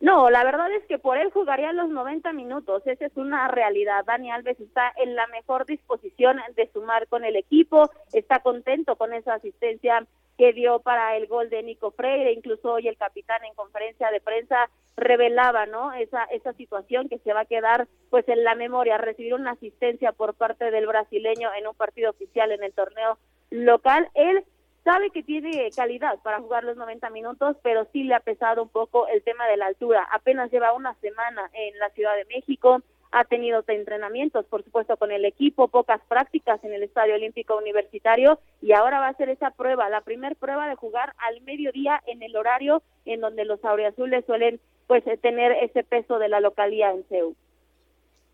No, 0.02 0.32
la 0.32 0.44
verdad 0.44 0.72
es 0.72 0.84
que 0.88 0.98
por 0.98 1.18
él 1.18 1.30
jugaría 1.32 1.72
los 1.74 1.88
90 1.90 2.34
minutos, 2.34 2.82
esa 2.88 3.06
es 3.06 3.16
una 3.18 3.48
realidad. 3.50 4.04
Dani 4.04 4.32
Alves 4.32 4.60
está 4.60 4.92
en 4.98 5.16
la 5.16 5.28
mejor 5.28 5.68
disposición 5.68 6.40
de 6.56 6.68
sumar 6.74 7.08
con 7.08 7.24
el 7.24 7.36
equipo, 7.36 7.88
está 8.12 8.40
contento 8.40 8.96
con 8.96 9.14
esa 9.14 9.36
asistencia 9.36 10.08
que 10.40 10.54
dio 10.54 10.80
para 10.80 11.16
el 11.18 11.28
gol 11.28 11.52
de 11.52 11.62
Nico 11.62 11.92
Freire, 11.92 12.34
incluso 12.34 12.74
hoy 12.74 12.88
el 12.88 12.98
capitán 12.98 13.46
en 13.46 13.54
conferencia 13.54 14.10
de 14.10 14.22
prensa 14.22 14.72
revelaba, 14.98 15.68
¿no? 15.68 15.94
Esa 15.94 16.24
esa 16.26 16.54
situación 16.54 17.08
que 17.08 17.20
se 17.20 17.34
va 17.34 17.42
a 17.42 17.46
quedar 17.46 17.88
pues 18.10 18.28
en 18.28 18.44
la 18.44 18.56
memoria, 18.56 18.98
recibir 18.98 19.36
una 19.36 19.52
asistencia 19.52 20.14
por 20.14 20.34
parte 20.34 20.72
del 20.72 20.88
brasileño 20.88 21.50
en 21.54 21.68
un 21.68 21.76
partido 21.76 22.10
oficial 22.10 22.52
en 22.52 22.64
el 22.64 22.74
torneo 22.74 23.20
local. 23.52 24.10
Él 24.16 24.44
sabe 24.84 25.12
que 25.12 25.24
tiene 25.24 25.70
calidad 25.76 26.20
para 26.24 26.40
jugar 26.40 26.64
los 26.64 26.78
90 26.78 27.10
minutos, 27.10 27.58
pero 27.64 27.88
sí 27.92 28.04
le 28.04 28.16
ha 28.16 28.20
pesado 28.20 28.64
un 28.64 28.70
poco 28.70 29.08
el 29.08 29.24
tema 29.24 29.48
de 29.48 29.58
la 29.58 29.68
altura. 29.68 30.08
Apenas 30.12 30.52
lleva 30.52 30.74
una 30.74 30.96
semana 30.96 31.50
en 31.54 31.78
la 31.80 31.90
Ciudad 31.92 32.16
de 32.16 32.26
México, 32.26 32.82
ha 33.12 33.26
tenido 33.26 33.64
entrenamientos, 33.68 34.46
por 34.46 34.64
supuesto, 34.64 34.96
con 34.96 35.12
el 35.12 35.26
equipo, 35.26 35.68
pocas 35.68 36.02
prácticas 36.08 36.64
en 36.64 36.74
el 36.74 36.84
Estadio 36.84 37.16
Olímpico 37.16 37.58
Universitario 37.58 38.40
y 38.62 38.72
ahora 38.72 39.00
va 39.00 39.10
a 39.10 39.18
ser 39.18 39.30
esa 39.30 39.52
prueba, 39.52 39.90
la 39.90 40.02
primera 40.02 40.34
prueba 40.36 40.68
de 40.70 40.76
jugar 40.76 41.14
al 41.18 41.42
mediodía 41.42 42.02
en 42.08 42.24
el 42.24 42.36
horario 42.38 42.82
en 43.06 43.20
donde 43.20 43.44
los 43.44 43.64
auriazules 43.66 44.26
suelen 44.26 44.62
pues 44.88 45.04
tener 45.22 45.52
ese 45.64 45.84
peso 45.84 46.20
de 46.20 46.30
la 46.30 46.40
localidad 46.40 46.96
en 46.96 47.04
CEU. 47.10 47.36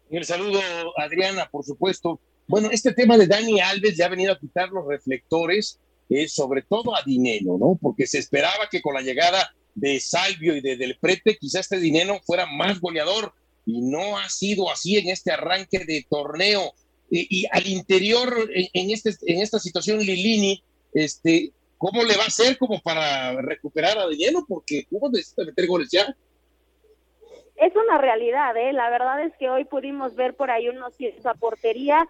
El 0.09 0.25
saludo, 0.25 0.59
Adriana, 0.95 1.47
por 1.51 1.63
supuesto. 1.63 2.19
Bueno, 2.47 2.69
este 2.71 2.93
tema 2.93 3.17
de 3.17 3.27
Dani 3.27 3.59
Alves 3.59 3.97
ya 3.97 4.05
ha 4.05 4.09
venido 4.09 4.31
a 4.31 4.39
quitar 4.39 4.69
los 4.69 4.87
reflectores 4.87 5.81
eh, 6.09 6.27
sobre 6.27 6.61
todo 6.61 6.95
a 6.95 7.01
Dinero, 7.05 7.57
¿no? 7.59 7.77
Porque 7.81 8.07
se 8.07 8.19
esperaba 8.19 8.69
que 8.69 8.81
con 8.81 8.93
la 8.93 9.01
llegada 9.01 9.53
de 9.75 9.99
Salvio 9.99 10.55
y 10.55 10.61
de 10.61 10.77
Del 10.77 10.97
Prete, 10.99 11.37
quizás 11.37 11.61
este 11.61 11.79
Dinero 11.79 12.19
fuera 12.25 12.45
más 12.45 12.79
goleador, 12.79 13.33
y 13.65 13.81
no 13.81 14.17
ha 14.17 14.29
sido 14.29 14.71
así 14.71 14.97
en 14.97 15.09
este 15.09 15.31
arranque 15.31 15.79
de 15.79 16.05
torneo. 16.09 16.73
Y, 17.09 17.45
al 17.51 17.67
interior, 17.67 18.49
en, 18.53 18.91
este, 18.91 19.11
en 19.27 19.41
esta 19.41 19.59
situación, 19.59 19.99
Lilini, 19.99 20.61
este, 20.93 21.51
¿cómo 21.77 22.03
le 22.03 22.17
va 22.17 22.23
a 22.23 22.27
hacer 22.27 22.57
como 22.57 22.81
para 22.81 23.33
recuperar 23.41 23.97
a 23.97 24.07
Dinero? 24.07 24.45
Porque 24.47 24.85
¿cómo 24.89 25.09
necesita 25.09 25.43
meter 25.43 25.67
goles 25.67 25.89
ya? 25.91 26.15
Es 27.57 27.73
una 27.75 27.97
realidad, 27.97 28.55
¿eh? 28.57 28.71
La 28.73 28.89
verdad 28.89 29.23
es 29.23 29.33
que 29.37 29.49
hoy 29.49 29.65
pudimos 29.65 30.15
ver 30.15 30.35
por 30.35 30.51
ahí 30.51 30.69
unos 30.69 30.93
esa 30.99 31.33
portería 31.33 32.07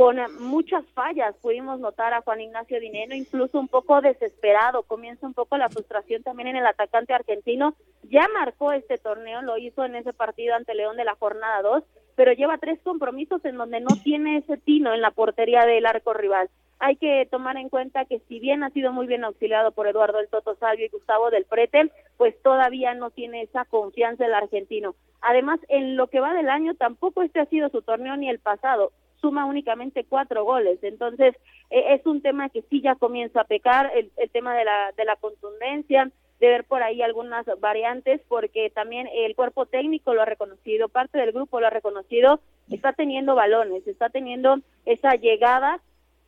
con 0.00 0.16
muchas 0.38 0.82
fallas. 0.94 1.36
Pudimos 1.42 1.78
notar 1.78 2.14
a 2.14 2.22
Juan 2.22 2.40
Ignacio 2.40 2.80
Dineno 2.80 3.14
incluso 3.14 3.60
un 3.60 3.68
poco 3.68 4.00
desesperado. 4.00 4.82
Comienza 4.84 5.26
un 5.26 5.34
poco 5.34 5.58
la 5.58 5.68
frustración 5.68 6.22
también 6.22 6.48
en 6.48 6.56
el 6.56 6.66
atacante 6.66 7.12
argentino. 7.12 7.74
Ya 8.04 8.26
marcó 8.32 8.72
este 8.72 8.96
torneo, 8.96 9.42
lo 9.42 9.58
hizo 9.58 9.84
en 9.84 9.96
ese 9.96 10.14
partido 10.14 10.54
ante 10.54 10.74
León 10.74 10.96
de 10.96 11.04
la 11.04 11.16
jornada 11.16 11.60
2, 11.60 11.84
pero 12.16 12.32
lleva 12.32 12.56
tres 12.56 12.80
compromisos 12.82 13.44
en 13.44 13.58
donde 13.58 13.80
no 13.80 13.94
tiene 14.02 14.38
ese 14.38 14.56
tino 14.56 14.94
en 14.94 15.02
la 15.02 15.10
portería 15.10 15.66
del 15.66 15.84
arco 15.84 16.14
rival. 16.14 16.48
Hay 16.78 16.96
que 16.96 17.28
tomar 17.30 17.58
en 17.58 17.68
cuenta 17.68 18.06
que 18.06 18.20
si 18.20 18.40
bien 18.40 18.64
ha 18.64 18.70
sido 18.70 18.92
muy 18.92 19.06
bien 19.06 19.24
auxiliado 19.24 19.72
por 19.72 19.86
Eduardo 19.86 20.18
el 20.18 20.28
Toto 20.28 20.54
Salvio 20.54 20.86
y 20.86 20.88
Gustavo 20.88 21.28
del 21.28 21.44
Prete, 21.44 21.92
pues 22.16 22.34
todavía 22.40 22.94
no 22.94 23.10
tiene 23.10 23.42
esa 23.42 23.66
confianza 23.66 24.24
el 24.24 24.32
argentino. 24.32 24.94
Además, 25.20 25.60
en 25.68 25.98
lo 25.98 26.06
que 26.06 26.20
va 26.20 26.32
del 26.32 26.48
año, 26.48 26.74
tampoco 26.74 27.20
este 27.20 27.40
ha 27.40 27.44
sido 27.44 27.68
su 27.68 27.82
torneo 27.82 28.16
ni 28.16 28.30
el 28.30 28.38
pasado 28.38 28.92
suma 29.20 29.44
únicamente 29.44 30.04
cuatro 30.04 30.44
goles. 30.44 30.78
Entonces, 30.82 31.34
e, 31.70 31.94
es 31.94 32.06
un 32.06 32.22
tema 32.22 32.48
que 32.48 32.62
sí 32.62 32.80
ya 32.80 32.94
comienza 32.94 33.42
a 33.42 33.44
pecar, 33.44 33.90
el, 33.94 34.10
tema 34.30 34.54
de 34.54 34.64
la, 34.64 34.92
de 34.96 35.04
la 35.04 35.16
contundencia, 35.16 36.10
de 36.40 36.48
ver 36.48 36.64
por 36.64 36.82
ahí 36.82 37.02
algunas 37.02 37.46
variantes, 37.60 38.20
porque 38.28 38.70
también 38.70 39.08
el 39.12 39.34
cuerpo 39.36 39.66
técnico 39.66 40.14
lo 40.14 40.22
ha 40.22 40.26
reconocido, 40.26 40.88
parte 40.88 41.18
del 41.18 41.32
grupo 41.32 41.60
lo 41.60 41.66
ha 41.66 41.70
reconocido, 41.70 42.40
está 42.70 42.92
teniendo 42.94 43.34
balones, 43.34 43.86
está 43.86 44.08
teniendo 44.08 44.60
esa 44.86 45.16
llegada 45.16 45.80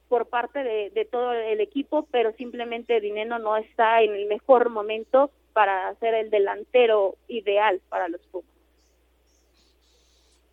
por 0.09 0.27
parte 0.27 0.63
de, 0.63 0.91
de 0.91 1.07
todo 1.07 1.33
el 1.33 1.61
equipo, 1.61 2.07
pero 2.11 2.33
simplemente 2.33 3.01
Dineno 3.01 3.39
no 3.39 3.57
está 3.57 4.03
en 4.03 4.15
el 4.15 4.27
mejor 4.27 4.69
momento 4.69 5.31
para 5.55 5.95
ser 5.95 6.15
el 6.15 6.31
delantero 6.31 7.17
ideal 7.29 7.81
para 7.89 8.09
los 8.09 8.21
Pumas. 8.27 8.52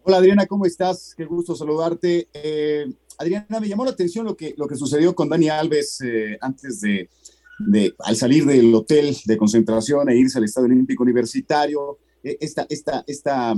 Hola 0.01 0.17
Adriana, 0.17 0.47
¿cómo 0.47 0.65
estás? 0.65 1.13
Qué 1.15 1.25
gusto 1.25 1.55
saludarte. 1.55 2.29
Eh, 2.33 2.85
Adriana, 3.17 3.59
me 3.59 3.67
llamó 3.67 3.83
la 3.83 3.91
atención 3.91 4.25
lo 4.25 4.35
que, 4.35 4.53
lo 4.55 4.65
que 4.65 4.77
sucedió 4.77 5.13
con 5.13 5.27
Dani 5.27 5.49
Alves 5.49 5.99
eh, 6.01 6.38
antes 6.39 6.79
de, 6.79 7.09
al 7.99 8.15
salir 8.15 8.45
del 8.45 8.73
hotel 8.73 9.15
de 9.25 9.38
concentración 9.38 10.09
e 10.09 10.15
irse 10.15 10.38
al 10.38 10.45
Estadio 10.45 10.67
Olímpico 10.67 11.03
Universitario. 11.03 11.97
Eh, 12.23 12.38
esta, 12.39 12.65
esta, 12.69 13.03
esta 13.07 13.53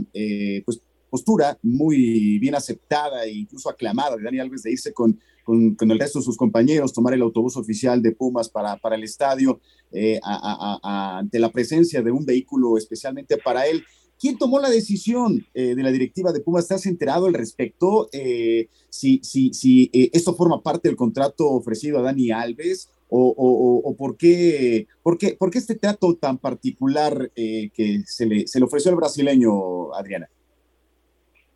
pues, 0.66 0.82
postura 1.12 1.60
muy 1.62 2.40
bien 2.40 2.56
aceptada 2.56 3.24
e 3.26 3.34
incluso 3.34 3.70
aclamada 3.70 4.18
de 4.18 4.24
Dani 4.24 4.40
Alves 4.40 4.64
de 4.64 4.72
irse 4.72 4.94
con, 4.94 5.20
con, 5.44 5.76
con, 5.76 5.92
el 5.92 6.00
resto 6.00 6.20
de 6.20 6.26
sus 6.26 6.38
compañeros, 6.38 6.92
tomar 6.92 7.14
el 7.14 7.22
autobús 7.22 7.56
oficial 7.56 8.02
de 8.02 8.14
Pumas 8.14 8.50
para, 8.50 8.78
para 8.78 8.96
el 8.96 9.04
estadio, 9.04 9.62
ante 10.24 11.38
la 11.38 11.52
presencia 11.52 12.02
de 12.02 12.12
un 12.12 12.26
vehículo 12.26 12.80
especialmente 12.80 13.38
para 13.38 13.68
él. 13.68 13.84
¿Quién 14.22 14.38
tomó 14.38 14.60
la 14.60 14.70
decisión 14.70 15.48
eh, 15.56 15.74
de 15.74 15.82
la 15.82 15.92
directiva 15.92 16.32
de 16.32 16.42
Pumas? 16.42 16.66
¿Estás 16.66 16.86
enterado 16.86 17.26
al 17.26 17.34
respecto? 17.34 18.08
Eh, 18.14 18.68
si 18.88 19.20
si, 19.24 19.52
si 19.52 19.90
eh, 19.92 20.12
esto 20.14 20.36
forma 20.36 20.62
parte 20.62 20.88
del 20.88 20.96
contrato 20.96 21.50
ofrecido 21.50 21.98
a 21.98 22.04
Dani 22.04 22.30
Alves 22.30 22.92
o, 23.10 23.96
por, 23.98 24.16
qué, 24.16 24.86
por, 25.02 25.18
qué, 25.18 25.36
por, 25.38 25.50
qué, 25.50 25.58
este 25.58 25.76
trato 25.76 26.16
tan 26.16 26.38
particular 26.38 27.30
que 27.36 28.04
se 28.06 28.26
le, 28.26 28.48
se 28.48 28.58
le 28.58 28.66
ofreció 28.66 28.90
al 28.90 28.96
brasileño, 28.96 29.94
Adriana. 29.94 30.30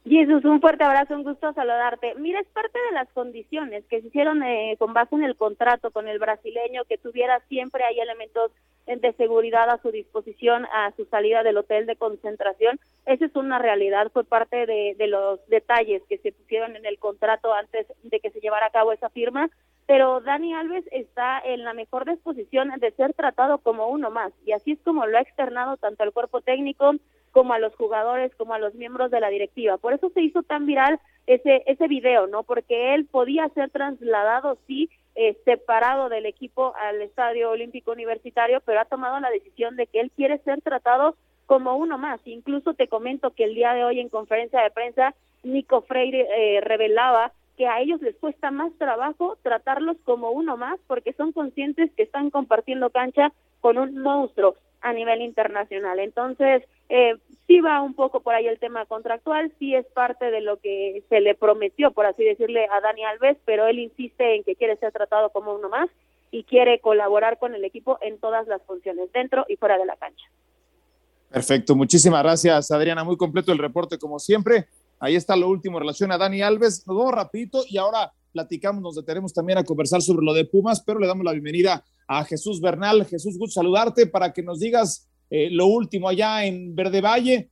Jesús, 0.04 0.44
un 0.44 0.60
fuerte 0.60 0.84
abrazo, 0.84 1.16
un 1.16 1.24
gusto 1.24 1.54
saludarte. 1.54 2.16
Mira, 2.16 2.42
es 2.42 2.48
parte 2.48 2.78
de 2.90 2.96
las 2.96 3.08
condiciones 3.14 3.86
que 3.90 4.02
se 4.02 4.08
hicieron 4.08 4.42
con 4.78 4.94
base 4.94 5.16
en 5.16 5.24
el 5.24 5.38
contrato 5.38 5.92
con 5.92 6.10
el 6.10 6.20
brasileño, 6.20 6.84
que 6.90 6.98
tuviera 6.98 7.40
siempre 7.48 7.86
hay 7.86 8.02
elementos 8.02 8.52
de 8.86 9.14
seguridad 9.14 9.70
a 9.70 9.82
su 9.82 9.92
disposición 9.92 10.66
a 10.66 10.92
su 10.96 11.06
salida 11.06 11.44
del 11.44 11.58
hotel 11.58 11.86
de 11.86 11.96
concentración. 11.96 12.80
Esa 13.06 13.26
es 13.26 13.36
una 13.36 13.60
realidad, 13.60 14.12
fue 14.12 14.24
parte 14.24 14.66
de, 14.66 14.96
de 14.98 15.08
los 15.08 15.40
detalles 15.48 16.02
que 16.08 16.18
se 16.20 16.32
pusieron 16.32 16.76
en 16.76 16.86
el 16.86 17.00
contrato 17.00 17.54
antes 17.54 17.88
de 18.04 18.20
que 18.20 18.32
se 18.32 18.40
llevara 18.40 18.68
a 18.68 18.72
cabo 18.72 18.92
esa 18.92 19.10
firma 19.10 19.50
pero 19.88 20.20
Dani 20.22 20.54
Alves 20.54 20.86
está 20.92 21.40
en 21.40 21.64
la 21.64 21.74
mejor 21.74 22.10
disposición 22.10 22.70
de 22.80 22.92
ser 22.92 23.14
tratado 23.14 23.60
como 23.60 23.88
uno 23.88 24.10
más 24.10 24.34
y 24.46 24.52
así 24.52 24.72
es 24.72 24.80
como 24.84 25.06
lo 25.06 25.18
ha 25.18 25.22
externado 25.22 25.78
tanto 25.78 26.04
al 26.04 26.12
cuerpo 26.12 26.42
técnico 26.42 26.94
como 27.36 27.52
a 27.52 27.60
los 27.60 27.76
jugadores 27.76 28.34
como 28.38 28.54
a 28.54 28.60
los 28.60 28.76
miembros 28.76 29.12
de 29.12 29.20
la 29.20 29.28
directiva. 29.28 29.78
Por 29.78 29.92
eso 29.92 30.10
se 30.12 30.22
hizo 30.22 30.42
tan 30.42 30.66
viral 30.66 31.02
ese 31.28 31.64
ese 31.66 31.90
video, 31.90 32.28
¿no? 32.28 32.44
Porque 32.44 32.96
él 32.96 33.08
podía 33.12 33.50
ser 33.50 33.70
trasladado 33.72 34.58
sí 34.68 34.90
eh, 35.16 35.36
separado 35.44 36.08
del 36.08 36.28
equipo 36.28 36.74
al 36.78 37.02
Estadio 37.02 37.50
Olímpico 37.50 37.92
Universitario, 37.92 38.62
pero 38.66 38.80
ha 38.80 38.86
tomado 38.86 39.20
la 39.20 39.30
decisión 39.30 39.76
de 39.76 39.86
que 39.86 40.00
él 40.00 40.12
quiere 40.16 40.38
ser 40.46 40.62
tratado 40.62 41.18
como 41.46 41.76
uno 41.76 41.98
más. 41.98 42.22
Incluso 42.24 42.74
te 42.74 42.88
comento 42.88 43.32
que 43.32 43.44
el 43.44 43.54
día 43.54 43.74
de 43.74 43.84
hoy 43.84 44.00
en 44.00 44.08
conferencia 44.08 44.62
de 44.62 44.72
prensa, 44.72 45.14
Nico 45.44 45.82
Freire 45.82 46.28
eh, 46.38 46.62
revelaba 46.62 47.34
que 47.58 47.68
a 47.68 47.82
ellos 47.82 48.02
les 48.02 48.16
cuesta 48.16 48.50
más 48.50 48.72
trabajo 48.78 49.38
tratarlos 49.42 49.98
como 50.06 50.32
uno 50.32 50.56
más 50.56 50.80
porque 50.88 51.12
son 51.12 51.34
conscientes 51.34 51.92
que 51.98 52.04
están 52.04 52.30
compartiendo 52.30 52.92
cancha 52.92 53.34
con 53.60 53.78
un 53.78 54.02
monstruo 54.02 54.56
a 54.80 54.94
nivel 54.94 55.22
internacional. 55.22 56.00
Entonces, 56.00 56.64
eh, 56.90 57.16
sí 57.48 57.62
va 57.62 57.82
un 57.82 57.94
poco 57.94 58.22
por 58.22 58.34
ahí 58.36 58.48
el 58.48 58.60
tema 58.60 58.86
contractual, 58.86 59.52
sí 59.60 59.76
es 59.76 59.86
parte 59.88 60.32
de 60.32 60.42
lo 60.42 60.58
que 60.58 61.04
se 61.10 61.20
le 61.22 61.36
prometió, 61.36 61.92
por 61.92 62.06
así 62.06 62.24
decirle, 62.24 62.68
a 62.72 62.82
Dani 62.82 63.04
Alves, 63.06 63.38
pero 63.46 63.68
él 63.68 63.80
insiste 63.80 64.36
en 64.36 64.44
que 64.44 64.56
quiere 64.56 64.78
ser 64.78 64.92
tratado 64.92 65.30
como 65.32 65.54
uno 65.54 65.70
más 65.70 65.90
y 66.32 66.44
quiere 66.44 66.80
colaborar 66.80 67.38
con 67.40 67.56
el 67.56 67.64
equipo 67.64 67.98
en 68.02 68.20
todas 68.20 68.48
las 68.48 68.62
funciones, 68.64 69.12
dentro 69.14 69.46
y 69.48 69.58
fuera 69.58 69.78
de 69.78 69.86
la 69.86 69.96
cancha. 69.96 70.26
Perfecto, 71.30 71.76
muchísimas 71.76 72.24
gracias 72.24 72.72
Adriana, 72.72 73.04
muy 73.04 73.18
completo 73.18 73.52
el 73.52 73.58
reporte 73.58 73.98
como 73.98 74.20
siempre. 74.20 74.68
Ahí 75.00 75.16
está 75.16 75.36
lo 75.36 75.50
último 75.50 75.78
en 75.78 75.82
relación 75.82 76.12
a 76.12 76.18
Dani 76.18 76.42
Alves. 76.42 76.86
Nos 76.88 76.98
vamos 76.98 77.14
rapidito 77.14 77.64
y 77.68 77.78
ahora 77.78 78.14
platicamos, 78.32 78.82
nos 78.82 78.96
detenemos 78.96 79.34
también 79.34 79.58
a 79.58 79.64
conversar 79.64 80.02
sobre 80.02 80.26
lo 80.26 80.34
de 80.34 80.46
Pumas, 80.46 80.82
pero 80.82 81.00
le 81.00 81.08
damos 81.08 81.26
la 81.26 81.32
bienvenida 81.32 81.84
a 82.08 82.24
Jesús 82.24 82.62
Bernal. 82.62 83.06
Jesús, 83.06 83.38
gusto 83.38 83.60
saludarte 83.60 84.08
para 84.08 84.32
que 84.32 84.44
nos 84.44 84.60
digas 84.60 85.10
eh, 85.30 85.50
lo 85.52 85.68
último 85.68 86.10
allá 86.10 86.46
en 86.46 86.76
Verde 86.76 87.02
Valle. 87.02 87.50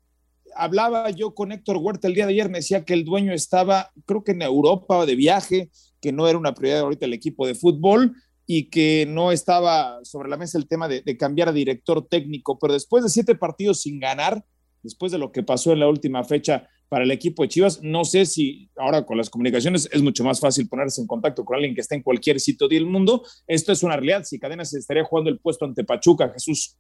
Hablaba 0.56 1.10
yo 1.10 1.34
con 1.34 1.52
Héctor 1.52 1.78
Huerta 1.78 2.08
el 2.08 2.14
día 2.14 2.26
de 2.26 2.34
ayer, 2.34 2.50
me 2.50 2.60
decía 2.60 2.86
que 2.86 2.94
el 2.94 3.06
dueño 3.06 3.34
estaba, 3.34 3.92
creo 4.06 4.24
que 4.24 4.34
en 4.34 4.42
Europa 4.42 5.06
de 5.06 5.16
viaje, 5.16 5.70
que 6.00 6.12
no 6.12 6.28
era 6.28 6.38
una 6.38 6.54
prioridad 6.54 6.82
ahorita 6.82 7.06
el 7.06 7.14
equipo 7.14 7.48
de 7.48 7.56
fútbol 7.56 8.16
y 8.46 8.70
que 8.70 9.06
no 9.08 9.32
estaba 9.32 10.00
sobre 10.04 10.30
la 10.30 10.38
mesa 10.38 10.58
el 10.58 10.68
tema 10.68 10.88
de, 10.88 11.18
cambiar 11.18 11.50
a 11.50 11.54
director 11.54 12.06
técnico, 12.08 12.60
pero 12.60 12.74
después 12.74 13.04
de 13.04 13.10
siete 13.10 13.36
partidos 13.36 13.82
sin 13.82 14.00
ganar, 14.00 14.44
después 14.82 15.12
de 15.12 15.18
lo 15.18 15.32
que 15.32 15.44
pasó 15.44 15.72
en 15.72 15.80
la 15.80 15.88
última 15.88 16.24
fecha 16.24 16.68
para 16.90 17.06
el 17.06 17.12
equipo 17.12 17.42
de 17.42 17.50
Chivas. 17.50 17.82
No 17.82 18.06
sé 18.06 18.26
si 18.26 18.70
ahora 18.76 19.06
con 19.06 19.18
las 19.18 19.30
comunicaciones 19.30 19.90
es 19.92 20.02
mucho 20.04 20.24
más 20.24 20.40
fácil 20.40 20.68
ponerse 20.68 21.02
en 21.02 21.08
contacto 21.08 21.44
con 21.46 21.56
alguien 21.56 21.74
que 21.74 21.82
esté 21.82 21.96
en 21.96 22.04
cualquier 22.04 22.40
sitio 22.40 22.68
del 22.68 22.86
mundo. 22.86 23.24
Esto 23.48 23.72
es 23.72 23.82
una 23.82 23.96
realidad. 23.96 24.24
Si 24.26 24.38
Cadenas 24.38 24.74
estaría 24.74 25.04
jugando 25.04 25.32
el 25.32 25.40
puesto 25.40 25.66
ante 25.66 25.84
Pachuca, 25.84 26.30
Jesús. 26.30 26.78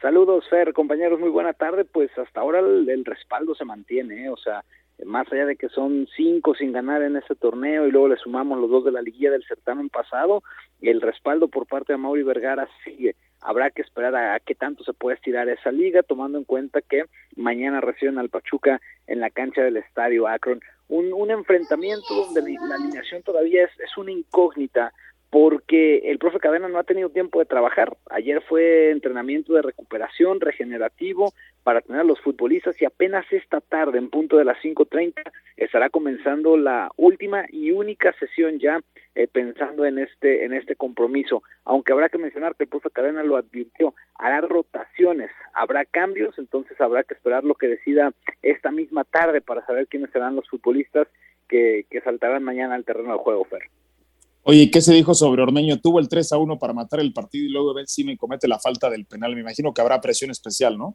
Saludos, 0.00 0.48
Fer, 0.48 0.72
compañeros, 0.72 1.18
muy 1.18 1.30
buena 1.30 1.52
tarde. 1.52 1.84
Pues 1.84 2.10
hasta 2.18 2.40
ahora 2.40 2.60
el, 2.60 3.04
respaldo 3.04 3.54
se 3.54 3.64
mantiene, 3.64 4.26
¿eh? 4.26 4.30
o 4.30 4.36
sea, 4.36 4.64
más 5.04 5.30
allá 5.32 5.46
de 5.46 5.56
que 5.56 5.68
son 5.68 6.06
cinco 6.16 6.54
sin 6.54 6.72
ganar 6.72 7.02
en 7.02 7.16
este 7.16 7.34
torneo 7.34 7.86
y 7.86 7.90
luego 7.90 8.08
le 8.08 8.16
sumamos 8.16 8.58
los 8.58 8.70
dos 8.70 8.84
de 8.84 8.92
la 8.92 9.02
liguilla 9.02 9.30
del 9.30 9.44
certamen 9.44 9.88
pasado, 9.88 10.42
el 10.80 11.00
respaldo 11.00 11.48
por 11.48 11.66
parte 11.66 11.92
de 11.92 11.98
Mauri 11.98 12.22
Vergara 12.22 12.68
sigue 12.84 13.16
habrá 13.46 13.70
que 13.70 13.82
esperar 13.82 14.14
a, 14.16 14.40
qué 14.40 14.54
tanto 14.56 14.82
se 14.82 14.92
puede 14.92 15.16
estirar 15.16 15.48
esa 15.48 15.70
liga, 15.70 16.02
tomando 16.02 16.36
en 16.36 16.44
cuenta 16.44 16.80
que 16.80 17.04
mañana 17.36 17.80
reciben 17.80 18.18
al 18.18 18.28
Pachuca 18.28 18.80
en 19.06 19.20
la 19.20 19.30
cancha 19.30 19.62
del 19.62 19.76
Estadio 19.76 20.26
Akron. 20.26 20.60
Un, 20.88 21.12
un 21.12 21.30
enfrentamiento 21.30 22.06
donde 22.12 22.42
la 22.42 22.74
alineación 22.74 23.22
todavía 23.22 23.64
es, 23.64 23.70
es 23.80 23.96
una 23.96 24.10
incógnita, 24.10 24.92
porque 25.38 25.98
el 25.98 26.18
profe 26.18 26.38
Cadena 26.38 26.66
no 26.66 26.78
ha 26.78 26.84
tenido 26.84 27.10
tiempo 27.10 27.40
de 27.40 27.44
trabajar. 27.44 27.94
Ayer 28.08 28.40
fue 28.40 28.90
entrenamiento 28.90 29.52
de 29.52 29.60
recuperación, 29.60 30.40
regenerativo 30.40 31.34
para 31.62 31.82
tener 31.82 32.00
a 32.00 32.04
los 32.04 32.18
futbolistas 32.22 32.80
y 32.80 32.86
apenas 32.86 33.30
esta 33.30 33.60
tarde, 33.60 33.98
en 33.98 34.08
punto 34.08 34.38
de 34.38 34.46
las 34.46 34.56
5.30, 34.62 35.12
estará 35.58 35.90
comenzando 35.90 36.56
la 36.56 36.90
última 36.96 37.44
y 37.50 37.70
única 37.70 38.14
sesión 38.18 38.58
ya 38.58 38.80
eh, 39.14 39.28
pensando 39.30 39.84
en 39.84 39.98
este, 39.98 40.46
en 40.46 40.54
este 40.54 40.74
compromiso. 40.74 41.42
Aunque 41.66 41.92
habrá 41.92 42.08
que 42.08 42.16
mencionar 42.16 42.56
que 42.56 42.64
el 42.64 42.70
profe 42.70 42.88
Cadena 42.88 43.22
lo 43.22 43.36
advirtió, 43.36 43.92
hará 44.14 44.40
rotaciones, 44.40 45.30
habrá 45.52 45.84
cambios, 45.84 46.38
entonces 46.38 46.80
habrá 46.80 47.04
que 47.04 47.12
esperar 47.12 47.44
lo 47.44 47.56
que 47.56 47.68
decida 47.68 48.14
esta 48.40 48.70
misma 48.70 49.04
tarde 49.04 49.42
para 49.42 49.66
saber 49.66 49.86
quiénes 49.86 50.08
serán 50.12 50.34
los 50.34 50.48
futbolistas 50.48 51.08
que, 51.46 51.84
que 51.90 52.00
saltarán 52.00 52.42
mañana 52.42 52.74
al 52.74 52.86
terreno 52.86 53.12
de 53.12 53.18
juego, 53.18 53.44
Fer. 53.44 53.64
Oye, 54.48 54.70
¿qué 54.70 54.80
se 54.80 54.94
dijo 54.94 55.12
sobre 55.12 55.42
Ormeño? 55.42 55.80
Tuvo 55.80 55.98
el 55.98 56.08
3 56.08 56.30
a 56.30 56.38
1 56.38 56.56
para 56.60 56.72
matar 56.72 57.00
el 57.00 57.12
partido 57.12 57.46
y 57.46 57.48
luego 57.48 57.74
Ben 57.74 57.84
me 58.04 58.16
comete 58.16 58.46
la 58.46 58.60
falta 58.60 58.88
del 58.88 59.04
penal. 59.04 59.34
Me 59.34 59.40
imagino 59.40 59.74
que 59.74 59.80
habrá 59.80 60.00
presión 60.00 60.30
especial, 60.30 60.78
¿no? 60.78 60.94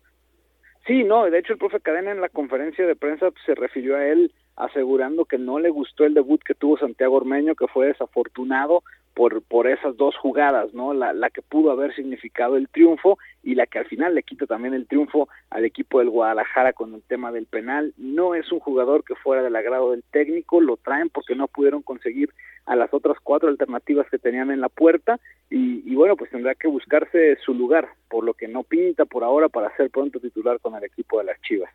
Sí, 0.87 1.03
no, 1.03 1.29
de 1.29 1.37
hecho 1.37 1.51
el 1.51 1.59
profe 1.59 1.81
Cadena 1.81 2.11
en 2.11 2.21
la 2.21 2.29
conferencia 2.29 2.87
de 2.87 2.95
prensa 2.95 3.27
se 3.45 3.53
refirió 3.53 3.97
a 3.97 4.07
él 4.07 4.33
asegurando 4.55 5.25
que 5.25 5.37
no 5.37 5.59
le 5.59 5.69
gustó 5.69 6.05
el 6.05 6.13
debut 6.13 6.41
que 6.41 6.55
tuvo 6.55 6.77
Santiago 6.77 7.17
Ormeño, 7.17 7.55
que 7.55 7.67
fue 7.67 7.87
desafortunado 7.87 8.83
por, 9.13 9.41
por 9.41 9.67
esas 9.67 9.97
dos 9.97 10.15
jugadas, 10.17 10.73
¿no? 10.73 10.93
La, 10.93 11.13
la 11.13 11.29
que 11.29 11.41
pudo 11.41 11.71
haber 11.71 11.93
significado 11.95 12.55
el 12.57 12.69
triunfo 12.69 13.17
y 13.43 13.55
la 13.55 13.65
que 13.65 13.79
al 13.79 13.85
final 13.85 14.15
le 14.15 14.23
quita 14.23 14.45
también 14.45 14.73
el 14.73 14.87
triunfo 14.87 15.27
al 15.49 15.65
equipo 15.65 15.99
del 15.99 16.09
Guadalajara 16.09 16.73
con 16.73 16.93
el 16.93 17.01
tema 17.03 17.31
del 17.31 17.45
penal. 17.45 17.93
No 17.97 18.35
es 18.35 18.51
un 18.51 18.59
jugador 18.59 19.03
que 19.03 19.15
fuera 19.15 19.43
del 19.43 19.55
agrado 19.55 19.91
del 19.91 20.03
técnico, 20.11 20.61
lo 20.61 20.77
traen 20.77 21.09
porque 21.09 21.35
no 21.35 21.47
pudieron 21.47 21.81
conseguir 21.81 22.29
a 22.65 22.75
las 22.75 22.93
otras 22.93 23.17
cuatro 23.23 23.49
alternativas 23.49 24.07
que 24.09 24.19
tenían 24.19 24.51
en 24.51 24.61
la 24.61 24.69
puerta 24.69 25.19
y, 25.49 25.83
y 25.91 25.95
bueno, 25.95 26.15
pues 26.15 26.29
tendrá 26.29 26.55
que 26.55 26.67
buscarse 26.67 27.35
su 27.43 27.53
lugar, 27.53 27.89
por 28.09 28.23
lo 28.23 28.33
que 28.33 28.47
no 28.47 28.63
pinta 28.63 29.05
por 29.05 29.23
ahora 29.23 29.49
para 29.49 29.75
ser 29.75 29.89
pronto 29.89 30.19
titular 30.19 30.59
con 30.59 30.75
el 30.75 30.83
equipo 30.83 31.17
de 31.17 31.25
las 31.25 31.41
Chivas. 31.41 31.71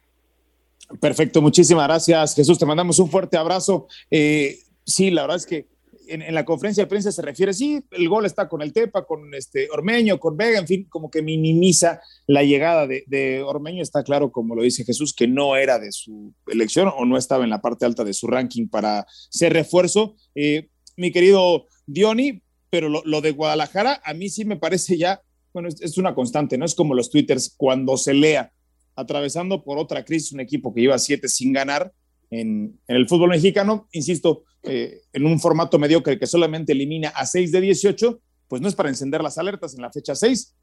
Perfecto, 1.00 1.42
muchísimas 1.42 1.88
gracias 1.88 2.34
Jesús, 2.36 2.58
te 2.58 2.64
mandamos 2.64 2.98
un 3.00 3.10
fuerte 3.10 3.36
abrazo. 3.36 3.88
Eh, 4.10 4.58
sí, 4.84 5.10
la 5.10 5.22
verdad 5.22 5.38
es 5.38 5.46
que 5.46 5.66
en, 6.08 6.34
la 6.34 6.44
conferencia 6.44 6.84
de 6.84 6.88
prensa 6.88 7.12
se 7.12 7.22
refiere, 7.22 7.52
sí, 7.52 7.82
el 7.90 8.08
gol 8.08 8.26
está 8.26 8.48
con 8.48 8.62
el 8.62 8.72
Tepa, 8.72 9.04
con 9.04 9.34
este 9.34 9.68
Ormeño, 9.70 10.18
con 10.18 10.36
Vega, 10.36 10.58
en 10.58 10.66
fin, 10.66 10.86
como 10.88 11.10
que 11.10 11.22
minimiza 11.22 12.00
la 12.26 12.42
llegada 12.42 12.86
de, 12.86 13.42
Ormeño. 13.44 13.82
Está 13.82 14.02
claro, 14.02 14.30
como 14.30 14.54
lo 14.54 14.62
dice 14.62 14.84
Jesús, 14.84 15.12
que 15.14 15.26
no 15.26 15.56
era 15.56 15.78
de 15.78 15.92
su 15.92 16.34
elección 16.46 16.90
o 16.96 17.04
no 17.04 17.16
estaba 17.16 17.44
en 17.44 17.50
la 17.50 17.60
parte 17.60 17.84
alta 17.84 18.04
de 18.04 18.14
su 18.14 18.26
ranking 18.26 18.68
para 18.68 19.06
ser 19.30 19.52
refuerzo. 19.52 20.16
Eh, 20.34 20.68
mi 20.96 21.12
querido 21.12 21.66
Diony, 21.86 22.42
pero 22.70 22.88
lo, 22.88 23.20
de 23.20 23.30
Guadalajara 23.30 24.00
a 24.04 24.14
mí 24.14 24.28
sí 24.28 24.44
me 24.44 24.56
parece 24.56 24.98
ya, 24.98 25.22
bueno, 25.52 25.68
es, 25.68 25.98
una 25.98 26.14
constante, 26.14 26.58
¿no? 26.58 26.64
Es 26.64 26.74
como 26.74 26.94
los 26.94 27.10
twitters 27.10 27.54
cuando 27.56 27.96
se 27.96 28.14
lea, 28.14 28.52
atravesando 28.94 29.62
por 29.62 29.78
otra 29.78 30.04
crisis, 30.04 30.32
un 30.32 30.40
equipo 30.40 30.74
que 30.74 30.82
lleva 30.82 30.98
siete 30.98 31.28
sin 31.28 31.52
ganar 31.52 31.92
en, 32.30 32.78
en 32.88 32.96
el 32.96 33.08
fútbol 33.08 33.30
mexicano, 33.30 33.88
insisto, 33.92 34.44
eh, 34.66 35.02
en 35.12 35.26
un 35.26 35.40
formato 35.40 35.78
mediocre 35.78 36.18
que 36.18 36.26
solamente 36.26 36.72
elimina 36.72 37.10
a 37.10 37.26
6 37.26 37.52
de 37.52 37.60
18, 37.60 38.20
pues 38.48 38.62
no 38.62 38.68
es 38.68 38.74
para 38.74 38.88
encender 38.88 39.22
las 39.22 39.38
alertas 39.38 39.74
en 39.74 39.82
la 39.82 39.92
fecha 39.92 40.14
6, 40.14 40.54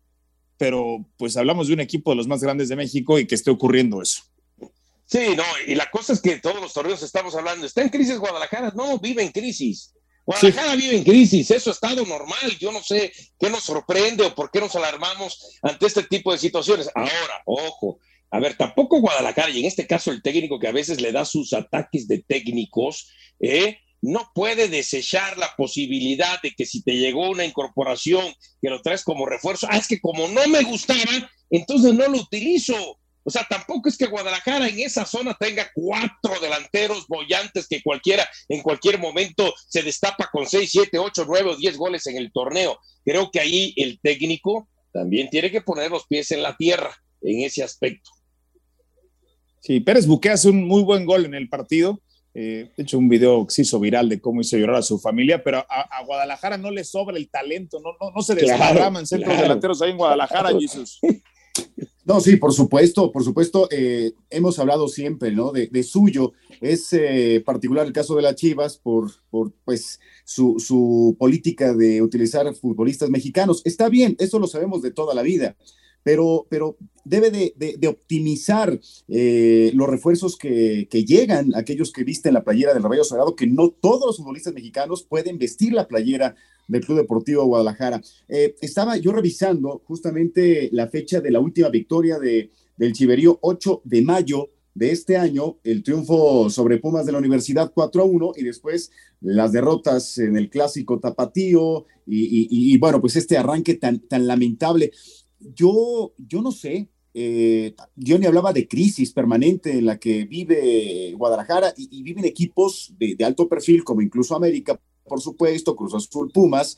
pero 0.57 1.05
pues 1.17 1.35
hablamos 1.37 1.67
de 1.67 1.73
un 1.73 1.79
equipo 1.79 2.11
de 2.11 2.17
los 2.17 2.27
más 2.27 2.41
grandes 2.41 2.69
de 2.69 2.75
México 2.75 3.19
y 3.19 3.27
que 3.27 3.35
esté 3.35 3.51
ocurriendo 3.51 4.01
eso. 4.01 4.23
Sí, 5.05 5.35
no, 5.35 5.43
y 5.67 5.75
la 5.75 5.89
cosa 5.91 6.13
es 6.13 6.21
que 6.21 6.39
todos 6.39 6.61
los 6.61 6.73
torneos 6.73 7.03
estamos 7.03 7.35
hablando, 7.35 7.65
¿está 7.65 7.81
en 7.81 7.89
crisis 7.89 8.17
Guadalajara? 8.17 8.71
No, 8.75 8.97
vive 8.99 9.21
en 9.21 9.31
crisis. 9.31 9.93
Guadalajara 10.25 10.75
vive 10.75 10.97
en 10.97 11.03
crisis, 11.03 11.51
eso 11.51 11.69
ha 11.69 11.73
estado 11.73 12.05
normal. 12.05 12.57
Yo 12.59 12.71
no 12.71 12.81
sé 12.81 13.11
qué 13.39 13.49
nos 13.49 13.63
sorprende 13.63 14.25
o 14.25 14.33
por 14.33 14.49
qué 14.49 14.59
nos 14.59 14.75
alarmamos 14.75 15.59
ante 15.61 15.85
este 15.85 16.03
tipo 16.03 16.31
de 16.31 16.37
situaciones. 16.37 16.89
Ahora, 16.95 17.41
ojo, 17.45 17.99
a 18.31 18.39
ver, 18.39 18.55
tampoco 18.55 18.99
Guadalajara, 18.99 19.51
y 19.51 19.59
en 19.59 19.65
este 19.65 19.85
caso 19.85 20.11
el 20.11 20.23
técnico 20.23 20.59
que 20.59 20.67
a 20.67 20.71
veces 20.71 21.01
le 21.01 21.11
da 21.11 21.25
sus 21.25 21.53
ataques 21.53 22.07
de 22.07 22.19
técnicos, 22.19 23.11
¿eh? 23.39 23.77
No 24.03 24.29
puede 24.35 24.67
desechar 24.67 25.37
la 25.37 25.55
posibilidad 25.55 26.41
de 26.41 26.51
que 26.51 26.65
si 26.65 26.83
te 26.83 26.91
llegó 26.91 27.29
una 27.29 27.45
incorporación 27.45 28.33
que 28.61 28.69
lo 28.69 28.81
traes 28.81 29.01
como 29.01 29.25
refuerzo, 29.25 29.65
ah, 29.69 29.77
es 29.77 29.87
que 29.87 30.01
como 30.01 30.27
no 30.27 30.45
me 30.49 30.61
gustaba, 30.63 31.31
entonces 31.49 31.93
no 31.93 32.09
lo 32.09 32.17
utilizo. 32.17 32.75
O 33.23 33.29
sea, 33.29 33.47
tampoco 33.49 33.87
es 33.87 33.97
que 33.97 34.07
Guadalajara 34.07 34.67
en 34.67 34.77
esa 34.81 35.05
zona 35.05 35.37
tenga 35.39 35.71
cuatro 35.73 36.37
delanteros 36.41 37.07
bollantes 37.07 37.65
que 37.65 37.81
cualquiera 37.81 38.27
en 38.49 38.61
cualquier 38.61 38.99
momento 38.99 39.53
se 39.69 39.81
destapa 39.81 40.29
con 40.29 40.45
seis, 40.47 40.69
siete, 40.69 40.99
ocho, 40.99 41.23
nueve 41.25 41.51
o 41.51 41.55
diez 41.55 41.77
goles 41.77 42.05
en 42.07 42.17
el 42.17 42.33
torneo. 42.33 42.77
Creo 43.05 43.31
que 43.31 43.39
ahí 43.39 43.73
el 43.77 44.01
técnico 44.01 44.67
también 44.91 45.29
tiene 45.29 45.49
que 45.49 45.61
poner 45.61 45.89
los 45.89 46.05
pies 46.07 46.29
en 46.31 46.43
la 46.43 46.57
tierra 46.57 46.93
en 47.21 47.39
ese 47.39 47.63
aspecto. 47.63 48.11
Sí, 49.61 49.79
Pérez 49.79 50.05
Buque 50.05 50.29
hace 50.29 50.49
un 50.49 50.67
muy 50.67 50.83
buen 50.83 51.05
gol 51.05 51.23
en 51.23 51.35
el 51.35 51.47
partido 51.47 52.01
eh, 52.35 52.71
de 52.75 52.83
hecho, 52.83 52.97
un 52.97 53.09
video 53.09 53.45
que 53.45 53.53
se 53.53 53.61
hizo 53.61 53.79
viral 53.79 54.09
de 54.09 54.19
cómo 54.19 54.41
hizo 54.41 54.57
llorar 54.57 54.77
a 54.77 54.81
su 54.81 54.97
familia, 54.97 55.43
pero 55.43 55.65
a, 55.69 56.03
Guadalajara 56.03 56.57
no 56.57 56.71
le 56.71 56.83
sobra 56.83 57.17
el 57.17 57.29
talento, 57.29 57.79
no, 57.79 57.91
no, 58.13 58.21
se 58.21 58.35
desparraman 58.35 59.05
centros 59.05 59.39
delanteros 59.39 59.81
ahí 59.81 59.91
en 59.91 59.97
Guadalajara, 59.97 60.49
Jesús. 60.59 60.99
No, 62.05 62.19
sí, 62.19 62.35
por 62.35 62.51
supuesto, 62.51 63.13
por 63.13 63.23
supuesto, 63.23 63.69
eh, 63.71 64.11
hemos 64.29 64.59
hablado 64.59 64.89
siempre, 64.89 65.31
¿no? 65.31 65.53
De, 65.53 65.83
suyo. 65.83 66.33
Es 66.59 66.91
eh, 66.91 67.41
particular 67.45 67.87
el 67.87 67.93
caso 67.93 68.15
de 68.15 68.21
las 68.21 68.35
Chivas 68.35 68.77
por, 68.77 69.09
por 69.29 69.53
pues, 69.63 70.01
su, 70.25 70.59
su, 70.59 71.15
política 71.17 71.73
de 71.73 72.01
utilizar 72.01 72.53
futbolistas 72.55 73.09
mexicanos. 73.09 73.61
Está 73.63 73.87
bien, 73.87 74.17
eso 74.19 74.37
lo 74.37 74.47
sabemos 74.47 74.81
de 74.81 74.91
toda 74.91 75.15
la 75.15 75.21
vida, 75.21 75.55
pero, 76.03 76.45
pero 76.49 76.77
debe 77.05 77.31
de, 77.31 77.87
optimizar 77.87 78.79
eh, 79.07 79.71
los 79.73 79.87
refuerzos 79.89 80.37
que, 80.37 80.87
llegan, 80.91 81.55
aquellos 81.55 81.91
que 81.91 82.03
visten 82.03 82.33
la 82.33 82.43
playera 82.43 82.73
del 82.73 82.83
Rayo 82.83 83.03
Sagrado, 83.03 83.35
que 83.35 83.47
no 83.47 83.69
todos 83.69 84.05
los 84.05 84.17
futbolistas 84.17 84.53
mexicanos 84.53 85.03
pueden 85.03 85.37
vestir 85.37 85.73
la 85.73 85.87
playera 85.87 86.35
del 86.67 86.85
Club 86.85 86.99
Deportivo 86.99 87.45
Guadalajara. 87.45 88.01
Eh, 88.27 88.55
estaba 88.61 88.97
yo 88.97 89.11
revisando 89.11 89.81
justamente 89.85 90.69
la 90.71 90.87
fecha 90.87 91.19
de 91.19 91.31
la 91.31 91.39
última 91.39 91.69
victoria 91.69 92.19
de, 92.19 92.51
del 92.77 92.93
Chiverío, 92.93 93.39
8 93.41 93.81
de 93.83 94.01
mayo 94.01 94.49
de 94.75 94.91
este 94.91 95.17
año, 95.17 95.59
el 95.63 95.83
triunfo 95.83 96.49
sobre 96.49 96.79
Pumas 96.79 97.05
de 97.05 97.11
la 97.11 97.19
Universidad 97.19 97.71
4 97.73 98.01
a 98.01 98.05
1 98.05 98.31
y 98.37 98.43
después 98.43 98.91
las 99.21 99.51
derrotas 99.51 100.17
en 100.17 100.35
el 100.35 100.49
clásico 100.49 100.99
tapatío 100.99 101.85
y, 102.05 102.77
bueno, 102.79 102.99
pues 102.99 103.15
este 103.15 103.37
arranque 103.37 103.75
tan, 103.75 103.99
tan 103.99 104.27
lamentable 104.27 104.91
yo, 105.53 106.13
yo 106.17 106.41
no 106.41 106.51
sé, 106.51 106.89
eh, 107.13 107.75
yo 107.95 108.17
ni 108.17 108.25
hablaba 108.25 108.53
de 108.53 108.67
crisis 108.67 109.13
permanente 109.13 109.77
en 109.77 109.85
la 109.85 109.99
que 109.99 110.25
vive 110.25 111.13
Guadalajara 111.15 111.73
y, 111.77 112.01
viven 112.01 112.25
equipos 112.25 112.93
de, 112.97 113.23
alto 113.23 113.47
perfil, 113.47 113.83
como 113.83 114.01
incluso 114.01 114.35
América, 114.35 114.79
por 115.05 115.21
supuesto, 115.21 115.75
Cruz 115.75 115.93
Azul, 115.93 116.31
Pumas, 116.31 116.77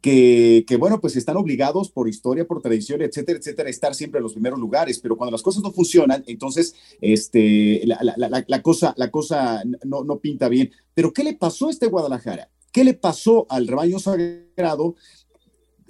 que, 0.00 0.64
bueno, 0.78 1.00
pues 1.00 1.16
están 1.16 1.38
obligados 1.38 1.90
por 1.90 2.08
historia, 2.08 2.46
por 2.46 2.60
tradición, 2.60 3.00
etcétera, 3.00 3.38
etcétera, 3.38 3.68
a 3.68 3.70
estar 3.70 3.94
siempre 3.94 4.18
en 4.18 4.24
los 4.24 4.34
primeros 4.34 4.58
lugares, 4.60 4.98
pero 4.98 5.16
cuando 5.16 5.32
las 5.32 5.42
cosas 5.42 5.62
no 5.62 5.72
funcionan, 5.72 6.22
entonces 6.26 6.74
este, 7.00 7.82
la, 7.86 8.62
cosa, 8.62 8.94
la 8.98 9.10
cosa 9.10 9.62
no, 9.84 10.04
no 10.04 10.18
pinta 10.18 10.48
bien. 10.48 10.70
Pero 10.92 11.12
¿qué 11.12 11.24
le 11.24 11.34
pasó 11.34 11.68
a 11.68 11.70
este 11.70 11.86
Guadalajara? 11.86 12.50
¿Qué 12.70 12.84
le 12.84 12.94
pasó 12.94 13.46
al 13.48 13.66
rebaño 13.66 13.98
sagrado 13.98 14.96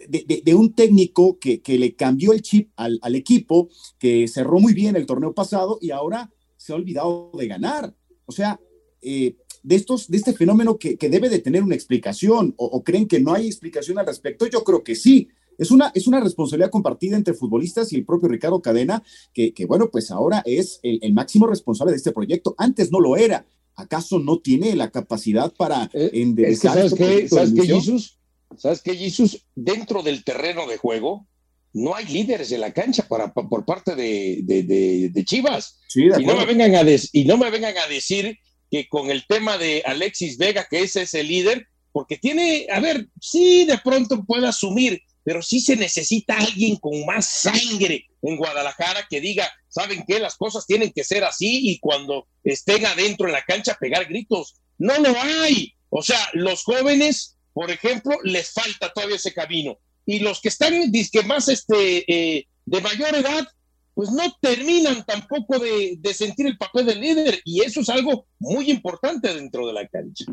de, 0.08 0.54
un 0.54 0.74
técnico 0.74 1.38
que, 1.38 1.60
le 1.66 1.94
cambió 1.94 2.32
el 2.32 2.42
chip 2.42 2.70
al, 2.76 3.14
equipo, 3.14 3.68
que 3.98 4.28
cerró 4.28 4.60
muy 4.60 4.74
bien 4.74 4.96
el 4.96 5.06
torneo 5.06 5.34
pasado 5.34 5.78
y 5.80 5.90
ahora 5.90 6.30
se 6.56 6.72
ha 6.72 6.76
olvidado 6.76 7.30
de 7.36 7.46
ganar. 7.46 7.94
O 8.26 8.32
sea, 8.32 8.60
eh, 9.02 9.36
de, 9.62 9.76
estos, 9.76 10.08
de 10.08 10.16
este 10.16 10.32
fenómeno 10.32 10.78
que, 10.78 10.96
debe 10.96 11.28
de 11.28 11.38
tener 11.38 11.62
una 11.62 11.74
explicación 11.74 12.54
o, 12.56 12.82
creen 12.82 13.06
que 13.06 13.20
no 13.20 13.34
hay 13.34 13.46
explicación 13.46 13.98
al 13.98 14.06
respecto, 14.06 14.46
yo 14.46 14.64
creo 14.64 14.82
que 14.82 14.94
sí. 14.94 15.28
Es 15.56 15.70
una, 15.70 15.92
es 15.94 16.08
una 16.08 16.18
responsabilidad 16.18 16.70
compartida 16.70 17.16
entre 17.16 17.32
futbolistas 17.32 17.92
y 17.92 17.96
el 17.96 18.04
propio 18.04 18.28
Ricardo 18.28 18.60
Cadena, 18.60 19.04
que, 19.32 19.54
que 19.54 19.66
bueno, 19.66 19.88
pues 19.88 20.10
ahora 20.10 20.42
es 20.44 20.80
el, 20.82 21.12
máximo 21.12 21.46
responsable 21.46 21.92
de 21.92 21.98
este 21.98 22.10
proyecto. 22.10 22.56
Antes 22.58 22.90
no 22.90 22.98
lo 22.98 23.16
era. 23.16 23.46
¿Acaso 23.76 24.18
no 24.18 24.38
tiene 24.38 24.74
la 24.74 24.90
capacidad 24.90 25.52
para 25.52 25.90
eh, 25.92 26.10
enderezar 26.14 26.74
¿Sabes 26.74 26.94
qué, 26.94 27.28
¿sabes 27.28 27.52
qué, 27.54 27.66
Jesus? 27.66 28.18
¿Sabes 28.58 28.82
qué, 28.82 28.96
Jesus? 28.96 29.46
Dentro 29.54 30.02
del 30.02 30.24
terreno 30.24 30.66
de 30.66 30.76
juego, 30.76 31.26
no 31.72 31.94
hay 31.94 32.06
líderes 32.06 32.52
en 32.52 32.60
la 32.60 32.72
cancha 32.72 33.06
para, 33.08 33.32
por 33.32 33.64
parte 33.64 33.94
de, 33.94 34.40
de, 34.42 35.24
Chivas. 35.24 35.80
y, 35.94 36.24
no 36.24 36.36
me 36.36 36.46
vengan 36.46 36.74
a 36.74 36.82
y 37.12 37.24
no 37.24 37.36
me 37.36 37.50
vengan 37.50 37.76
a 37.78 37.86
decir 37.88 38.38
que 38.70 38.88
con 38.88 39.10
el 39.10 39.26
tema 39.26 39.58
de 39.58 39.82
Alexis 39.84 40.38
Vega, 40.38 40.66
que 40.70 40.82
ese 40.82 41.02
es 41.02 41.14
el 41.14 41.28
líder, 41.28 41.66
porque 41.92 42.16
tiene, 42.16 42.66
a 42.72 42.80
ver, 42.80 43.08
sí 43.20 43.64
de 43.66 43.78
pronto 43.78 44.24
puede 44.24 44.46
asumir, 44.46 45.00
pero 45.22 45.42
sí 45.42 45.60
se 45.60 45.76
necesita 45.76 46.36
alguien 46.36 46.76
con 46.76 47.04
más 47.06 47.26
sangre 47.26 48.06
en 48.22 48.36
Guadalajara 48.36 49.06
que 49.08 49.20
diga, 49.20 49.50
¿saben 49.68 50.04
qué? 50.06 50.18
Las 50.18 50.36
cosas 50.36 50.66
tienen 50.66 50.92
que 50.92 51.04
ser 51.04 51.24
así 51.24 51.70
y 51.70 51.78
cuando 51.78 52.28
estén 52.42 52.84
adentro 52.86 53.26
en 53.26 53.32
la 53.32 53.44
cancha 53.44 53.76
pegar 53.80 54.06
gritos. 54.06 54.56
No 54.78 54.98
lo 54.98 55.14
hay. 55.20 55.72
O 55.88 56.02
sea, 56.02 56.18
los 56.32 56.64
jóvenes, 56.64 57.33
por 57.54 57.70
ejemplo, 57.70 58.16
les 58.24 58.50
falta 58.50 58.92
todavía 58.92 59.16
ese 59.16 59.32
camino 59.32 59.78
y 60.04 60.18
los 60.18 60.40
que 60.40 60.48
están 60.48 60.74
que 60.92 61.22
más 61.22 61.48
este, 61.48 62.04
eh, 62.12 62.46
de 62.66 62.80
mayor 62.80 63.14
edad, 63.14 63.46
pues 63.94 64.10
no 64.10 64.24
terminan 64.40 65.04
tampoco 65.06 65.58
de, 65.58 65.98
sentir 66.12 66.46
el 66.46 66.58
papel 66.58 66.86
del 66.86 67.00
líder 67.00 67.40
y 67.44 67.62
eso 67.62 67.80
es 67.80 67.88
algo 67.88 68.26
muy 68.40 68.70
importante 68.70 69.32
dentro 69.32 69.66
de 69.66 69.72
la 69.72 69.86
cancha. 69.86 70.26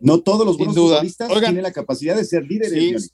No 0.00 0.20
todos 0.20 0.44
los 0.44 0.58
buenos 0.58 0.74
futbolistas 0.74 1.28
tienen 1.28 1.62
la 1.62 1.72
capacidad 1.72 2.16
de 2.16 2.24
ser 2.24 2.44
líderes. 2.44 3.12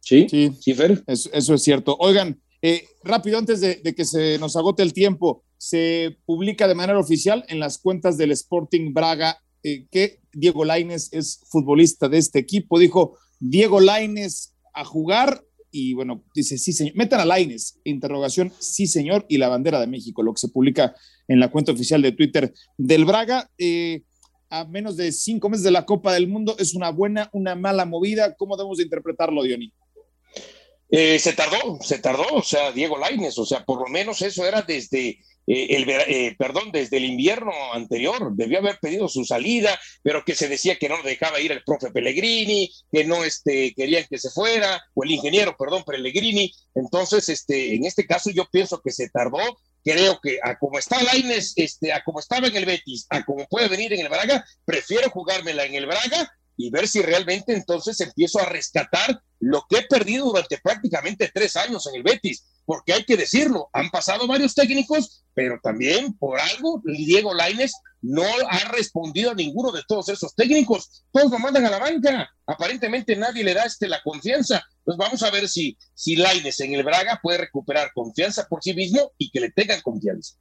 Sí, 0.00 0.26
sí, 0.28 0.52
sí, 0.58 0.74
Fer. 0.74 1.04
Eso, 1.06 1.54
es 1.54 1.62
cierto. 1.62 1.94
Oigan, 2.00 2.40
eh, 2.62 2.88
rápido, 3.04 3.36
antes 3.36 3.60
de, 3.60 3.76
de, 3.76 3.94
que 3.94 4.06
se 4.06 4.38
nos 4.38 4.56
agote 4.56 4.82
el 4.82 4.94
tiempo, 4.94 5.44
se 5.58 6.16
publica 6.24 6.66
de 6.66 6.74
manera 6.74 6.98
oficial 6.98 7.44
en 7.48 7.60
las 7.60 7.76
cuentas 7.78 8.16
del 8.16 8.32
Sporting 8.32 8.94
Braga 8.94 9.38
eh, 9.64 9.86
que 9.90 10.20
Diego 10.38 10.64
Laines 10.64 11.12
es 11.12 11.40
futbolista 11.50 12.08
de 12.08 12.18
este 12.18 12.38
equipo. 12.38 12.78
Dijo, 12.78 13.18
Diego 13.40 13.80
Laines 13.80 14.54
a 14.72 14.84
jugar 14.84 15.42
y 15.70 15.92
bueno, 15.94 16.24
dice, 16.34 16.56
sí, 16.58 16.72
señor, 16.72 16.94
metan 16.96 17.20
a 17.20 17.24
Laines, 17.26 17.78
interrogación, 17.84 18.52
sí, 18.58 18.86
señor, 18.86 19.26
y 19.28 19.36
la 19.36 19.48
bandera 19.48 19.80
de 19.80 19.86
México, 19.86 20.22
lo 20.22 20.32
que 20.32 20.40
se 20.40 20.48
publica 20.48 20.94
en 21.26 21.40
la 21.40 21.50
cuenta 21.50 21.72
oficial 21.72 22.00
de 22.00 22.12
Twitter 22.12 22.54
del 22.78 23.04
Braga. 23.04 23.50
Eh, 23.58 24.02
a 24.50 24.64
menos 24.64 24.96
de 24.96 25.12
cinco 25.12 25.50
meses 25.50 25.64
de 25.64 25.70
la 25.70 25.84
Copa 25.84 26.14
del 26.14 26.26
Mundo, 26.26 26.56
¿es 26.58 26.74
una 26.74 26.90
buena, 26.90 27.28
una 27.32 27.54
mala 27.54 27.84
movida? 27.84 28.34
¿Cómo 28.34 28.56
debemos 28.56 28.78
de 28.78 28.84
interpretarlo, 28.84 29.42
Diony? 29.42 29.72
Eh, 30.90 31.18
se 31.18 31.34
tardó, 31.34 31.78
se 31.82 31.98
tardó, 31.98 32.24
o 32.32 32.42
sea, 32.42 32.72
Diego 32.72 32.96
Laines, 32.96 33.36
o 33.38 33.44
sea, 33.44 33.62
por 33.62 33.78
lo 33.78 33.92
menos 33.92 34.22
eso 34.22 34.46
era 34.46 34.62
desde 34.62 35.18
eh, 35.48 35.76
el, 35.76 35.88
eh, 35.88 36.36
perdón, 36.38 36.70
desde 36.72 36.98
el 36.98 37.06
invierno 37.06 37.52
anterior, 37.72 38.32
debió 38.34 38.58
haber 38.58 38.78
pedido 38.80 39.08
su 39.08 39.24
salida, 39.24 39.80
pero 40.02 40.22
que 40.22 40.34
se 40.34 40.46
decía 40.46 40.76
que 40.76 40.90
no 40.90 41.02
dejaba 41.02 41.40
ir 41.40 41.52
el 41.52 41.64
profe 41.64 41.90
Pellegrini, 41.90 42.70
que 42.92 43.04
no 43.04 43.24
este, 43.24 43.72
querían 43.74 44.04
que 44.10 44.18
se 44.18 44.28
fuera, 44.28 44.82
o 44.92 45.04
el 45.04 45.12
ingeniero, 45.12 45.56
perdón, 45.58 45.84
Pellegrini. 45.84 46.52
Entonces, 46.74 47.30
este, 47.30 47.74
en 47.74 47.86
este 47.86 48.06
caso 48.06 48.30
yo 48.30 48.46
pienso 48.50 48.82
que 48.82 48.90
se 48.90 49.08
tardó, 49.08 49.40
creo 49.82 50.20
que 50.22 50.38
a 50.42 50.58
como 50.58 50.78
está 50.78 51.02
Laines, 51.02 51.54
este, 51.56 51.94
a 51.94 52.04
como 52.04 52.20
estaba 52.20 52.48
en 52.48 52.56
el 52.56 52.66
Betis, 52.66 53.06
a 53.08 53.24
como 53.24 53.46
puede 53.46 53.68
venir 53.68 53.94
en 53.94 54.00
el 54.00 54.10
Braga, 54.10 54.44
prefiero 54.66 55.08
jugármela 55.08 55.64
en 55.64 55.74
el 55.74 55.86
Braga 55.86 56.30
y 56.58 56.68
ver 56.68 56.86
si 56.86 57.00
realmente 57.00 57.54
entonces 57.54 57.98
empiezo 58.00 58.38
a 58.38 58.44
rescatar 58.44 59.22
lo 59.40 59.64
que 59.70 59.78
he 59.78 59.86
perdido 59.86 60.26
durante 60.26 60.58
prácticamente 60.58 61.30
tres 61.32 61.56
años 61.56 61.86
en 61.86 61.94
el 61.94 62.02
Betis 62.02 62.44
porque 62.68 62.92
hay 62.92 63.04
que 63.04 63.16
decirlo, 63.16 63.70
han 63.72 63.88
pasado 63.88 64.26
varios 64.26 64.54
técnicos, 64.54 65.24
pero 65.32 65.58
también 65.62 66.12
por 66.18 66.38
algo 66.38 66.82
Diego 66.84 67.32
Laines 67.32 67.72
no 68.02 68.24
ha 68.46 68.58
respondido 68.72 69.30
a 69.30 69.34
ninguno 69.34 69.72
de 69.72 69.80
todos 69.88 70.10
esos 70.10 70.34
técnicos. 70.34 71.02
Todos 71.10 71.30
lo 71.30 71.38
mandan 71.38 71.64
a 71.64 71.70
la 71.70 71.78
banca. 71.78 72.28
Aparentemente 72.46 73.16
nadie 73.16 73.42
le 73.42 73.54
da 73.54 73.64
este, 73.64 73.88
la 73.88 74.02
confianza. 74.02 74.62
Pues 74.84 74.98
vamos 74.98 75.22
a 75.22 75.30
ver 75.30 75.48
si, 75.48 75.78
si 75.94 76.16
Laines 76.16 76.60
en 76.60 76.74
el 76.74 76.84
Braga 76.84 77.18
puede 77.22 77.38
recuperar 77.38 77.90
confianza 77.94 78.46
por 78.46 78.62
sí 78.62 78.74
mismo 78.74 79.12
y 79.16 79.30
que 79.30 79.40
le 79.40 79.50
tengan 79.50 79.80
confianza. 79.80 80.34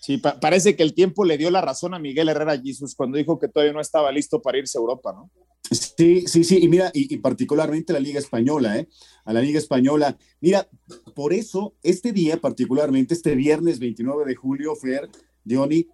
Sí, 0.00 0.16
parece 0.16 0.76
que 0.76 0.82
el 0.82 0.94
tiempo 0.94 1.26
le 1.26 1.36
dio 1.36 1.50
la 1.50 1.60
razón 1.60 1.92
a 1.92 1.98
Miguel 1.98 2.30
Herrera 2.30 2.58
Jesus 2.58 2.94
cuando 2.94 3.18
dijo 3.18 3.38
que 3.38 3.48
todavía 3.48 3.74
no 3.74 3.82
estaba 3.82 4.10
listo 4.10 4.40
para 4.40 4.56
irse 4.56 4.78
a 4.78 4.80
Europa, 4.80 5.12
¿no? 5.12 5.30
Sí, 5.70 6.24
sí, 6.26 6.42
sí, 6.42 6.58
y 6.62 6.68
mira, 6.68 6.90
y, 6.94 7.18
particularmente 7.18 7.92
la 7.92 8.00
Liga 8.00 8.18
Española, 8.18 8.78
¿eh? 8.78 8.88
A 9.26 9.34
la 9.34 9.42
Liga 9.42 9.58
Española. 9.58 10.16
Mira, 10.40 10.66
por 11.14 11.34
eso, 11.34 11.74
este 11.82 12.12
día, 12.12 12.40
particularmente 12.40 13.12
este 13.12 13.34
viernes 13.34 13.78
29 13.78 14.24
de 14.24 14.34
julio, 14.34 14.74
Fer, 14.74 15.10
Diony, 15.44 15.86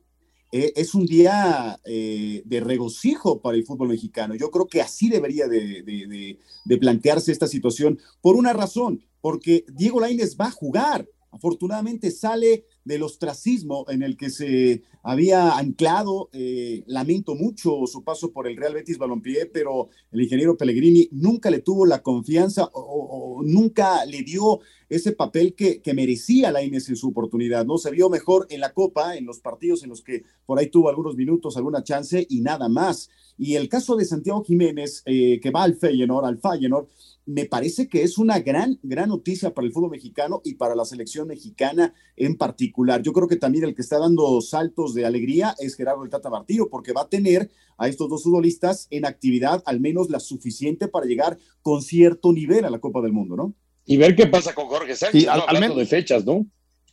eh, 0.52 0.72
es 0.76 0.94
un 0.94 1.04
día 1.04 1.76
eh, 1.84 2.42
de 2.44 2.60
regocijo 2.60 3.42
para 3.42 3.56
el 3.56 3.64
fútbol 3.64 3.88
mexicano. 3.88 4.36
Yo 4.36 4.52
creo 4.52 4.68
que 4.68 4.80
así 4.80 5.08
debería 5.08 5.48
de, 5.48 5.82
de 5.82 6.78
plantearse 6.78 7.32
esta 7.32 7.48
situación, 7.48 7.98
por 8.20 8.36
una 8.36 8.52
razón, 8.52 9.04
porque 9.20 9.64
Diego 9.66 9.98
Lainez 9.98 10.36
va 10.40 10.46
a 10.46 10.52
jugar. 10.52 11.08
Afortunadamente 11.36 12.10
sale 12.10 12.64
del 12.82 13.02
ostracismo 13.02 13.84
en 13.90 14.02
el 14.02 14.16
que 14.16 14.30
se 14.30 14.82
había 15.02 15.58
anclado. 15.58 16.30
Eh, 16.32 16.82
lamento 16.86 17.34
mucho 17.34 17.86
su 17.86 18.02
paso 18.02 18.32
por 18.32 18.48
el 18.48 18.56
Real 18.56 18.72
Betis 18.72 18.96
Balompié, 18.96 19.44
pero 19.44 19.90
el 20.12 20.22
ingeniero 20.22 20.56
Pellegrini 20.56 21.10
nunca 21.12 21.50
le 21.50 21.60
tuvo 21.60 21.84
la 21.84 22.02
confianza 22.02 22.70
o, 22.72 23.42
nunca 23.44 24.06
le 24.06 24.22
dio 24.22 24.60
ese 24.88 25.12
papel 25.12 25.54
que, 25.54 25.82
que 25.82 25.92
merecía 25.92 26.50
la 26.50 26.62
Inés 26.62 26.88
en 26.88 26.96
su 26.96 27.08
oportunidad. 27.08 27.66
No 27.66 27.76
se 27.76 27.90
vio 27.90 28.08
mejor 28.08 28.46
en 28.48 28.60
la 28.60 28.72
Copa, 28.72 29.14
en 29.14 29.26
los 29.26 29.40
partidos 29.40 29.82
en 29.82 29.90
los 29.90 30.00
que 30.00 30.24
por 30.46 30.58
ahí 30.58 30.68
tuvo 30.68 30.88
algunos 30.88 31.16
minutos, 31.16 31.58
alguna 31.58 31.84
chance 31.84 32.26
y 32.30 32.40
nada 32.40 32.70
más. 32.70 33.10
Y 33.36 33.56
el 33.56 33.68
caso 33.68 33.94
de 33.96 34.06
Santiago 34.06 34.42
Jiménez, 34.42 35.02
eh, 35.04 35.38
que 35.42 35.50
va 35.50 35.64
al 35.64 35.74
Feyenoord, 35.74 36.24
al 36.24 36.38
Feyenoord, 36.38 36.88
me 37.26 37.44
parece 37.44 37.88
que 37.88 38.02
es 38.02 38.18
una 38.18 38.38
gran, 38.38 38.78
gran 38.82 39.08
noticia 39.08 39.52
para 39.52 39.66
el 39.66 39.72
fútbol 39.72 39.90
mexicano 39.90 40.40
y 40.44 40.54
para 40.54 40.76
la 40.76 40.84
selección 40.84 41.26
mexicana 41.26 41.92
en 42.16 42.36
particular. 42.36 43.02
Yo 43.02 43.12
creo 43.12 43.26
que 43.26 43.36
también 43.36 43.64
el 43.64 43.74
que 43.74 43.82
está 43.82 43.98
dando 43.98 44.40
saltos 44.40 44.94
de 44.94 45.04
alegría 45.04 45.54
es 45.58 45.74
Gerardo 45.74 46.04
el 46.04 46.10
Tata 46.10 46.30
Martillo, 46.30 46.70
porque 46.70 46.92
va 46.92 47.02
a 47.02 47.08
tener 47.08 47.50
a 47.78 47.88
estos 47.88 48.08
dos 48.08 48.22
futbolistas 48.22 48.86
en 48.90 49.04
actividad 49.04 49.62
al 49.66 49.80
menos 49.80 50.08
la 50.08 50.20
suficiente 50.20 50.86
para 50.86 51.06
llegar 51.06 51.36
con 51.62 51.82
cierto 51.82 52.32
nivel 52.32 52.64
a 52.64 52.70
la 52.70 52.78
Copa 52.78 53.02
del 53.02 53.12
Mundo, 53.12 53.36
¿no? 53.36 53.54
Y 53.84 53.96
ver 53.96 54.14
qué 54.14 54.28
pasa 54.28 54.54
con 54.54 54.66
Jorge 54.66 54.94
Sánchez, 54.94 55.26
al, 55.28 55.60
menos 55.60 55.76
de 55.76 55.86
fechas, 55.86 56.24
¿no? 56.24 56.46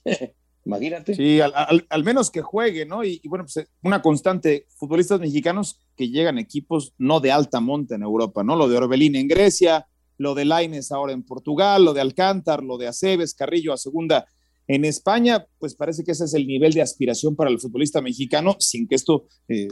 Imagínate. 0.65 1.13
Sí, 1.13 1.41
al, 1.41 2.03
menos 2.03 2.31
que 2.31 2.41
juegue, 2.41 2.85
¿no? 2.85 3.03
Y, 3.03 3.19
y, 3.21 3.27
bueno, 3.27 3.45
pues 3.45 3.67
una 3.81 4.01
constante, 4.01 4.65
futbolistas 4.77 5.19
mexicanos 5.19 5.79
que 5.95 6.09
llegan 6.09 6.37
equipos 6.37 6.93
no 6.97 7.19
de 7.19 7.31
alta 7.31 7.59
monta 7.59 7.95
en 7.95 8.03
Europa, 8.03 8.43
¿no? 8.43 8.55
Lo 8.55 8.69
de 8.69 8.77
Orbelín 8.77 9.15
en 9.15 9.27
Grecia, 9.27 9.87
lo 10.17 10.35
de 10.35 10.45
Laines 10.45 10.91
ahora 10.91 11.13
en 11.13 11.23
Portugal, 11.23 11.85
lo 11.85 11.93
de 11.93 12.01
Alcántar, 12.01 12.63
lo 12.63 12.77
de 12.77 12.87
Aceves, 12.87 13.33
Carrillo 13.33 13.73
a 13.73 13.77
segunda 13.77 14.25
en 14.67 14.85
España, 14.85 15.45
pues 15.59 15.75
parece 15.75 16.03
que 16.03 16.11
ese 16.11 16.25
es 16.25 16.33
el 16.33 16.47
nivel 16.47 16.73
de 16.73 16.81
aspiración 16.81 17.35
para 17.35 17.49
el 17.49 17.59
futbolista 17.59 18.01
mexicano, 18.01 18.55
sin 18.59 18.87
que 18.87 18.95
esto 18.95 19.27
eh, 19.49 19.67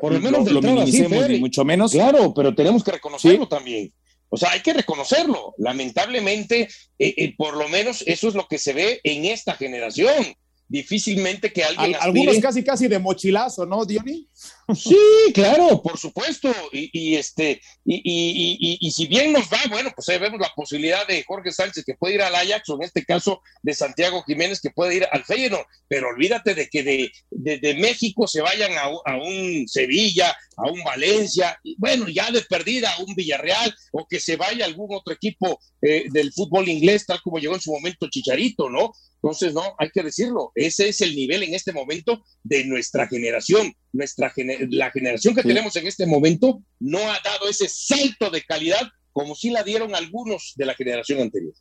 por 0.00 0.12
lo 0.12 0.20
menos 0.20 0.50
lo, 0.50 0.62
minimicemos 0.62 1.28
ni 1.28 1.38
mucho 1.38 1.64
menos. 1.64 1.92
Claro, 1.92 2.32
pero 2.34 2.54
tenemos 2.54 2.82
que 2.82 2.92
reconocerlo 2.92 3.46
también. 3.48 3.92
O 4.30 4.36
sea, 4.36 4.50
hay 4.50 4.60
que 4.60 4.72
reconocerlo. 4.72 5.54
Lamentablemente, 5.58 6.62
eh, 6.98 7.14
eh, 7.16 7.34
por 7.36 7.56
lo 7.56 7.68
menos 7.68 8.02
eso 8.06 8.28
es 8.28 8.34
lo 8.34 8.46
que 8.46 8.58
se 8.58 8.72
ve 8.72 9.00
en 9.04 9.24
esta 9.24 9.54
generación 9.54 10.24
difícilmente 10.68 11.52
que 11.52 11.64
alguien. 11.64 11.96
Algunos 12.00 12.38
casi 12.38 12.62
casi 12.62 12.88
de 12.88 12.98
mochilazo, 12.98 13.66
¿no, 13.66 13.84
Diony? 13.84 14.28
Sí, 14.74 14.96
claro, 15.32 15.80
por 15.82 15.98
supuesto. 15.98 16.52
Y, 16.72 17.16
este, 17.16 17.60
y, 17.86 18.78
y, 18.80 18.90
si 18.90 19.06
bien 19.06 19.32
nos 19.32 19.44
va, 19.44 19.58
bueno, 19.70 19.90
pues 19.94 20.08
ahí 20.10 20.18
vemos 20.18 20.40
la 20.40 20.52
posibilidad 20.54 21.06
de 21.06 21.24
Jorge 21.26 21.52
Sánchez 21.52 21.84
que 21.86 21.94
puede 21.94 22.16
ir 22.16 22.22
al 22.22 22.34
Ajax, 22.34 22.68
o 22.68 22.74
en 22.76 22.82
este 22.82 23.04
caso 23.04 23.40
de 23.62 23.74
Santiago 23.74 24.22
Jiménez 24.24 24.60
que 24.60 24.70
puede 24.70 24.96
ir 24.96 25.06
al 25.10 25.24
Feyenoord. 25.24 25.66
Pero 25.88 26.08
olvídate 26.08 26.54
de 26.54 26.68
que 26.68 26.82
de, 27.30 27.74
México 27.78 28.26
se 28.26 28.42
vayan 28.42 28.72
a, 28.76 29.16
un 29.16 29.66
Sevilla, 29.68 30.36
a 30.56 30.70
un 30.70 30.82
Valencia, 30.84 31.58
y 31.62 31.74
bueno, 31.78 32.08
ya 32.08 32.30
de 32.30 32.42
perdida 32.42 32.92
a 32.92 33.02
un 33.02 33.14
Villarreal, 33.14 33.74
o 33.92 34.06
que 34.06 34.20
se 34.20 34.36
vaya 34.36 34.64
a 34.64 34.68
algún 34.68 34.94
otro 34.94 35.14
equipo 35.14 35.60
eh, 35.80 36.04
del 36.10 36.32
fútbol 36.32 36.68
inglés, 36.68 37.06
tal 37.06 37.22
como 37.22 37.38
llegó 37.38 37.54
en 37.54 37.60
su 37.60 37.72
momento 37.72 38.08
Chicharito, 38.10 38.68
¿no? 38.68 38.92
Entonces, 39.22 39.52
no, 39.52 39.74
hay 39.78 39.90
que 39.90 40.02
decirlo, 40.02 40.52
ese 40.54 40.88
es 40.88 41.00
el 41.00 41.14
nivel 41.14 41.42
en 41.42 41.54
este 41.54 41.72
momento 41.72 42.22
de 42.44 42.64
nuestra 42.64 43.08
generación. 43.08 43.72
Nuestra 43.92 44.32
la 44.70 44.90
generación 44.90 45.34
que 45.34 45.42
tenemos 45.42 45.74
en 45.76 45.86
este 45.86 46.06
momento 46.06 46.62
no 46.78 46.98
ha 46.98 47.18
dado 47.24 47.48
ese 47.48 47.68
salto 47.68 48.30
de 48.30 48.42
calidad 48.42 48.82
como 49.12 49.34
si 49.34 49.50
la 49.50 49.62
dieron 49.62 49.94
algunos 49.94 50.52
de 50.56 50.66
la 50.66 50.74
generación 50.74 51.20
anterior. 51.20 51.54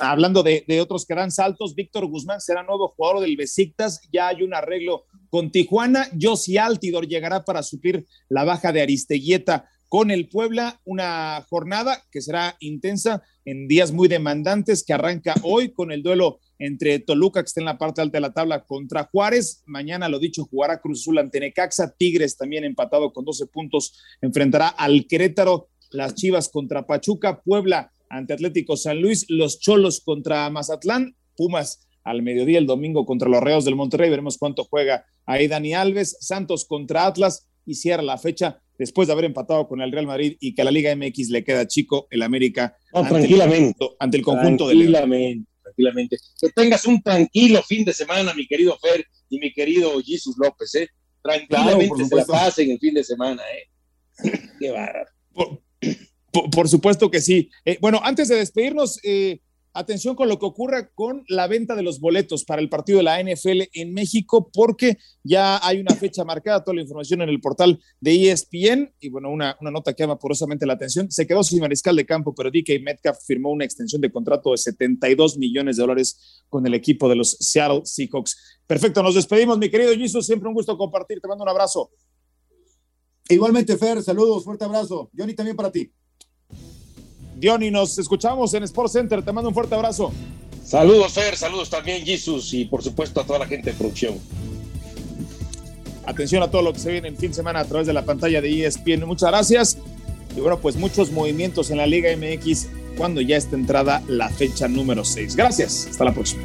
Hablando 0.00 0.42
de, 0.42 0.64
otros 0.80 1.06
gran 1.06 1.30
saltos, 1.30 1.74
Víctor 1.74 2.06
Guzmán 2.06 2.40
será 2.40 2.62
nuevo 2.62 2.88
jugador 2.96 3.20
del 3.20 3.36
Besiktas, 3.36 4.00
ya 4.12 4.28
hay 4.28 4.42
un 4.42 4.54
arreglo 4.54 5.04
con 5.30 5.50
Tijuana, 5.50 6.08
Josi 6.20 6.58
Altidor 6.58 7.06
llegará 7.06 7.44
para 7.44 7.62
suplir 7.62 8.06
la 8.28 8.44
baja 8.44 8.72
de 8.72 8.82
Aristeguieta 8.82 9.68
con 9.88 10.10
el 10.10 10.28
Puebla, 10.28 10.80
una 10.84 11.44
jornada 11.48 12.02
que 12.10 12.20
será 12.20 12.56
intensa 12.60 13.22
en 13.44 13.68
días 13.68 13.92
muy 13.92 14.08
demandantes, 14.08 14.84
que 14.84 14.92
arranca 14.92 15.34
hoy 15.42 15.72
con 15.72 15.92
el 15.92 16.02
duelo 16.02 16.40
entre 16.58 16.98
Toluca, 16.98 17.42
que 17.42 17.46
está 17.46 17.60
en 17.60 17.66
la 17.66 17.78
parte 17.78 18.00
alta 18.00 18.16
de 18.16 18.22
la 18.22 18.32
tabla, 18.32 18.64
contra 18.64 19.04
Juárez. 19.04 19.62
Mañana, 19.66 20.08
lo 20.08 20.18
dicho, 20.18 20.44
jugará 20.44 20.80
Cruz 20.80 21.00
Azul 21.00 21.18
ante 21.18 21.40
Necaxa. 21.40 21.94
Tigres 21.96 22.36
también 22.36 22.64
empatado 22.64 23.12
con 23.12 23.24
12 23.24 23.46
puntos, 23.46 23.98
enfrentará 24.20 24.68
al 24.68 25.06
Querétaro. 25.06 25.68
Las 25.90 26.14
Chivas 26.14 26.48
contra 26.48 26.86
Pachuca, 26.86 27.42
Puebla 27.42 27.92
ante 28.08 28.32
Atlético 28.32 28.76
San 28.76 29.00
Luis, 29.00 29.24
los 29.28 29.60
Cholos 29.60 30.00
contra 30.00 30.50
Mazatlán, 30.50 31.16
Pumas 31.36 31.86
al 32.06 32.22
mediodía 32.22 32.58
el 32.58 32.66
domingo 32.66 33.04
contra 33.04 33.28
los 33.28 33.42
Reos 33.42 33.64
del 33.64 33.74
Monterrey. 33.74 34.08
Veremos 34.08 34.38
cuánto 34.38 34.64
juega 34.64 35.04
ahí 35.26 35.48
Dani 35.48 35.74
Alves, 35.74 36.16
Santos 36.20 36.64
contra 36.64 37.06
Atlas 37.06 37.48
y 37.66 37.74
cierra 37.74 38.02
la 38.02 38.16
fecha 38.16 38.60
después 38.78 39.08
de 39.08 39.12
haber 39.12 39.24
empatado 39.24 39.66
con 39.66 39.80
el 39.80 39.90
Real 39.90 40.06
Madrid 40.06 40.36
y 40.40 40.54
que 40.54 40.62
a 40.62 40.64
la 40.64 40.70
Liga 40.70 40.94
MX 40.94 41.30
le 41.30 41.42
queda 41.44 41.66
chico 41.66 42.06
el 42.10 42.22
América 42.22 42.76
ante, 42.92 43.10
tranquilamente, 43.10 43.84
el, 43.84 43.90
ante 43.98 44.16
el 44.18 44.22
conjunto 44.22 44.68
tranquilamente, 44.68 45.40
de 45.40 45.46
Tranquilamente. 45.66 46.16
Que 46.40 46.48
tengas 46.50 46.86
un 46.86 47.02
tranquilo 47.02 47.60
fin 47.62 47.84
de 47.84 47.92
semana, 47.92 48.32
mi 48.34 48.46
querido 48.46 48.78
Fer 48.78 49.04
y 49.28 49.40
mi 49.40 49.52
querido 49.52 50.00
Jesus 50.00 50.36
López, 50.38 50.72
¿eh? 50.76 50.88
Tranquilamente 51.20 52.04
se 52.04 52.14
la 52.14 52.24
pasen 52.24 52.70
el 52.70 52.78
fin 52.78 52.94
de 52.94 53.02
semana, 53.02 53.42
¿eh? 53.50 54.30
Qué 54.60 54.70
bárbaro. 54.70 55.10
Por, 56.52 56.68
supuesto 56.68 57.10
que 57.10 57.20
sí. 57.20 57.50
Eh, 57.64 57.78
bueno, 57.80 58.00
antes 58.04 58.28
de 58.28 58.36
despedirnos, 58.36 59.00
eh, 59.02 59.40
atención 59.78 60.14
con 60.14 60.28
lo 60.28 60.38
que 60.38 60.46
ocurra 60.46 60.90
con 60.94 61.24
la 61.28 61.46
venta 61.46 61.74
de 61.74 61.82
los 61.82 62.00
boletos 62.00 62.44
para 62.44 62.60
el 62.60 62.68
partido 62.68 62.98
de 62.98 63.04
la 63.04 63.22
NFL 63.22 63.62
en 63.72 63.92
México, 63.92 64.50
porque 64.52 64.98
ya 65.22 65.58
hay 65.66 65.80
una 65.80 65.94
fecha 65.94 66.24
marcada, 66.24 66.62
toda 66.62 66.76
la 66.76 66.82
información 66.82 67.22
en 67.22 67.28
el 67.28 67.40
portal 67.40 67.80
de 68.00 68.30
ESPN, 68.30 68.94
y 69.00 69.08
bueno, 69.08 69.30
una, 69.30 69.56
una 69.60 69.70
nota 69.70 69.92
que 69.92 70.02
llama 70.02 70.18
porosamente 70.18 70.66
la 70.66 70.74
atención. 70.74 71.10
Se 71.10 71.26
quedó 71.26 71.42
sin 71.42 71.60
mariscal 71.60 71.96
de 71.96 72.06
campo, 72.06 72.34
pero 72.34 72.50
DK 72.50 72.82
Metcalf 72.82 73.18
firmó 73.26 73.50
una 73.50 73.64
extensión 73.64 74.00
de 74.00 74.10
contrato 74.10 74.52
de 74.52 74.58
72 74.58 75.38
millones 75.38 75.76
de 75.76 75.82
dólares 75.82 76.44
con 76.48 76.66
el 76.66 76.74
equipo 76.74 77.08
de 77.08 77.16
los 77.16 77.36
Seattle 77.40 77.82
Seahawks. 77.84 78.60
Perfecto, 78.66 79.02
nos 79.02 79.14
despedimos, 79.14 79.58
mi 79.58 79.70
querido 79.70 79.92
Jesus, 79.94 80.26
siempre 80.26 80.48
un 80.48 80.54
gusto 80.54 80.76
compartir, 80.76 81.20
te 81.20 81.28
mando 81.28 81.44
un 81.44 81.50
abrazo. 81.50 81.90
Igualmente, 83.28 83.76
Fer, 83.76 84.02
saludos, 84.02 84.44
fuerte 84.44 84.64
abrazo. 84.64 85.10
Johnny, 85.16 85.34
también 85.34 85.56
para 85.56 85.70
ti. 85.70 85.92
Diony, 87.36 87.70
nos 87.70 87.98
escuchamos 87.98 88.54
en 88.54 88.62
Sports 88.64 88.92
Center. 88.92 89.22
Te 89.22 89.32
mando 89.32 89.48
un 89.48 89.54
fuerte 89.54 89.74
abrazo. 89.74 90.12
Saludos, 90.64 91.12
Fer. 91.12 91.36
Saludos 91.36 91.70
también, 91.70 92.04
Jesus. 92.04 92.52
Y 92.54 92.64
por 92.64 92.82
supuesto 92.82 93.20
a 93.20 93.24
toda 93.24 93.38
la 93.38 93.46
gente 93.46 93.70
de 93.70 93.76
producción. 93.76 94.14
Atención 96.06 96.42
a 96.42 96.50
todo 96.50 96.62
lo 96.62 96.72
que 96.72 96.78
se 96.78 96.90
viene 96.90 97.08
en 97.08 97.16
fin 97.16 97.30
de 97.30 97.34
semana 97.34 97.60
a 97.60 97.64
través 97.64 97.86
de 97.86 97.92
la 97.92 98.04
pantalla 98.04 98.40
de 98.40 98.66
ESPN. 98.66 99.06
Muchas 99.06 99.30
gracias. 99.30 99.78
Y 100.36 100.40
bueno, 100.40 100.58
pues 100.58 100.76
muchos 100.76 101.10
movimientos 101.10 101.70
en 101.70 101.78
la 101.78 101.86
Liga 101.86 102.10
MX 102.16 102.68
cuando 102.96 103.20
ya 103.20 103.36
está 103.36 103.56
entrada 103.56 104.02
la 104.08 104.28
fecha 104.28 104.66
número 104.68 105.04
6. 105.04 105.36
Gracias. 105.36 105.88
Hasta 105.90 106.04
la 106.04 106.14
próxima. 106.14 106.42